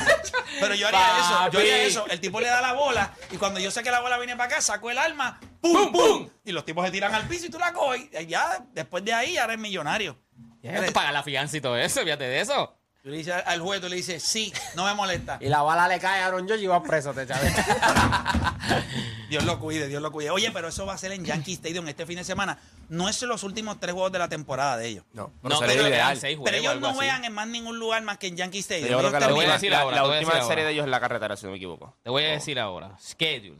Pero 0.60 0.74
yo 0.74 0.88
haría 0.88 1.18
eso, 1.18 1.50
yo 1.52 1.58
haría 1.58 1.82
eso. 1.82 2.06
El 2.08 2.20
tipo 2.20 2.40
le 2.40 2.46
da 2.46 2.60
la 2.60 2.72
bola 2.74 3.12
y 3.30 3.36
cuando 3.36 3.58
yo 3.58 3.70
sé 3.70 3.82
que 3.82 3.90
la 3.90 4.00
bola 4.00 4.18
viene 4.18 4.36
para 4.36 4.50
acá, 4.50 4.60
saco 4.60 4.90
el 4.90 4.98
arma, 4.98 5.40
¡pum, 5.60 5.90
pum! 5.90 6.28
Y 6.44 6.52
los 6.52 6.64
tipos 6.64 6.84
se 6.84 6.92
tiran 6.92 7.14
al 7.14 7.26
piso 7.26 7.46
y 7.46 7.50
tú 7.50 7.58
la 7.58 7.72
coges. 7.72 8.08
Y 8.20 8.26
ya, 8.26 8.64
después 8.72 9.04
de 9.04 9.12
ahí, 9.12 9.34
ya 9.34 9.44
eres 9.44 9.58
millonario. 9.58 10.16
Ya 10.62 10.80
te 10.80 10.92
paga 10.92 11.12
la 11.12 11.22
fianza 11.22 11.56
y 11.56 11.60
todo 11.60 11.76
eso, 11.76 12.02
fíjate 12.02 12.24
de 12.24 12.40
eso. 12.40 12.75
Tú 13.06 13.10
le 13.12 13.18
dices 13.18 13.34
al 13.46 13.60
juez, 13.60 13.80
tú 13.80 13.88
le 13.88 13.94
dices, 13.94 14.20
sí, 14.20 14.52
no 14.74 14.84
me 14.84 14.92
molesta. 14.92 15.38
Y 15.40 15.48
la 15.48 15.62
bala 15.62 15.86
le 15.86 16.00
cae 16.00 16.22
a 16.22 16.26
Aaron 16.26 16.44
George 16.44 16.64
y 16.64 16.66
va 16.66 16.82
preso, 16.82 17.14
te 17.14 17.24
chaves. 17.24 17.54
Dios 19.30 19.44
lo 19.44 19.60
cuide, 19.60 19.86
Dios 19.86 20.02
lo 20.02 20.10
cuide. 20.10 20.30
Oye, 20.30 20.50
pero 20.50 20.66
eso 20.68 20.84
va 20.86 20.94
a 20.94 20.98
ser 20.98 21.12
en 21.12 21.24
Yankee 21.24 21.52
Stadium 21.52 21.86
este 21.86 22.04
fin 22.04 22.16
de 22.16 22.24
semana. 22.24 22.58
No 22.88 23.08
es 23.08 23.22
los 23.22 23.44
últimos 23.44 23.78
tres 23.78 23.92
juegos 23.92 24.10
de 24.10 24.18
la 24.18 24.28
temporada 24.28 24.76
de 24.76 24.88
ellos. 24.88 25.04
No, 25.12 25.24
No, 25.24 25.32
pero 25.42 25.58
creo 25.60 25.70
sería 25.70 25.88
ideal. 25.88 26.16
seis 26.16 26.36
Pero 26.36 26.40
juegos, 26.42 26.58
ellos 26.58 26.72
algo 26.72 26.80
no 26.80 26.90
así. 26.90 26.98
vean 27.00 27.24
en 27.24 27.32
más 27.32 27.46
ningún 27.46 27.78
lugar 27.78 28.02
más 28.02 28.18
que 28.18 28.26
en 28.26 28.36
Yankee 28.36 28.58
Stadium. 28.58 28.88
Yo 28.88 28.98
creo 28.98 29.00
Ellos 29.08 29.12
que 29.12 29.20
la 29.20 29.26
te 29.28 29.32
voy 29.32 29.38
a 29.40 29.42
última, 29.44 29.54
decir 29.54 29.70
la- 29.70 29.80
ahora, 29.82 29.96
la 29.96 30.02
te 30.02 30.08
voy 30.08 30.16
a 30.16 30.18
última 30.18 30.34
decir 30.34 30.48
serie 30.48 30.62
ahora. 30.62 30.66
de 30.68 30.72
ellos 30.74 30.84
es 30.86 30.90
la 30.90 31.00
carretera, 31.00 31.36
si 31.36 31.44
no 31.46 31.50
me 31.52 31.56
equivoco. 31.58 31.94
Te 32.02 32.10
voy 32.10 32.24
a 32.24 32.28
decir 32.30 32.58
ahora, 32.58 32.96
schedule. 33.00 33.58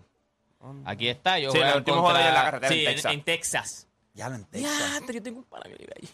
Aquí 0.84 1.08
está, 1.08 1.38
yo 1.38 1.52
Sí, 1.52 1.58
el 1.58 1.76
último 1.76 2.02
contra- 2.02 2.02
juego 2.02 2.14
de 2.14 2.20
ellos 2.20 2.28
en 2.30 2.34
la 2.34 2.42
carretera, 2.44 2.72
sí, 2.72 2.80
en 2.80 2.94
Texas. 2.94 3.12
en 3.12 3.22
Texas. 3.24 3.86
Ya 4.14 4.28
lo 4.28 4.34
en 4.34 4.44
Texas. 4.46 4.72
Ya, 4.80 5.00
pero 5.06 5.12
yo 5.18 5.22
tengo 5.22 5.38
un 5.38 5.44
pana 5.44 5.64
que 5.66 5.76
vive 5.76 5.92
allí. 5.96 6.08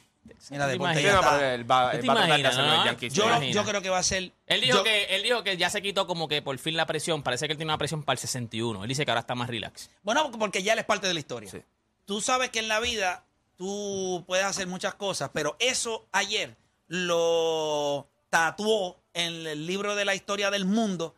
Mira, 0.50 0.66
¿Te 0.66 0.72
deporte 0.72 0.96
Sí, 0.96 1.02
ya 1.02 1.10
imaginas? 1.10 1.14
no, 1.14 1.20
está. 1.20 1.30
pero 1.38 1.50
él 1.54 1.70
va, 1.70 1.90
¿Tú 1.90 1.96
él 1.96 2.00
te 2.02 2.06
va 2.06 2.12
a 2.12 2.16
tratar 2.16 2.22
de 2.22 2.40
imaginas, 2.40 2.52
hacerlo 2.52 2.70
en 2.72 2.78
no? 2.78 2.84
Yankees. 2.86 3.14
Yo, 3.14 3.42
yo 3.42 3.64
creo 3.64 3.82
que 3.82 3.90
va 3.90 3.98
a 3.98 4.02
ser. 4.02 4.32
Él 4.46 4.60
dijo, 4.60 4.78
yo- 4.78 4.84
que, 4.84 5.04
él 5.16 5.22
dijo 5.22 5.42
que 5.42 5.56
ya 5.56 5.68
se 5.70 5.82
quitó 5.82 6.06
como 6.06 6.28
que 6.28 6.42
por 6.42 6.56
fin 6.58 6.76
la 6.76 6.86
presión. 6.86 7.22
Parece 7.22 7.46
que 7.46 7.52
él 7.52 7.56
tiene 7.58 7.70
una 7.72 7.78
presión 7.78 8.02
para 8.04 8.14
el 8.14 8.18
61. 8.20 8.82
Él 8.84 8.88
dice 8.88 9.04
que 9.04 9.10
ahora 9.10 9.20
está 9.20 9.34
más 9.34 9.48
relax. 9.48 9.90
Bueno, 10.02 10.30
porque 10.32 10.62
ya 10.62 10.72
él 10.74 10.78
es 10.78 10.84
parte 10.84 11.06
de 11.08 11.14
la 11.14 11.20
historia. 11.20 11.50
Sí. 11.50 11.62
Tú 12.04 12.20
sabes 12.20 12.50
que 12.50 12.60
en 12.60 12.68
la 12.68 12.78
vida 12.80 13.24
tú 13.56 14.24
puedes 14.26 14.44
hacer 14.44 14.66
muchas 14.66 14.94
cosas, 14.94 15.30
pero 15.32 15.56
eso 15.58 16.06
ayer 16.12 16.56
lo 16.88 18.08
tatuó 18.30 18.98
en 19.14 19.46
el 19.46 19.66
libro 19.66 19.94
de 19.94 20.04
la 20.04 20.14
historia 20.14 20.50
del 20.50 20.64
mundo 20.64 21.14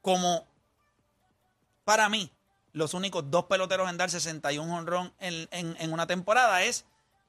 como, 0.00 0.46
para 1.84 2.08
mí, 2.08 2.30
los 2.72 2.94
únicos 2.94 3.30
dos 3.30 3.44
peloteros 3.44 3.88
en 3.90 3.96
dar 3.96 4.10
61 4.10 4.74
honrón 4.76 5.12
en, 5.20 5.48
en- 5.50 5.76
en 5.78 5.92
una 5.92 6.06
temporada 6.06 6.62
es 6.62 6.84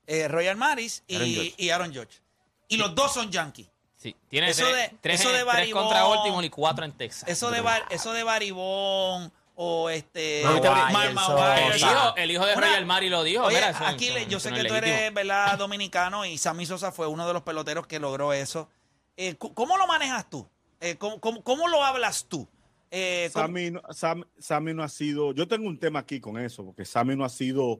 eh, 0.07 0.27
Royal 0.27 0.55
Maris 0.57 1.03
y 1.07 1.15
Aaron 1.15 1.27
y 1.29 1.35
Judge. 1.35 1.71
Aaron 1.71 1.93
George. 1.93 2.19
Y 2.67 2.77
los 2.77 2.93
dos 2.95 3.13
son 3.13 3.31
Yankees. 3.31 3.67
Sí, 3.95 4.15
tiene 4.27 4.49
Eso 4.49 4.63
tres, 4.65 4.91
de- 4.91 4.97
tres, 5.01 5.19
eso 5.21 5.29
de 5.29 5.35
tres 5.43 5.45
Baribón- 5.47 5.81
contra 5.83 6.03
Baltimore 6.03 6.45
y 6.45 6.49
cuatro 6.49 6.85
en 6.85 6.91
Texas. 6.91 7.27
Eso 7.27 7.49
de, 7.49 7.61
Bar- 7.61 7.85
eso 7.89 8.13
de 8.13 8.23
Baribón 8.23 9.31
o 9.55 9.89
este... 9.89 10.41
No, 10.43 10.61
Mar- 10.61 11.13
Mar- 11.13 11.59
el, 11.71 11.77
hijo, 11.79 12.15
el 12.17 12.31
hijo 12.31 12.45
de 12.45 12.53
Una- 12.55 12.67
Royal 12.67 12.85
Mari 12.85 13.09
lo 13.09 13.23
dijo. 13.23 13.45
Oye, 13.45 13.55
mira, 13.55 13.69
eso- 13.71 13.85
aquí 13.85 14.05
eso- 14.07 14.13
le- 14.15 14.27
yo 14.27 14.39
sé 14.39 14.49
no 14.51 14.55
que 14.57 14.61
es 14.63 14.67
tú 14.67 14.75
eres. 14.75 15.13
¿verdad? 15.13 15.57
dominicano 15.57 16.25
y 16.25 16.37
Sammy 16.37 16.65
Sosa 16.65 16.91
fue 16.91 17.07
uno 17.07 17.25
de 17.25 17.33
los 17.33 17.41
peloteros 17.43 17.87
que 17.87 17.99
logró 17.99 18.33
eso. 18.33 18.69
Eh, 19.17 19.35
cu- 19.35 19.53
¿Cómo 19.53 19.77
lo 19.77 19.87
manejas 19.87 20.29
tú? 20.29 20.47
Eh, 20.81 20.97
¿cómo, 20.97 21.19
cómo- 21.19 21.41
cómo 21.43 21.67
lo 21.67 21.83
hablas 21.83 22.25
tú? 22.27 22.47
Eh, 22.91 23.29
¿cómo- 23.33 23.45
Sammy, 23.45 23.71
no- 23.71 23.81
Sam- 23.89 24.27
Sammy 24.37 24.73
no 24.73 24.83
ha 24.83 24.89
sido. 24.89 25.33
Yo 25.33 25.47
tengo 25.47 25.67
un 25.67 25.79
tema 25.79 25.99
aquí 25.99 26.19
con 26.19 26.37
eso, 26.37 26.63
porque 26.65 26.85
Sammy 26.85 27.15
no 27.15 27.23
ha 27.25 27.29
sido 27.29 27.79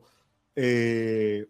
eh, 0.56 1.46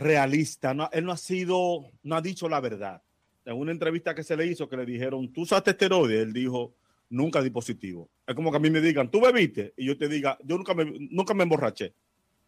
realista. 0.00 0.74
No, 0.74 0.88
él 0.92 1.04
no 1.04 1.12
ha 1.12 1.16
sido, 1.16 1.92
no 2.02 2.16
ha 2.16 2.22
dicho 2.22 2.48
la 2.48 2.60
verdad. 2.60 3.02
En 3.44 3.56
una 3.56 3.72
entrevista 3.72 4.14
que 4.14 4.22
se 4.22 4.36
le 4.36 4.46
hizo, 4.46 4.68
que 4.68 4.76
le 4.76 4.84
dijeron, 4.84 5.32
¿tú 5.32 5.42
usaste 5.42 5.70
esteroides? 5.70 6.22
Él 6.22 6.32
dijo, 6.32 6.74
nunca 7.08 7.42
di 7.42 7.50
positivo. 7.50 8.10
Es 8.26 8.34
como 8.34 8.50
que 8.50 8.56
a 8.56 8.60
mí 8.60 8.70
me 8.70 8.80
digan, 8.80 9.10
¿tú 9.10 9.20
bebiste? 9.20 9.74
Y 9.76 9.86
yo 9.86 9.96
te 9.96 10.08
diga, 10.08 10.38
yo 10.44 10.56
nunca 10.56 10.74
me, 10.74 10.84
nunca 11.10 11.34
me 11.34 11.42
emborraché. 11.42 11.94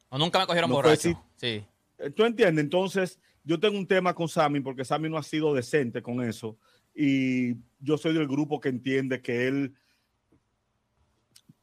O 0.09 0.19
nunca 0.19 0.39
me 0.39 0.47
cogieron 0.47 0.71
No 0.71 0.77
borracho. 0.77 1.23
Sí. 1.37 1.65
Eh, 1.99 2.11
¿Tú 2.15 2.25
entiendes? 2.25 2.65
Entonces, 2.65 3.19
yo 3.45 3.59
tengo 3.59 3.79
un 3.79 3.87
tema 3.87 4.15
con 4.15 4.29
Sammy 4.29 4.61
porque 4.61 4.85
Sammy 4.85 5.09
no 5.09 5.19
ha 5.19 5.23
sido 5.23 5.55
decente 5.55 6.03
con 6.03 6.23
eso. 6.23 6.59
Y 6.95 7.55
yo 7.81 7.97
soy 7.97 8.13
del 8.13 8.29
grupo 8.29 8.61
que 8.61 8.69
entiende 8.69 9.23
que 9.23 9.49
él 9.49 9.75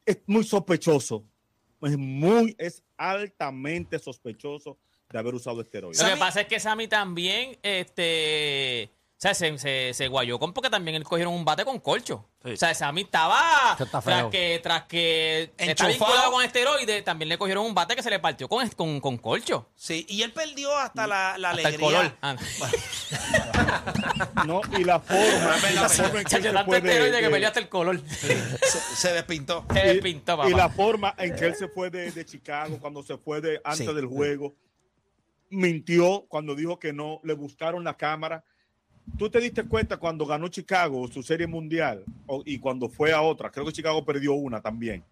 es 0.04 0.20
muy 0.26 0.44
sospechoso. 0.44 1.24
Es 1.82 1.96
muy, 1.96 2.54
es 2.58 2.82
altamente 2.96 3.98
sospechoso 3.98 4.78
de 5.10 5.18
haber 5.18 5.34
usado 5.34 5.60
esteroides. 5.60 6.02
Lo 6.02 6.08
que 6.08 6.16
pasa 6.16 6.40
es 6.42 6.46
que 6.46 6.60
Sammy 6.60 6.86
también, 6.88 7.58
este, 7.62 8.90
sea, 9.16 9.34
se, 9.34 9.58
se, 9.58 9.92
se 9.92 10.08
guayó 10.08 10.38
con 10.38 10.52
porque 10.52 10.70
también 10.70 10.94
él 10.96 11.04
cogieron 11.04 11.34
un 11.34 11.44
bate 11.44 11.64
con 11.64 11.78
colcho. 11.80 12.26
Sí. 12.42 12.52
O 12.52 12.56
sea, 12.56 12.72
Sammy 12.74 13.02
estaba 13.02 13.76
tras 14.02 14.26
que, 14.30 14.60
tras 14.62 14.84
que 14.84 15.52
está 15.58 15.64
Enchufado. 15.84 15.90
vinculado 15.90 16.32
con 16.32 16.42
esteroides, 16.44 17.04
también 17.04 17.28
le 17.28 17.36
cogieron 17.36 17.66
un 17.66 17.74
bate 17.74 17.94
que 17.94 18.02
se 18.02 18.08
le 18.08 18.18
partió 18.18 18.48
con, 18.48 18.66
con, 18.70 18.98
con 19.00 19.18
colcho. 19.18 19.68
Sí, 19.74 20.06
y 20.08 20.22
él 20.22 20.32
perdió 20.32 20.74
hasta 20.74 21.06
la, 21.06 21.36
la 21.36 21.50
Hasta 21.50 21.60
el 21.60 21.66
alegría. 21.74 21.86
color. 21.98 22.16
Ah, 22.22 22.36
No, 24.46 24.60
y 24.78 24.84
la 24.84 25.00
forma, 25.00 25.56
y 25.70 25.74
la 25.74 25.88
forma 25.88 26.20
en 26.20 26.24
que 26.26 26.36
él 26.36 26.42
se 26.42 26.50
tanto 26.52 26.64
fue 26.66 26.78
esteroide 26.78 27.10
de, 27.10 27.16
que 27.18 27.24
de- 27.24 27.30
perdió 27.30 27.48
hasta 27.48 27.60
el 27.60 27.68
color. 27.68 28.00
Se, 28.08 28.96
se 28.96 29.12
despintó. 29.12 29.66
Se 29.72 29.80
y- 29.80 29.88
despintó, 29.94 30.32
y 30.34 30.36
papá. 30.36 30.48
la 30.50 30.68
forma 30.70 31.14
en 31.18 31.36
que 31.36 31.44
él 31.46 31.54
se 31.56 31.68
fue 31.68 31.90
de, 31.90 32.10
de 32.10 32.24
Chicago, 32.24 32.78
cuando 32.80 33.02
se 33.02 33.16
fue 33.18 33.40
de 33.40 33.60
antes 33.64 33.86
Sí. 33.86 33.94
del 33.94 34.06
juego, 34.06 34.54
mintió 35.50 36.24
cuando 36.28 36.54
dijo 36.54 36.78
que 36.78 36.92
no, 36.92 37.20
le 37.24 37.34
buscaron 37.34 37.84
la 37.84 37.96
cámara. 37.96 38.42
Tú 39.18 39.28
te 39.28 39.40
diste 39.40 39.64
cuenta 39.64 39.96
cuando 39.96 40.24
ganó 40.24 40.48
Chicago 40.48 41.08
su 41.08 41.22
serie 41.22 41.46
mundial 41.46 42.04
y 42.44 42.58
cuando 42.58 42.88
fue 42.88 43.12
a 43.12 43.20
otra, 43.20 43.50
creo 43.50 43.66
que 43.66 43.72
Chicago 43.72 44.04
perdió 44.04 44.34
una 44.34 44.60
también. 44.60 45.04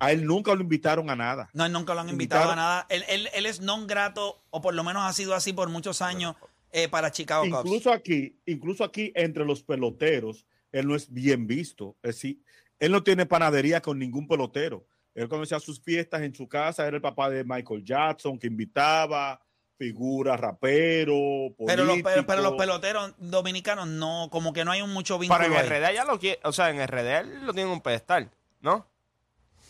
A 0.00 0.12
él 0.12 0.24
nunca 0.24 0.54
lo 0.54 0.60
invitaron 0.60 1.10
a 1.10 1.16
nada. 1.16 1.48
No, 1.54 1.64
él 1.64 1.72
nunca 1.72 1.94
lo 1.94 2.00
han 2.00 2.08
invitado 2.08 2.42
Invitaron- 2.44 2.52
a 2.52 2.56
nada. 2.56 2.86
Él, 2.88 3.02
él- 3.08 3.28
él 3.34 3.46
es 3.46 3.60
non 3.60 3.86
grato, 3.86 4.40
o 4.50 4.60
por 4.60 4.74
lo 4.74 4.84
menos 4.84 5.02
ha 5.02 5.12
sido 5.12 5.34
así 5.34 5.52
por 5.52 5.68
muchos 5.70 6.02
años 6.02 6.36
eh, 6.70 6.86
para 6.88 7.10
Chicago 7.10 7.44
Cubs. 7.48 7.64
Incluso 7.64 7.90
aquí, 7.92 8.36
incluso 8.46 8.84
aquí 8.84 9.10
entre 9.16 9.44
los 9.44 9.62
peloteros, 9.62 10.44
él 10.70 10.86
no 10.86 10.94
es 10.94 11.12
bien 11.12 11.46
visto. 11.46 11.96
Es 12.02 12.16
decir, 12.16 12.38
él 12.78 12.92
no 12.92 13.02
tiene 13.02 13.24
panadería 13.26 13.80
con 13.80 13.98
ningún 13.98 14.28
pelotero. 14.28 14.84
Él 15.14 15.28
cuando 15.28 15.44
hacía 15.44 15.58
sus 15.60 15.80
fiestas 15.80 16.22
en 16.22 16.34
su 16.34 16.48
casa 16.48 16.86
era 16.86 16.96
el 16.96 17.02
papá 17.02 17.28
de 17.30 17.44
Michael 17.44 17.84
Jackson 17.84 18.38
que 18.38 18.46
invitaba 18.46 19.40
figuras, 19.76 20.38
rapero, 20.40 21.54
Pero 21.66 21.84
los, 21.84 22.02
pero, 22.02 22.26
pero 22.26 22.42
los 22.42 22.54
peloteros 22.54 23.14
dominicanos 23.18 23.86
no, 23.86 24.28
como 24.30 24.52
que 24.52 24.64
no 24.64 24.72
hay 24.72 24.82
un 24.82 24.92
mucho 24.92 25.18
vínculo 25.20 25.38
Para 25.38 25.46
en 25.66 25.72
ahí. 25.72 25.80
RD 25.90 25.94
ya 25.94 26.04
lo 26.04 26.18
quiere, 26.18 26.40
o 26.42 26.52
sea, 26.52 26.70
en 26.70 26.84
RD 26.84 27.20
él 27.20 27.46
lo 27.46 27.52
tiene 27.52 27.68
en 27.68 27.74
un 27.74 27.80
pedestal, 27.80 28.28
¿no? 28.60 28.88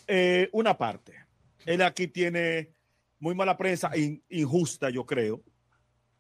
Eh, 0.07 0.49
una 0.53 0.77
parte. 0.79 1.13
Él 1.67 1.83
aquí 1.83 2.09
tiene 2.09 2.71
muy 3.19 3.35
mala 3.35 3.57
prensa, 3.59 3.95
in- 3.97 4.23
injusta, 4.31 4.89
yo 4.89 5.05
creo. 5.05 5.43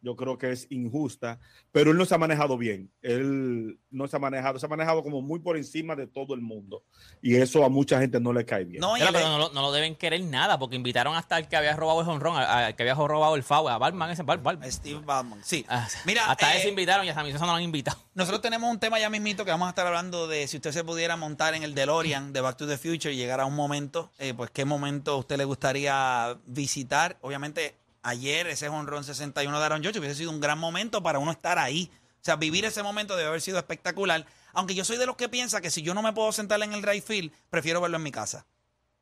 Yo 0.00 0.14
creo 0.16 0.38
que 0.38 0.52
es 0.52 0.66
injusta, 0.70 1.40
pero 1.72 1.90
él 1.90 1.96
no 1.96 2.04
se 2.04 2.14
ha 2.14 2.18
manejado 2.18 2.56
bien. 2.56 2.90
Él 3.02 3.78
no 3.90 4.06
se 4.06 4.14
ha 4.16 4.18
manejado, 4.18 4.58
se 4.58 4.66
ha 4.66 4.68
manejado 4.68 5.02
como 5.02 5.20
muy 5.22 5.40
por 5.40 5.56
encima 5.56 5.96
de 5.96 6.06
todo 6.06 6.34
el 6.34 6.40
mundo. 6.40 6.84
Y 7.20 7.34
eso 7.36 7.64
a 7.64 7.68
mucha 7.68 8.00
gente 8.00 8.20
no 8.20 8.32
le 8.32 8.44
cae 8.44 8.64
bien. 8.64 8.80
No, 8.80 8.94
Pero, 8.96 9.12
no, 9.20 9.38
lo- 9.38 9.50
no 9.52 9.62
lo 9.62 9.72
deben 9.72 9.96
querer 9.96 10.20
nada, 10.22 10.58
porque 10.58 10.76
invitaron 10.76 11.16
hasta 11.16 11.36
al 11.36 11.48
que 11.48 11.56
había 11.56 11.74
robado 11.74 12.00
el 12.02 12.08
honrón, 12.08 12.36
al 12.36 12.76
que 12.76 12.82
había 12.84 12.94
robado 12.94 13.34
el 13.34 13.42
foul, 13.42 13.70
a 13.70 13.78
Balman, 13.78 14.10
ese 14.10 14.22
Bal, 14.22 14.40
Bal- 14.42 14.60
Steve 14.70 15.00
Ballman, 15.04 15.40
sí. 15.42 15.64
Ah, 15.68 15.88
Mira, 16.06 16.30
hasta 16.30 16.54
eh, 16.54 16.58
ese 16.60 16.68
invitaron 16.68 17.04
y 17.04 17.08
hasta 17.08 17.24
mí 17.24 17.30
eso 17.30 17.40
no 17.40 17.46
lo 17.46 17.52
han 17.54 17.62
invitado. 17.62 17.98
Nosotros 18.14 18.40
tenemos 18.40 18.70
un 18.70 18.78
tema 18.78 18.98
ya 19.00 19.10
mismito 19.10 19.44
que 19.44 19.50
vamos 19.50 19.66
a 19.66 19.70
estar 19.70 19.86
hablando 19.86 20.28
de 20.28 20.46
si 20.46 20.56
usted 20.58 20.72
se 20.72 20.84
pudiera 20.84 21.16
montar 21.16 21.54
en 21.54 21.62
el 21.64 21.74
DeLorean 21.74 22.32
de 22.32 22.40
Back 22.40 22.56
to 22.56 22.66
the 22.66 22.78
Future 22.78 23.12
y 23.12 23.16
llegar 23.16 23.40
a 23.40 23.46
un 23.46 23.54
momento, 23.56 24.12
eh, 24.18 24.32
pues 24.34 24.50
qué 24.50 24.64
momento 24.64 25.12
a 25.12 25.16
usted 25.16 25.36
le 25.38 25.44
gustaría 25.44 26.36
visitar. 26.46 27.16
Obviamente, 27.20 27.74
ayer 28.02 28.46
ese 28.46 28.68
honrón 28.68 29.04
61 29.04 29.58
de 29.58 29.64
Aaron 29.64 29.84
Judge 29.84 29.98
hubiese 29.98 30.16
sido 30.16 30.30
un 30.30 30.40
gran 30.40 30.58
momento 30.58 31.02
para 31.02 31.18
uno 31.18 31.30
estar 31.30 31.58
ahí. 31.58 31.90
O 32.20 32.24
sea, 32.24 32.36
vivir 32.36 32.64
ese 32.64 32.82
momento 32.82 33.16
debe 33.16 33.28
haber 33.28 33.40
sido 33.40 33.58
espectacular. 33.58 34.26
Aunque 34.52 34.74
yo 34.74 34.84
soy 34.84 34.96
de 34.96 35.06
los 35.06 35.16
que 35.16 35.28
piensa 35.28 35.60
que 35.60 35.70
si 35.70 35.82
yo 35.82 35.94
no 35.94 36.02
me 36.02 36.12
puedo 36.12 36.32
sentar 36.32 36.60
en 36.62 36.72
el 36.72 36.82
right 36.82 37.04
field, 37.04 37.32
prefiero 37.50 37.80
verlo 37.80 37.96
en 37.96 38.02
mi 38.02 38.10
casa. 38.10 38.46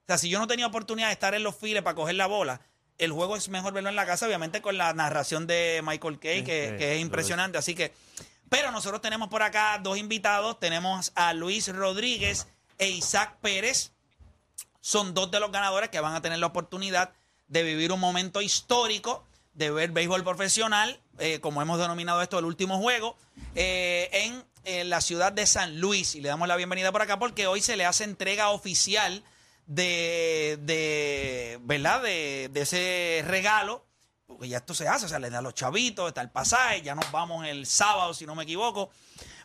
O 0.02 0.06
sea, 0.06 0.18
si 0.18 0.28
yo 0.28 0.38
no 0.38 0.46
tenía 0.46 0.66
oportunidad 0.66 1.09
de 1.09 1.14
estar 1.14 1.35
en 1.35 1.42
los 1.42 1.56
files 1.56 1.82
para 1.82 1.96
coger 1.96 2.14
la 2.14 2.26
bola, 2.26 2.61
el 2.98 3.12
juego 3.12 3.37
es 3.37 3.48
mejor 3.48 3.72
verlo 3.72 3.88
en 3.88 3.96
la 3.96 4.06
casa, 4.06 4.26
obviamente 4.26 4.62
con 4.62 4.78
la 4.78 4.92
narración 4.92 5.46
de 5.46 5.82
Michael 5.85 6.18
Kay, 6.18 6.44
que, 6.44 6.70
sí, 6.70 6.76
que 6.76 6.94
es 6.94 7.00
impresionante. 7.00 7.59
Así 7.59 7.74
que, 7.74 7.92
pero 8.48 8.70
nosotros 8.70 9.00
tenemos 9.00 9.28
por 9.28 9.42
acá 9.42 9.78
dos 9.82 9.98
invitados. 9.98 10.61
Tenemos 10.61 11.12
a 11.14 11.32
Luis 11.32 11.68
Rodríguez 11.74 12.46
e 12.78 12.88
Isaac 12.88 13.37
Pérez. 13.40 13.92
Son 14.80 15.14
dos 15.14 15.30
de 15.30 15.40
los 15.40 15.50
ganadores 15.50 15.90
que 15.90 16.00
van 16.00 16.14
a 16.14 16.22
tener 16.22 16.38
la 16.38 16.46
oportunidad 16.46 17.12
de 17.48 17.62
vivir 17.62 17.92
un 17.92 18.00
momento 18.00 18.40
histórico, 18.40 19.24
de 19.54 19.70
ver 19.70 19.90
béisbol 19.90 20.24
profesional, 20.24 21.00
eh, 21.18 21.40
como 21.40 21.62
hemos 21.62 21.78
denominado 21.78 22.22
esto, 22.22 22.38
el 22.38 22.44
último 22.44 22.78
juego, 22.78 23.16
eh, 23.54 24.11
en, 24.12 24.44
la 24.90 25.00
ciudad 25.00 25.32
de 25.32 25.46
San 25.46 25.80
Luis. 25.80 26.16
Y 26.16 26.20
le 26.20 26.28
damos 26.28 26.48
la 26.48 26.56
bienvenida 26.56 26.90
por 26.90 27.00
acá 27.00 27.20
porque 27.20 27.46
hoy 27.46 27.61
se 27.61 27.76
le 27.76 27.85
hace 27.85 28.02
entrega 28.02 28.50
oficial 28.50 29.22
de, 29.66 30.59
de 30.62 31.61
¿verdad? 31.62 32.02
De, 32.02 32.50
de 32.52 32.62
ese 32.62 33.24
regalo. 33.28 33.87
Porque 34.26 34.48
ya 34.48 34.56
esto 34.56 34.74
se 34.74 34.88
hace, 34.88 35.06
o 35.06 35.09
sea, 35.09 35.20
le 35.20 35.30
da 35.30 35.38
a 35.38 35.42
los 35.42 35.54
chavitos, 35.54 36.09
está 36.09 36.20
el 36.20 36.30
pasaje, 36.30 36.82
ya 36.82 36.96
nos 36.96 37.09
vamos 37.12 37.46
el 37.46 37.64
sábado, 37.64 38.12
si 38.12 38.26
no 38.26 38.35
me 38.35 38.42
equivoco. 38.42 38.90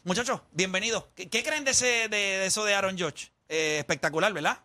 Muchachos, 0.03 0.41
bienvenidos. 0.53 1.05
¿Qué, 1.13 1.29
qué 1.29 1.43
creen 1.43 1.65
de, 1.65 1.71
ese, 1.71 2.07
de, 2.09 2.17
de 2.17 2.45
eso 2.47 2.65
de 2.65 2.73
Aaron 2.73 2.97
George? 2.97 3.31
Eh, 3.47 3.77
espectacular, 3.77 4.33
¿verdad? 4.33 4.57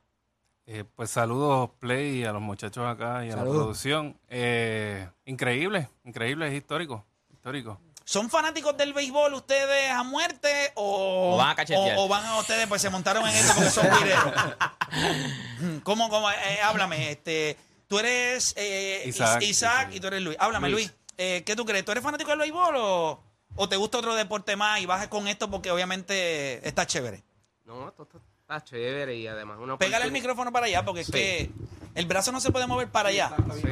Eh, 0.68 0.84
pues 0.96 1.10
saludos, 1.10 1.70
Play, 1.78 2.20
y 2.20 2.24
a 2.24 2.32
los 2.32 2.42
muchachos 2.42 2.84
acá 2.86 3.24
y 3.24 3.28
a 3.28 3.32
Saludos. 3.32 3.54
la 3.54 3.60
producción. 3.62 4.18
Eh, 4.28 5.08
increíble, 5.24 5.88
increíble, 6.04 6.48
es 6.48 6.54
histórico, 6.54 7.04
histórico. 7.32 7.78
¿Son 8.04 8.30
fanáticos 8.30 8.76
del 8.76 8.92
béisbol 8.92 9.34
ustedes 9.34 9.90
a 9.90 10.02
muerte 10.04 10.72
o, 10.74 11.34
O 11.34 11.36
van 11.36 11.50
a 11.50 11.54
cachetear. 11.56 11.98
o- 11.98 12.04
o 12.04 12.08
van 12.08 12.24
a 12.24 12.38
ustedes, 12.38 12.66
pues 12.68 12.80
se 12.82 12.90
montaron 12.90 13.26
en 13.28 13.34
esto 13.34 13.52
porque 13.54 13.70
son 13.70 13.86
guireros? 13.98 14.32
¿Cómo, 15.84 16.08
cómo? 16.08 16.30
Eh, 16.30 16.60
háblame, 16.62 17.10
este, 17.12 17.56
tú 17.88 17.98
eres 17.98 18.54
eh, 18.56 19.02
Is- 19.06 19.16
Isaac, 19.16 19.42
Isaac. 19.42 19.88
y 19.92 20.00
tú 20.00 20.06
eres 20.08 20.22
Luis. 20.22 20.36
Háblame, 20.40 20.68
Luis. 20.68 20.86
Luis. 20.88 20.98
Eh, 21.18 21.42
¿Qué 21.46 21.56
tú 21.56 21.64
crees? 21.64 21.84
¿Tú 21.84 21.92
eres 21.92 22.02
fanático 22.04 22.30
del 22.30 22.38
béisbol 22.40 22.74
o, 22.76 23.20
o 23.56 23.68
te 23.68 23.76
gusta 23.76 23.98
otro 23.98 24.14
deporte 24.14 24.54
más 24.56 24.80
y 24.80 24.86
bajas 24.86 25.08
con 25.08 25.26
esto 25.28 25.50
porque 25.50 25.70
obviamente 25.70 26.66
está 26.66 26.86
chévere? 26.86 27.24
No, 27.64 27.88
esto 27.88 28.06
está, 28.46 28.56
está 28.56 28.64
chévere 28.64 29.16
y 29.16 29.26
además 29.26 29.58
una 29.60 29.76
Pégale 29.76 30.04
el 30.04 30.12
micrófono 30.12 30.52
para 30.52 30.66
allá 30.66 30.84
porque 30.84 31.00
es 31.00 31.06
Sí. 31.06 31.12
que 31.12 31.50
el 31.94 32.06
brazo 32.06 32.32
no 32.32 32.40
se 32.40 32.50
puede 32.52 32.66
mover 32.66 32.88
para 32.88 33.08
allá. 33.10 33.32
Sí, 33.60 33.68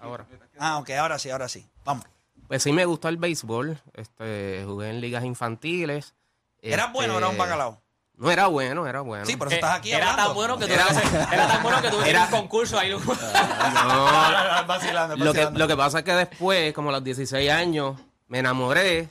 ahora. 0.00 0.26
Ah, 0.58 0.78
ok, 0.78 0.90
ahora 0.90 1.18
sí, 1.18 1.30
ahora 1.30 1.48
sí. 1.48 1.66
Vamos. 1.84 2.04
Pues 2.48 2.62
sí 2.62 2.72
me 2.72 2.84
gustó 2.84 3.08
el 3.08 3.16
béisbol. 3.16 3.78
Este, 3.94 4.62
jugué 4.66 4.90
en 4.90 5.00
ligas 5.00 5.24
infantiles. 5.24 6.14
¿Eras 6.62 6.92
bueno 6.92 7.14
o 7.14 7.18
era 7.18 7.26
un 7.26 7.32
Este, 7.32 7.42
bacalao? 7.42 7.80
No 8.16 8.30
era 8.30 8.46
bueno, 8.46 8.86
era 8.86 9.00
bueno. 9.00 9.26
Sí, 9.26 9.36
por 9.36 9.48
eso 9.48 9.56
Eh, 9.56 9.58
estás 9.58 9.76
aquí 9.78 9.90
era 9.92 10.10
hablando. 10.12 10.26
tan 10.28 10.34
bueno 10.36 10.58
que 10.58 10.66
tú 10.66 10.72
Era- 10.72 10.86
era 11.32 11.48
tan 11.48 11.62
bueno 11.62 11.82
que 11.82 11.90
tú 11.90 12.00
Era- 12.02 12.24
un 12.26 12.30
concurso 12.30 12.78
ahí. 12.78 12.92
No, 12.94 14.66
vacilando, 14.66 15.16
lo 15.16 15.24
que, 15.32 15.38
vacilando. 15.40 15.58
lo 15.58 15.68
que 15.68 15.76
pasa 15.76 15.98
es 15.98 16.04
que 16.04 16.12
después, 16.12 16.72
como 16.72 16.90
a 16.90 16.92
los 16.92 17.04
16 17.04 17.50
años, 17.50 17.98
me 18.28 18.38
enamoré 18.38 19.08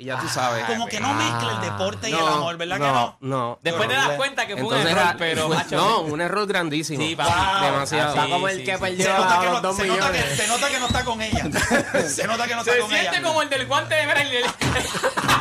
y 0.00 0.04
ya 0.04 0.18
tú 0.20 0.28
sabes. 0.28 0.64
Como 0.64 0.86
que 0.86 1.00
no 1.00 1.12
mezcla 1.12 1.54
el 1.56 1.60
deporte 1.60 2.08
y 2.08 2.12
el 2.12 2.18
amor, 2.20 2.56
¿verdad 2.56 2.76
que 2.76 2.82
no? 2.86 3.18
No. 3.20 3.58
Después 3.62 3.88
te 3.88 3.94
das 3.96 4.10
cuenta 4.12 4.46
que 4.46 4.54
fue 4.56 4.62
un 4.66 4.72
Entonces 4.74 4.96
error, 4.96 5.16
pero 5.18 5.46
fue- 5.48 5.56
macho, 5.56 5.76
no, 5.76 6.00
un 6.02 6.20
error 6.20 6.46
grandísimo. 6.46 7.02
Sí, 7.02 7.16
papi. 7.16 7.64
Demasiado. 7.66 8.14
Está 8.14 8.28
como 8.30 8.48
el 8.48 8.58
que 8.64 8.72
Se 8.72 8.78
perdió 8.78 9.18
nota, 9.18 9.38
que 9.40 9.44
los 9.46 9.54
no, 9.54 9.60
dos 9.60 9.76
se, 9.76 9.86
nota 9.88 10.06
que, 10.06 10.18
millones. 10.18 10.36
se 10.38 10.46
nota 10.48 10.68
que 10.70 10.78
no 10.80 10.86
está 10.86 11.04
con 11.04 11.20
ella. 11.22 11.44
Se 12.08 12.26
nota 12.28 12.46
que 12.46 12.54
no 12.54 12.60
está 12.60 12.72
Se 12.72 12.78
con 12.78 12.88
siente 12.90 13.08
ella. 13.16 13.22
como 13.22 13.42
el 13.42 13.50
del 13.50 13.66
guante 13.66 13.94
de 13.96 14.02
el 14.04 14.08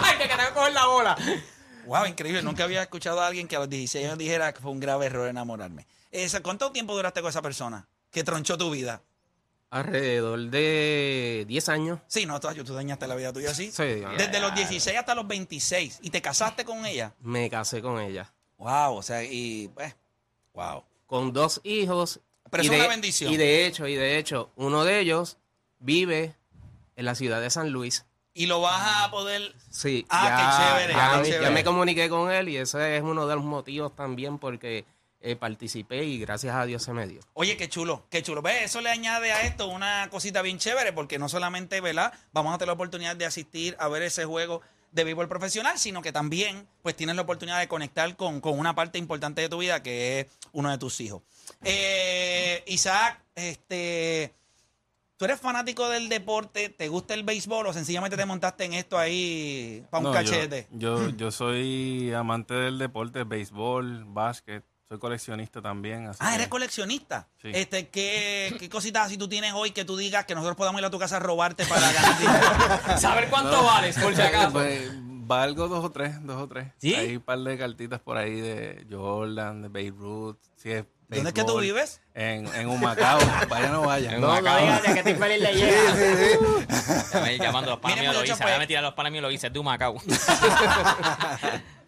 Ay, 0.04 0.17
que 0.17 0.28
quería 0.28 0.54
coger 0.54 0.74
la 0.74 0.86
bola. 0.88 1.15
Wow, 1.86 2.06
increíble. 2.08 2.41
Nunca 2.41 2.63
había 2.65 2.82
escuchado 2.82 3.22
a 3.22 3.28
alguien 3.28 3.48
que 3.48 3.56
a 3.56 3.60
los 3.60 3.70
16 3.70 4.06
años 4.08 4.17
dijera 4.17 4.52
que 4.54 4.60
fue 4.60 4.72
un 4.72 4.80
grave 4.80 5.06
error 5.06 5.28
enamorarme. 5.28 5.88
Esa- 6.12 6.41
¿Cuánto 6.41 6.72
tiempo 6.72 6.96
duraste 6.96 7.22
con 7.22 7.30
esa 7.30 7.41
persona 7.41 7.88
que 8.12 8.24
tronchó 8.24 8.58
tu 8.58 8.72
vida? 8.72 9.02
Alrededor 9.69 10.39
de 10.49 11.43
10 11.47 11.69
años. 11.69 11.99
Sí, 12.08 12.25
no, 12.25 12.39
tú, 12.39 12.47
tú 12.63 12.73
dañaste 12.73 13.06
la 13.08 13.15
vida 13.15 13.34
tuya 13.34 13.51
así. 13.51 13.69
Sí. 13.71 13.84
Desde 14.17 14.39
los 14.39 14.56
16 14.56 14.97
hasta 14.97 15.13
los 15.13 15.27
26. 15.27 15.99
¿Y 16.01 16.10
te 16.10 16.21
casaste 16.21 16.63
con 16.63 16.86
ella? 16.86 17.13
Me 17.19 17.49
casé 17.49 17.82
con 17.82 17.99
ella. 17.99 18.34
Wow, 18.58 18.95
o 18.95 19.03
sea, 19.03 19.23
y 19.23 19.67
pues, 19.73 19.95
wow. 20.53 20.84
Con 21.06 21.34
dos 21.34 21.60
hijos. 21.63 22.21
Pero 22.49 22.63
es 22.63 22.69
de- 22.69 22.77
una 22.80 22.88
bendición. 22.88 23.32
Y 23.32 23.38
de 23.38 23.65
hecho, 23.67 23.88
y 23.88 23.95
de 23.95 24.17
hecho, 24.17 24.51
uno 24.56 24.86
de 24.86 24.99
ellos 25.01 25.38
vive 25.80 26.34
en 26.95 27.06
la 27.06 27.13
ciudad 27.15 27.41
de 27.41 27.49
San 27.49 27.69
Luis. 27.71 28.06
Y 28.34 28.45
lo 28.45 28.62
vas 28.62 29.03
a 29.06 29.12
poder... 29.12 29.53
Sí, 29.69 30.06
Ah, 30.10 30.27
qué 30.30 30.63
chévere, 30.86 30.93
ya, 30.93 31.21
qué 31.23 31.30
ya 31.30 31.36
chévere. 31.36 31.51
me 31.51 31.63
comuniqué 31.63 32.08
con 32.08 32.32
él 32.32 32.49
y 32.49 32.58
ese 32.58 32.95
es 32.97 33.03
uno 33.03 33.27
de 33.27 33.36
los 33.36 33.43
motivos 33.43 33.95
también 33.95 34.38
porque 34.38 34.86
eh, 35.21 35.36
participé 35.36 36.03
y 36.06 36.19
gracias 36.19 36.56
a 36.56 36.65
Dios 36.65 36.84
se 36.84 36.93
me 36.93 37.08
dio. 37.08 37.21
Oye, 37.34 37.58
qué 37.58 37.67
chulo, 37.69 38.06
qué 38.10 38.21
chulo. 38.23 38.41
¿Ves? 38.41 38.63
Eso 38.63 38.82
le 38.82 38.89
añade 38.89 39.32
a 39.32 39.41
esto 39.41 39.67
una 39.67 40.08
cosita 40.12 40.41
bien 40.41 40.60
chévere, 40.60 40.93
porque 40.93 41.17
no 41.19 41.27
solamente, 41.30 41.82
¿verdad? 41.82 42.13
Vamos 42.34 42.53
a 42.53 42.58
tener 42.58 42.67
la 42.67 42.73
oportunidad 42.73 43.15
de 43.15 43.26
asistir 43.26 43.76
a 43.80 43.88
ver 43.88 44.03
ese 44.03 44.26
juego 44.26 44.61
de 44.91 45.03
béisbol 45.03 45.28
profesional, 45.28 45.78
sino 45.78 46.01
que 46.01 46.11
también, 46.11 46.68
pues, 46.82 46.95
tienes 46.95 47.15
la 47.15 47.24
oportunidad 47.24 47.59
de 47.59 47.68
conectar 47.68 48.15
con, 48.15 48.39
con 48.41 48.57
una 48.57 48.74
parte 48.74 48.97
importante 48.97 49.41
de 49.41 49.49
tu 49.49 49.57
vida, 49.57 49.84
que 49.84 50.22
es 50.22 50.28
uno 50.53 50.72
de 50.72 50.78
tus 50.78 50.99
hijos. 51.01 51.22
Eh, 51.63 52.63
Isaac, 52.68 53.22
este... 53.36 54.34
¿Tú 55.18 55.26
eres 55.26 55.39
fanático 55.41 55.89
del 55.89 56.09
deporte? 56.09 56.70
¿Te 56.70 56.89
gusta 56.89 57.15
el 57.15 57.24
béisbol 57.24 57.65
o 57.65 57.74
sencillamente 57.74 58.15
te 58.15 58.26
montaste 58.28 58.65
en 58.65 58.74
esto 58.74 58.99
ahí 58.99 59.84
para 59.89 59.97
un 59.99 60.03
No, 60.03 60.22
yo- 60.22 60.30
cachete? 60.32 60.68
Yo, 60.72 61.09
yo, 61.09 61.32
soy 61.32 62.13
amante 62.13 62.53
del 62.53 62.78
deporte, 62.78 63.24
béisbol, 63.24 64.05
básquet, 64.05 64.63
soy 64.88 65.00
coleccionista 65.00 65.62
también. 65.62 66.08
así 66.08 66.20
Ah, 66.22 66.30
que- 66.30 66.36
eres 66.36 66.48
coleccionista. 66.48 67.28
Sí. 67.42 67.50
Este, 67.54 67.90
¿qué, 67.90 68.56
¿Qué 68.60 68.70
cositas 68.70 69.08
así 69.08 69.18
tú 69.18 69.28
tienes 69.28 69.54
hoy 69.54 69.72
que 69.72 69.84
tú 69.86 69.98
digas 69.98 70.26
que 70.26 70.34
nosotros 70.36 70.56
podamos 70.56 70.80
ir 70.82 70.86
a 70.86 70.90
tu 70.90 71.00
casa 71.00 71.18
a 71.18 71.20
robarte 71.20 71.66
para 71.66 71.82
ganar 71.92 72.18
dinero? 72.20 72.98
Saber 72.98 73.30
cuánto 73.30 73.64
vales, 73.64 73.98
por 74.00 74.16
si 74.16 74.22
acaso. 74.22 74.54
Pues, 74.54 74.90
valgo 75.28 75.68
dos 75.68 75.84
o 75.84 75.92
tres, 75.92 76.26
dos 76.26 76.42
o 76.42 76.48
tres. 76.48 76.72
¿Sí? 76.78 76.96
Hay 76.96 77.18
un 77.18 77.22
par 77.22 77.40
de 77.40 77.58
cartitas 77.58 78.00
por 78.00 78.18
ahí 78.18 78.40
de 78.40 78.88
Jordan, 78.90 79.62
de 79.64 79.68
Babe 79.68 79.92
Ruth. 79.98 80.38
Si 80.56 80.72
es 80.72 80.86
¿Dónde 81.10 81.30
es 81.30 81.34
que 81.34 81.43
tú 81.45 81.58
vives? 81.60 82.01
En, 82.14 82.47
en 82.53 82.68
Humacao. 82.68 83.20
Vayan 83.49 83.70
o 83.72 83.74
no 83.76 83.82
vayan. 83.88 84.20
No, 84.20 84.41
no 84.41 84.58
digas 84.58 84.84
de 84.84 84.93
que 84.93 85.03
Tim 85.03 85.18
Feliz 85.18 85.39
le 85.39 85.53
llega. 85.53 85.93
Déjame 85.93 87.38
llamando 87.38 87.72
a 87.72 87.74
los 87.76 87.80
panas 87.80 87.99
míos 87.99 88.14
lo 88.14 88.24
hice. 88.26 88.36
pues- 88.36 88.68
tirar 88.68 88.84
a 88.84 88.88
los 88.88 88.93
panas 88.95 89.12
míos 89.14 89.22
lo 89.22 89.32
hice. 89.32 89.47
Es 89.47 89.53
de 89.53 89.60
Humacao. 89.60 89.95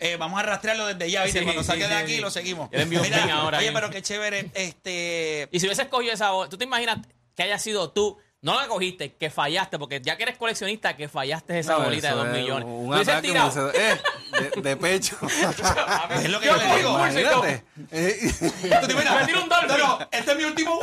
Eh, 0.02 0.16
vamos 0.16 0.40
a 0.40 0.44
rastrearlo 0.44 0.88
desde 0.88 1.12
ya, 1.12 1.26
¿viste? 1.26 1.40
Sí, 1.40 1.44
Cuando 1.44 1.62
sí, 1.62 1.68
salga 1.68 1.90
de 1.90 1.96
sí, 1.96 2.02
aquí 2.04 2.16
sí. 2.16 2.22
lo 2.22 2.32
seguimos. 2.32 2.70
Yo 2.72 2.78
le 2.78 2.84
envío 2.84 3.02
un 3.02 3.06
Mira, 3.06 3.22
ahora 3.36 3.58
Oye, 3.58 3.74
pero 3.74 3.90
qué 3.90 4.02
chévere. 4.02 4.50
Este, 4.54 5.50
Y 5.52 5.60
si 5.60 5.66
hubieses 5.66 5.88
cogido 5.88 6.14
esa 6.14 6.32
bola, 6.32 6.50
¿tú 6.50 6.58
te 6.58 6.64
imaginas 6.64 7.00
que 7.36 7.44
haya 7.44 7.60
sido 7.60 7.92
tú? 7.92 8.18
No 8.42 8.56
la 8.56 8.68
cogiste, 8.70 9.16
que 9.16 9.30
fallaste, 9.30 9.78
porque 9.78 10.00
ya 10.02 10.16
que 10.16 10.24
eres 10.24 10.38
coleccionista, 10.38 10.96
que 10.96 11.10
fallaste 11.10 11.60
esa 11.60 11.74
No, 11.74 11.82
bolita 11.84 12.08
de 12.08 12.14
eso 12.14 12.18
dos 12.24 12.28
es 12.28 12.42
millones. 12.42 12.66
Un 12.66 12.72
¿Tú 12.86 12.90
hubieses 12.94 13.08
ataque 13.10 13.28
tirado? 13.28 13.52
me 13.66 13.72
dice, 13.72 13.92
eh, 13.92 14.02
de, 14.56 14.62
de 14.62 14.78
pecho. 14.78 15.18
es 16.24 16.30
lo 16.30 16.40
que 16.40 16.46
yo 16.46 16.56
le 16.56 16.76
digo. 16.78 16.90
Imagínate. 16.98 17.64
Eh, 17.92 18.32
¿Tú 18.82 18.88
te 18.88 18.94
imaginas? 18.94 19.20
Me 19.22 19.26
tiro 19.28 19.44
un 19.44 19.50
dolphin. 19.50 19.68
No, 19.68 19.78
no, 20.00 20.08
este 20.10 20.32
es 20.32 20.38
mi 20.38 20.44
último. 20.46 20.80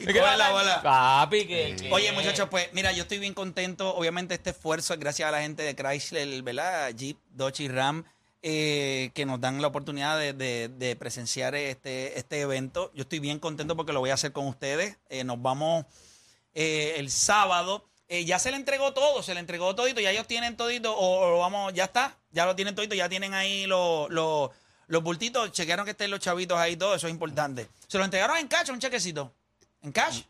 y 0.00 0.04
coge 0.06 0.14
la 0.36 0.50
bola. 0.50 0.82
Papi, 0.82 1.46
que. 1.46 1.76
que- 1.80 1.92
Oye, 1.92 2.12
muchachos, 2.12 2.48
pues 2.50 2.68
mira, 2.72 2.92
yo 2.92 3.02
estoy 3.02 3.18
bien 3.18 3.34
contento. 3.34 3.94
Obviamente, 3.94 4.34
este 4.34 4.50
esfuerzo 4.50 4.94
es 4.94 5.00
gracias 5.00 5.28
a 5.28 5.32
la 5.32 5.40
gente 5.40 5.62
de 5.62 5.74
Chrysler, 5.74 6.42
¿verdad? 6.42 6.90
Jeep, 6.94 7.18
Dodge 7.30 7.60
y 7.64 7.68
Ram, 7.68 8.04
eh, 8.42 9.10
que 9.14 9.26
nos 9.26 9.40
dan 9.40 9.60
la 9.60 9.68
oportunidad 9.68 10.18
de, 10.18 10.32
de- 10.68 10.96
presenciar 10.96 11.54
este, 11.54 12.18
este 12.18 12.40
evento. 12.40 12.90
Yo 12.94 13.02
estoy 13.02 13.18
bien 13.18 13.38
contento 13.38 13.76
porque 13.76 13.92
lo 13.92 14.00
voy 14.00 14.10
a 14.10 14.14
hacer 14.14 14.32
con 14.32 14.46
ustedes. 14.46 14.96
Eh, 15.08 15.24
nos 15.24 15.40
vamos 15.42 15.84
eh, 16.54 16.94
el 16.96 17.10
sábado. 17.10 17.88
Eh, 18.08 18.24
ya 18.24 18.38
se 18.38 18.50
le 18.52 18.56
entregó 18.56 18.92
todo, 18.94 19.22
se 19.22 19.34
le 19.34 19.40
entregó 19.40 19.74
todito, 19.74 20.00
ya 20.00 20.12
ellos 20.12 20.28
tienen 20.28 20.56
todito, 20.56 20.94
o, 20.96 21.40
vamos, 21.40 21.74
ya 21.74 21.84
está, 21.86 22.16
ya 22.30 22.46
lo 22.46 22.54
tienen 22.54 22.76
todito, 22.76 22.94
ya 22.94 23.08
tienen 23.08 23.34
ahí 23.34 23.66
los, 23.66 24.08
los, 24.10 24.50
los 24.86 25.02
bultitos, 25.02 25.50
chequearon 25.50 25.84
que 25.84 25.90
estén 25.90 26.12
los 26.12 26.20
chavitos 26.20 26.56
ahí, 26.56 26.76
todo 26.76 26.94
eso 26.94 27.08
es 27.08 27.12
importante. 27.12 27.66
Se 27.88 27.98
lo 27.98 28.04
entregaron 28.04 28.36
en 28.36 28.46
cash, 28.46 28.70
un 28.70 28.78
chequecito. 28.78 29.34
¿En 29.82 29.90
cash? 29.90 30.22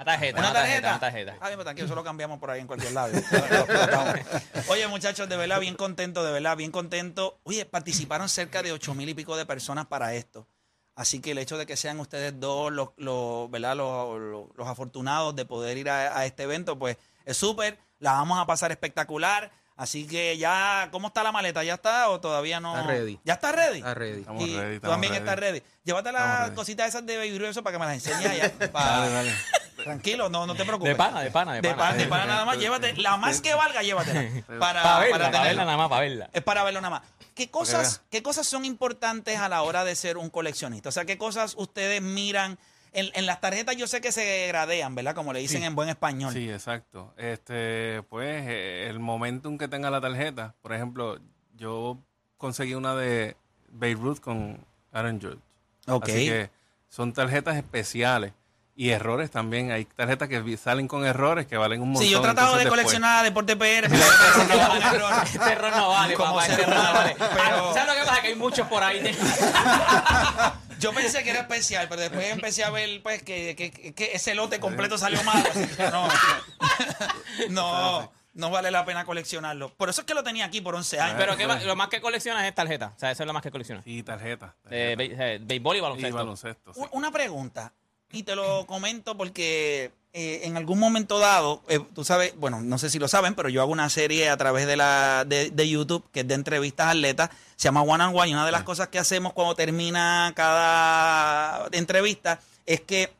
Una 0.00 0.04
tarjeta, 0.12 0.38
¿Una 0.40 0.52
tarjeta? 0.52 0.88
Una 0.88 1.00
tarjeta. 1.00 1.36
Ah, 1.40 1.46
bien, 1.48 1.56
pues 1.56 1.64
tranquilo, 1.64 1.84
eso 1.86 1.94
lo 1.94 2.02
cambiamos 2.04 2.38
por 2.38 2.50
ahí 2.50 2.60
en 2.60 2.66
cualquier 2.66 2.92
lado. 2.92 3.12
Oye, 4.68 4.86
muchachos, 4.88 5.28
de 5.28 5.36
verdad, 5.36 5.60
bien 5.60 5.74
contento, 5.74 6.24
de 6.24 6.32
verdad, 6.32 6.56
bien 6.56 6.70
contento. 6.70 7.38
Oye, 7.44 7.66
participaron 7.66 8.28
cerca 8.28 8.62
de 8.62 8.72
ocho 8.72 8.94
mil 8.94 9.08
y 9.08 9.14
pico 9.14 9.36
de 9.36 9.44
personas 9.46 9.86
para 9.86 10.14
esto. 10.14 10.46
Así 10.94 11.20
que 11.20 11.32
el 11.32 11.38
hecho 11.38 11.56
de 11.58 11.66
que 11.66 11.76
sean 11.76 12.00
ustedes 12.00 12.38
dos 12.40 12.72
los, 12.72 12.90
los, 12.96 13.50
¿verdad? 13.50 13.76
los, 13.76 14.18
los- 14.20 14.46
los 14.56 14.66
afortunados 14.68 15.34
de 15.36 15.44
poder 15.44 15.76
ir 15.78 15.88
a, 15.90 16.18
a 16.18 16.26
este 16.26 16.42
evento, 16.44 16.78
pues 16.78 16.96
es 17.24 17.36
súper. 17.36 17.78
La 17.98 18.12
vamos 18.12 18.38
a 18.38 18.46
pasar 18.46 18.70
espectacular. 18.70 19.50
Así 19.80 20.06
que 20.06 20.36
ya, 20.36 20.88
¿cómo 20.92 21.08
está 21.08 21.22
la 21.22 21.32
maleta? 21.32 21.64
¿Ya 21.64 21.72
está 21.72 22.10
o 22.10 22.20
todavía 22.20 22.60
no? 22.60 22.76
Está 22.76 22.86
ready. 22.86 23.18
¿Ya 23.24 23.32
está 23.32 23.50
ready? 23.50 23.78
Está 23.78 23.94
ready. 23.94 24.20
Estamos 24.20 24.42
Y 24.42 24.46
ready, 24.54 24.66
tú 24.68 24.74
estamos 24.74 24.92
también 24.92 25.12
ready. 25.14 25.24
estás 25.24 25.38
ready. 25.38 25.62
Llévate 25.84 26.12
las 26.12 26.40
ready. 26.40 26.54
cositas 26.54 26.88
esas 26.88 27.06
de 27.06 27.16
Baby 27.16 27.52
para 27.62 27.72
que 27.72 27.78
me 27.78 27.86
las 27.86 27.94
enseñes 27.94 28.26
allá. 28.30 28.52
Dale, 28.58 29.10
dale. 29.10 29.34
Tranquilo, 29.82 30.28
no, 30.28 30.46
no 30.46 30.54
te 30.54 30.66
preocupes. 30.66 30.90
De 30.92 30.96
pana, 30.96 31.22
de 31.22 31.30
pana, 31.30 31.54
de 31.54 31.62
De 31.62 31.70
pana. 31.70 31.78
pana, 31.82 31.96
de 31.96 32.06
pana 32.08 32.26
nada 32.26 32.44
más, 32.44 32.58
llévate. 32.58 32.92
La 32.98 33.16
más 33.16 33.40
que 33.40 33.54
valga, 33.54 33.82
llévatela. 33.82 34.20
Para, 34.58 34.82
Para 34.82 34.98
verla, 34.98 34.98
para 34.98 34.98
para 34.98 35.24
tenerla. 35.30 35.42
verla 35.44 35.64
nada 35.64 35.76
más, 35.78 35.88
para 35.88 36.00
verla. 36.02 36.30
Es 36.34 36.42
para 36.42 36.62
verlo 36.62 36.80
nada 36.82 36.90
más. 37.00 37.08
¿Qué 37.34 37.50
cosas. 37.50 38.02
¿Qué 38.10 38.22
cosas 38.22 38.46
son 38.46 38.66
importantes 38.66 39.38
a 39.38 39.48
la 39.48 39.62
hora 39.62 39.84
de 39.84 39.96
ser 39.96 40.18
un 40.18 40.28
coleccionista? 40.28 40.90
O 40.90 40.92
sea, 40.92 41.06
¿qué 41.06 41.16
cosas 41.16 41.54
ustedes 41.56 42.02
miran? 42.02 42.58
En, 42.92 43.08
en 43.14 43.26
las 43.26 43.40
tarjetas 43.40 43.76
yo 43.76 43.86
sé 43.86 44.00
que 44.00 44.10
se 44.12 44.46
gradean, 44.48 44.94
¿verdad? 44.94 45.14
Como 45.14 45.32
le 45.32 45.38
dicen 45.40 45.60
Sí. 45.60 45.66
en 45.66 45.74
buen 45.76 45.88
español. 45.88 46.32
Sí, 46.32 46.50
exacto. 46.50 47.12
Este, 47.16 48.02
pues, 48.08 48.44
eh, 48.48 48.86
el 48.90 48.98
momentum 48.98 49.58
que 49.58 49.68
tenga 49.68 49.90
la 49.90 50.00
tarjeta. 50.00 50.54
Por 50.62 50.72
ejemplo, 50.72 51.18
yo 51.56 51.98
conseguí 52.36 52.74
una 52.74 52.94
de 52.96 53.36
Babe 53.68 53.94
Ruth 53.94 54.18
con 54.18 54.64
Aaron 54.92 55.20
George. 55.20 55.38
Ok. 55.86 56.08
Así 56.08 56.26
que 56.28 56.50
son 56.88 57.12
tarjetas 57.12 57.56
especiales. 57.56 58.32
Y 58.76 58.90
errores 58.90 59.30
también. 59.30 59.70
Hay 59.72 59.84
tarjetas 59.84 60.28
que 60.28 60.56
salen 60.56 60.88
con 60.88 61.04
errores 61.04 61.46
que 61.46 61.56
valen 61.58 61.82
un 61.82 61.88
montón. 61.90 62.02
Sí, 62.04 62.10
yo 62.10 62.18
he 62.18 62.22
tratado 62.22 62.58
entonces 62.58 62.64
de 62.64 62.70
después- 62.70 62.80
coleccionar 62.84 63.24
Deporte 63.24 63.54
PR, 63.56 63.88
pero 63.90 64.02
es 64.02 64.36
un 64.36 64.50
error. 64.94 65.12
Este 65.24 65.52
error 65.52 65.70
no 65.76 65.88
vale, 65.90 66.14
Como 66.14 66.30
papá. 66.34 66.46
Este 66.46 66.62
error 66.62 66.74
no 66.76 66.92
vale. 66.94 67.14
pero- 67.18 67.70
Ah, 67.70 67.72
¿Sabes 67.74 67.88
lo 67.94 68.00
que 68.00 68.08
pasa? 68.08 68.22
Que 68.22 68.28
hay 68.28 68.34
muchos 68.36 68.66
por 68.68 68.82
ahí. 68.82 69.00
Yo 70.80 70.92
pensé 70.92 71.22
que 71.22 71.30
era 71.30 71.40
especial, 71.40 71.86
pero 71.88 72.00
después 72.00 72.26
empecé 72.30 72.64
a 72.64 72.70
ver 72.70 73.02
pues 73.02 73.22
que, 73.22 73.54
que- 73.56 73.94
que 73.94 74.10
ese 74.14 74.34
lote 74.34 74.58
completo 74.60 74.98
salió 74.98 75.22
mal. 75.22 75.44
Así 75.46 75.66
que 75.76 75.82
no, 75.90 76.08
no, 77.50 78.12
no 78.34 78.50
vale 78.50 78.70
la 78.70 78.84
pena 78.84 79.04
coleccionarlo. 79.04 79.72
Por 79.74 79.88
eso 79.90 80.00
es 80.02 80.06
que 80.06 80.14
lo 80.14 80.22
tenía 80.22 80.44
aquí 80.46 80.60
por 80.60 80.74
11 80.74 81.00
años. 81.00 81.16
Pero 81.18 81.36
¿qué 81.36 81.46
más- 81.46 81.62
lo 81.64 81.76
más 81.76 81.88
que 81.88 82.00
coleccionas 82.00 82.44
es 82.46 82.54
tarjeta. 82.54 82.92
O 82.96 82.98
sea, 82.98 83.10
eso 83.10 83.22
es 83.22 83.26
lo 83.26 83.32
más 83.32 83.42
que 83.42 83.50
coleccionas. 83.50 83.84
Sí, 83.84 84.02
tarjetas. 84.02 84.52
Eh, 84.70 84.94
be- 84.96 85.14
eh, 85.18 85.38
béisbol 85.40 85.76
y 85.76 85.78
y 85.78 85.82
baloncesto. 85.82 86.16
baloncesto. 86.16 86.74
sí. 86.74 86.80
U- 86.80 86.88
Una 86.92 87.10
pregunta, 87.10 87.72
y 88.12 88.22
te 88.22 88.34
lo 88.34 88.66
comento 88.66 89.16
porque 89.16 89.92
eh, 90.12 90.40
en 90.44 90.56
algún 90.56 90.78
momento 90.78 91.18
dado, 91.18 91.62
eh, 91.68 91.78
tú 91.94 92.04
sabes, 92.04 92.34
bueno, 92.36 92.60
no 92.60 92.78
sé 92.78 92.90
si 92.90 92.98
lo 92.98 93.06
saben, 93.06 93.34
pero 93.34 93.48
yo 93.48 93.60
hago 93.60 93.70
una 93.70 93.88
serie 93.90 94.28
a 94.28 94.36
través 94.36 94.66
de, 94.66 94.76
la, 94.76 95.24
de, 95.24 95.50
de 95.50 95.68
YouTube 95.68 96.04
que 96.12 96.20
es 96.20 96.28
de 96.28 96.34
entrevistas 96.34 96.86
a 96.86 96.90
atletas, 96.90 97.30
se 97.56 97.68
llama 97.68 97.82
One 97.82 98.04
on 98.04 98.16
One, 98.16 98.30
y 98.30 98.32
una 98.32 98.44
de 98.44 98.52
las 98.52 98.64
cosas 98.64 98.88
que 98.88 98.98
hacemos 98.98 99.32
cuando 99.32 99.54
termina 99.54 100.32
cada 100.34 101.68
entrevista 101.72 102.40
es 102.66 102.80
que 102.80 103.12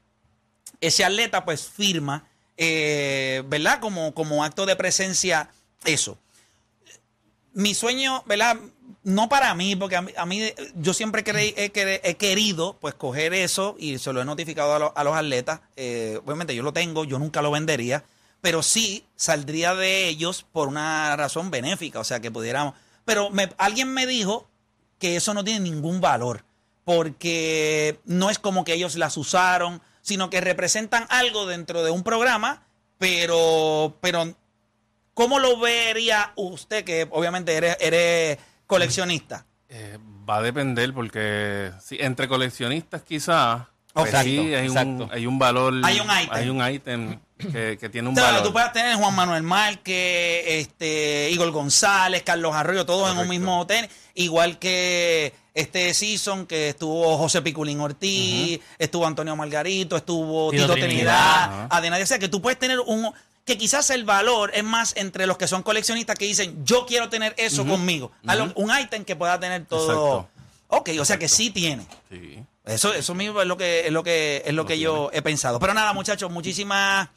ese 0.80 1.05
atleta 1.05 1.45
pues 1.45 1.68
firma, 1.68 2.24
eh, 2.57 3.43
¿verdad? 3.47 3.80
Como, 3.80 4.12
como 4.14 4.43
acto 4.43 4.66
de 4.66 4.76
presencia, 4.76 5.51
eso. 5.84 6.18
Mi 7.53 7.74
sueño, 7.74 8.22
¿verdad? 8.26 8.57
No 9.03 9.28
para 9.28 9.55
mí, 9.55 9.76
porque 9.76 9.97
a 9.97 10.26
mí, 10.26 10.53
yo 10.76 10.93
siempre 10.95 11.24
creí- 11.24 11.55
he, 11.57 11.70
he 12.05 12.14
querido 12.16 12.76
pues 12.80 12.95
coger 12.95 13.34
eso 13.34 13.76
y 13.78 13.99
se 13.99 14.12
lo 14.12 14.20
he 14.20 14.24
notificado 14.24 14.74
a, 14.74 14.78
lo- 14.78 14.93
a 14.97 15.05
los 15.05 15.14
atletas. 15.16 15.61
Eh, 15.76 16.20
obviamente 16.24 16.55
yo 16.55 16.62
lo 16.62 16.72
tengo, 16.72 17.05
yo 17.05 17.18
nunca 17.18 17.43
lo 17.43 17.51
vendería, 17.51 18.05
pero 18.41 18.62
sí 18.62 19.05
saldría 19.16 19.74
de 19.74 20.09
ellos 20.09 20.47
por 20.53 20.68
una 20.68 21.14
razón 21.16 21.51
benéfica, 21.51 22.01
o 22.01 22.05
sea 22.05 22.20
que 22.20 22.30
pudiéramos. 22.30 22.74
Pero 23.05 23.30
alguien 23.59 23.93
me 23.93 24.07
dijo 24.07 24.49
que 24.99 25.16
eso 25.16 25.34
no 25.34 25.45
tiene 25.45 25.61
ningún 25.61 26.01
valor, 26.01 26.45
porque 26.84 27.99
no 28.05 28.30
es 28.30 28.38
como 28.38 28.64
que 28.64 28.74
ellos 28.74 28.97
las 28.97 29.16
usaron, 29.16 29.80
sino 30.03 30.30
que 30.30 30.41
representan 30.41 31.07
algo 31.09 31.47
dentro 31.47 31.82
de 31.82 31.91
un 31.91 32.03
programa, 32.03 32.62
pero, 32.99 33.97
pero 34.01 34.34
¿cómo 35.14 35.38
lo 35.38 35.59
vería 35.59 36.32
usted, 36.36 36.84
que 36.84 37.07
obviamente 37.11 37.55
eres 37.57 38.38
coleccionista? 38.70 39.44
Eh, 39.68 39.98
va 40.28 40.38
a 40.38 40.42
depender 40.42 40.92
porque 40.94 41.70
sí, 41.82 41.96
entre 42.00 42.26
coleccionistas 42.28 43.02
quizás 43.02 43.62
pues 43.92 44.06
Exacto, 44.06 44.28
sí 44.28 44.38
hay 44.54 44.68
un, 44.68 44.76
exacto. 44.76 45.08
hay 45.12 45.26
un 45.26 45.38
valor 45.38 45.74
Hay 45.84 45.98
un 46.00 46.06
ítem. 46.06 46.28
hay 46.30 46.48
un 46.48 46.70
ítem 46.70 47.20
que, 47.38 47.76
que 47.78 47.88
tiene 47.88 48.08
un 48.08 48.14
O 48.16 48.20
sea, 48.20 48.30
valor 48.30 48.42
tú 48.44 48.52
puedes 48.52 48.72
tener 48.72 48.94
Juan 48.96 49.14
Manuel 49.14 49.42
Márquez, 49.42 50.44
este, 50.46 51.30
Igor 51.30 51.50
González, 51.50 52.22
Carlos 52.22 52.54
Arroyo, 52.54 52.86
todos 52.86 53.10
en 53.10 53.18
un 53.18 53.28
mismo 53.28 53.60
hotel, 53.60 53.88
igual 54.14 54.58
que 54.58 55.34
este 55.54 55.92
season 55.94 56.46
que 56.46 56.68
estuvo 56.68 57.18
José 57.18 57.42
Piculín 57.42 57.80
Ortiz, 57.80 58.60
estuvo 58.78 59.06
Antonio 59.06 59.34
Margarito, 59.34 59.96
estuvo 59.96 60.50
Tito 60.50 60.62
Tito, 60.62 60.74
Trinidad. 60.74 61.48
Trinidad. 61.48 61.66
Adenauer. 61.70 62.02
o 62.04 62.06
sea 62.06 62.18
que 62.18 62.28
tú 62.28 62.40
puedes 62.40 62.58
tener 62.58 62.78
un 62.80 63.12
que 63.45 63.59
quizás 63.59 63.91
el 63.91 64.05
valor 64.05 64.51
es 64.55 64.62
más 64.64 64.95
entre 64.97 65.26
los 65.26 65.36
que 65.38 65.49
son 65.49 65.62
coleccionistas 65.62 66.16
que 66.16 66.24
dicen 66.26 66.64
yo 66.64 66.86
quiero 66.86 67.09
tener 67.09 67.34
eso 67.36 67.66
conmigo, 67.66 68.12
lo- 68.22 68.53
un 68.55 68.70
ítem 68.78 69.05
que 69.05 69.16
pueda 69.16 69.38
tener 69.41 69.64
todo. 69.66 70.20
Exacto. 70.20 70.28
Ok, 70.68 70.91
o 71.01 71.05
sea 71.05 71.18
que 71.18 71.28
sí 71.28 71.51
tiene. 71.51 71.84
sí 72.09 72.45
Eso, 72.64 72.93
eso 72.95 73.14
mismo 73.14 73.41
es 73.41 73.49
lo 73.49 73.57
que 73.57 73.86
es 73.86 73.93
lo 73.93 74.05
que 74.05 74.43
es 74.47 74.55
lo 74.55 74.66
que 74.66 74.78
yo 74.78 75.11
he 75.12 75.22
pensado. 75.22 75.59
Pero 75.59 75.74
nada, 75.74 75.93
muchachos, 75.93 76.30
muchísimas 76.30 77.09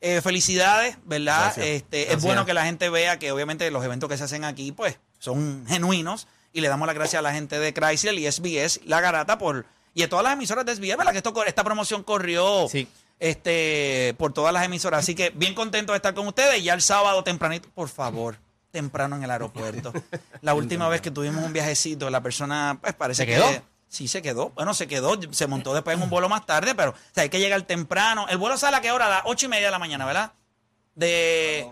eh, 0.00 0.20
felicidades, 0.22 0.96
¿verdad? 1.04 1.44
Gracias. 1.54 1.66
Este, 1.66 2.12
es 2.12 2.22
bueno 2.22 2.46
que 2.46 2.54
la 2.54 2.64
gente 2.64 2.88
vea 2.88 3.18
que 3.18 3.30
obviamente 3.32 3.70
los 3.70 3.84
eventos 3.84 4.08
que 4.08 4.16
se 4.16 4.24
hacen 4.24 4.44
aquí, 4.44 4.72
pues, 4.72 4.98
son 5.18 5.64
genuinos. 5.68 6.26
Y 6.52 6.60
le 6.60 6.68
damos 6.68 6.86
las 6.86 6.94
gracias 6.94 7.18
a 7.18 7.22
la 7.22 7.32
gente 7.32 7.58
de 7.58 7.74
Chrysler 7.74 8.14
y 8.14 8.30
SBS, 8.30 8.80
La 8.86 9.00
Garata, 9.00 9.38
por 9.38 9.66
y 9.92 10.02
a 10.02 10.08
todas 10.08 10.22
las 10.24 10.32
emisoras 10.34 10.64
de 10.64 10.74
SBS, 10.76 10.96
¿verdad? 10.96 11.12
Que 11.12 11.18
esto, 11.18 11.44
esta 11.44 11.64
promoción 11.64 12.02
corrió 12.04 12.68
Sí. 12.70 12.86
Este, 13.18 14.14
por 14.18 14.32
todas 14.32 14.52
las 14.52 14.64
emisoras. 14.64 15.00
Así 15.00 15.14
que 15.14 15.30
bien 15.30 15.54
contento 15.54 15.92
de 15.92 15.96
estar 15.96 16.14
con 16.14 16.26
ustedes. 16.26 16.62
Ya 16.62 16.74
el 16.74 16.82
sábado 16.82 17.24
tempranito, 17.24 17.68
por 17.74 17.88
favor, 17.88 18.38
temprano 18.70 19.16
en 19.16 19.24
el 19.24 19.30
aeropuerto. 19.30 19.92
La 20.40 20.54
última 20.54 20.88
vez 20.88 21.00
que 21.00 21.10
tuvimos 21.10 21.44
un 21.44 21.52
viajecito, 21.52 22.10
la 22.10 22.22
persona, 22.22 22.78
pues 22.80 22.94
parece 22.94 23.22
¿Se 23.22 23.26
que... 23.26 23.34
quedó? 23.34 23.62
Sí, 23.88 24.08
se 24.08 24.22
quedó. 24.22 24.50
Bueno, 24.50 24.74
se 24.74 24.88
quedó. 24.88 25.18
Se 25.30 25.46
montó 25.46 25.72
después 25.72 25.96
en 25.96 26.02
un 26.02 26.10
vuelo 26.10 26.28
más 26.28 26.44
tarde, 26.46 26.74
pero 26.74 26.90
o 26.90 26.94
sea, 27.12 27.22
hay 27.22 27.28
que 27.28 27.38
llegar 27.38 27.62
temprano. 27.62 28.26
El 28.28 28.38
vuelo 28.38 28.58
sale 28.58 28.76
a 28.76 28.80
qué 28.80 28.90
hora? 28.90 29.06
A 29.06 29.10
las 29.10 29.22
ocho 29.24 29.46
y 29.46 29.48
media 29.48 29.66
de 29.66 29.70
la 29.70 29.78
mañana, 29.78 30.04
¿verdad? 30.04 30.32
De... 30.94 31.68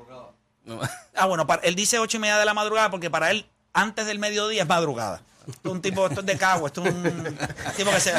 Ah, 1.15 1.27
bueno, 1.27 1.47
para, 1.47 1.63
él 1.63 1.75
dice 1.75 1.99
ocho 1.99 2.19
y 2.19 2.21
media 2.21 2.39
de 2.39 2.45
la 2.45 2.55
madrugada 2.55 2.89
porque 2.91 3.11
para 3.11 3.33
él 3.33 3.47
antes 3.73 4.07
del 4.07 4.21
mediodía 4.21 4.63
es 4.63 4.69
madrugada. 4.69 5.23
Esto 5.49 5.69
es 5.69 5.73
un 5.73 5.83
tipo, 5.83 6.07
esto 6.07 6.21
es 6.21 6.27
de 6.27 6.37
cago, 6.37 6.67
esto 6.67 6.85
es 6.85 6.93
un 6.95 7.39
tipo 7.77 7.91
que 7.91 8.01
se, 8.01 8.13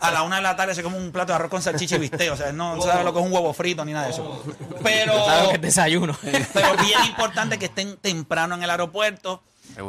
a 0.00 0.10
la 0.10 0.22
una 0.22 0.36
de 0.36 0.42
la 0.42 0.56
tarde 0.56 0.74
se 0.74 0.82
come 0.82 0.96
un 0.96 1.10
plato 1.12 1.32
de 1.32 1.36
arroz 1.36 1.50
con 1.50 1.62
salchicha 1.62 1.96
y 1.96 1.98
bistec, 1.98 2.32
o 2.32 2.36
sea, 2.36 2.52
no 2.52 2.80
sabe 2.80 3.04
lo 3.04 3.12
que 3.12 3.20
es 3.20 3.26
un 3.26 3.32
huevo 3.32 3.52
frito 3.52 3.84
ni 3.84 3.92
nada 3.92 4.06
de 4.06 4.12
eso. 4.12 4.42
Pero, 4.82 5.24
¿Sabes 5.24 5.42
lo 5.44 5.48
que 5.50 5.56
es 5.56 5.62
desayuno? 5.62 6.16
pero 6.52 6.76
bien 6.76 7.04
importante 7.06 7.58
que 7.58 7.66
estén 7.66 7.96
temprano 7.96 8.54
en 8.54 8.62
el 8.62 8.70
aeropuerto. 8.70 9.42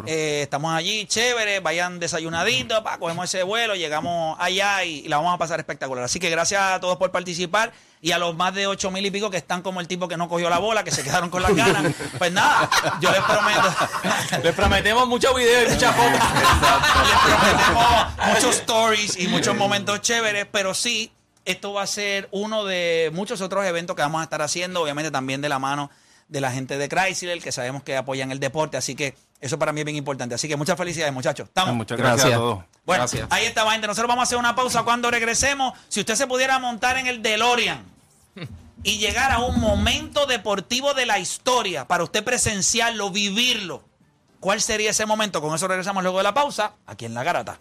Eh, 0.08 0.42
estamos 0.44 0.74
allí, 0.74 1.06
chévere, 1.06 1.60
vayan 1.60 2.00
desayunaditos, 2.00 2.82
pa, 2.82 2.98
cogemos 2.98 3.26
ese 3.26 3.44
vuelo, 3.44 3.76
llegamos 3.76 4.38
allá 4.40 4.84
y, 4.84 5.00
y 5.00 5.08
la 5.08 5.18
vamos 5.18 5.34
a 5.34 5.38
pasar 5.38 5.60
espectacular. 5.60 6.04
Así 6.04 6.20
que 6.20 6.30
gracias 6.30 6.62
a 6.62 6.80
todos 6.80 6.98
por 6.98 7.12
participar 7.12 7.72
y 8.02 8.12
a 8.12 8.18
los 8.18 8.36
más 8.36 8.54
de 8.54 8.66
ocho 8.66 8.90
mil 8.90 9.06
y 9.06 9.12
pico 9.12 9.30
que 9.30 9.38
están 9.38 9.62
como 9.62 9.80
el 9.80 9.88
tipo 9.88 10.08
que 10.08 10.18
no 10.18 10.28
cogió 10.28 10.50
la 10.50 10.58
bola, 10.58 10.84
que 10.84 10.92
se 10.92 11.04
quedaron 11.04 11.30
con 11.30 11.42
las 11.42 11.56
ganas. 11.56 11.94
Pues 12.18 12.32
nada, 12.32 12.70
yo 13.00 13.12
les 13.12 13.22
prometo. 13.22 13.74
Les 14.44 14.56
prometemos 14.56 15.08
muchos 15.08 15.36
videos 15.36 15.70
y 15.70 15.74
muchas 15.74 15.96
fotos. 15.96 16.20
Les 17.08 17.38
prometemos 17.38 18.34
muchos 18.34 18.56
stories 18.58 19.20
y 19.20 19.28
muchos 19.28 19.56
momentos 19.56 20.02
chéveres, 20.02 20.48
pero 20.52 20.74
sí, 20.74 21.12
esto 21.46 21.74
va 21.74 21.84
a 21.84 21.88
ser 21.88 22.28
uno 22.32 22.66
de 22.66 23.12
muchos 23.14 23.42
otros 23.42 23.66
eventos 23.66 23.96
que 23.96 24.02
vamos 24.02 24.22
a 24.22 24.24
estar 24.24 24.42
haciendo, 24.42 24.82
obviamente 24.82 25.12
también 25.12 25.42
de 25.42 25.50
la 25.50 25.60
mano 25.60 25.90
de 26.28 26.42
la 26.42 26.52
gente 26.52 26.78
de 26.78 26.88
Chrysler, 26.88 27.42
que 27.42 27.52
sabemos 27.52 27.84
que 27.84 27.98
apoyan 27.98 28.32
el 28.32 28.40
deporte, 28.40 28.78
así 28.78 28.96
que 28.96 29.16
eso 29.42 29.58
para 29.60 29.74
mí 29.74 29.82
es 29.82 29.86
bien 29.86 29.98
importante. 29.98 30.36
Así 30.36 30.48
que 30.48 30.56
muchas 30.56 30.78
felicidades, 30.78 31.14
muchachos. 31.14 31.48
Estamos. 31.48 31.76
Muchas 31.76 31.98
gracias, 31.98 32.30
Gracias. 32.30 32.38
a 32.38 32.42
todos. 32.42 32.58
Bueno, 32.86 33.02
Gracias. 33.04 33.28
ahí 33.32 33.46
estaba, 33.46 33.72
gente. 33.72 33.88
Nosotros 33.88 34.08
vamos 34.08 34.22
a 34.22 34.24
hacer 34.24 34.38
una 34.38 34.56
pausa 34.56 34.84
cuando 34.84 35.10
regresemos. 35.12 35.74
Si 35.89 36.00
usted 36.00 36.16
se 36.16 36.28
pudiera 36.28 36.60
montar 36.60 36.98
en 36.98 37.08
el 37.08 37.22
DeLorean 37.22 37.84
y 38.84 38.98
llegar 39.00 39.32
a 39.32 39.39
un 39.39 39.60
momento 39.60 40.28
deportivo 40.28 40.94
de 40.94 41.06
la 41.06 41.20
historia 41.20 41.88
para 41.88 42.04
usted 42.04 42.24
presenciarlo, 42.24 43.10
vivirlo, 43.10 43.84
¿cuál 44.39 44.62
sería 44.62 44.92
ese 44.92 45.06
momento? 45.06 45.42
Con 45.42 45.54
eso 45.56 45.68
regresamos 45.68 46.04
luego 46.04 46.20
de 46.20 46.24
la 46.24 46.34
pausa, 46.34 46.74
aquí 46.86 47.06
en 47.06 47.14
La 47.16 47.24
Garata. 47.24 47.58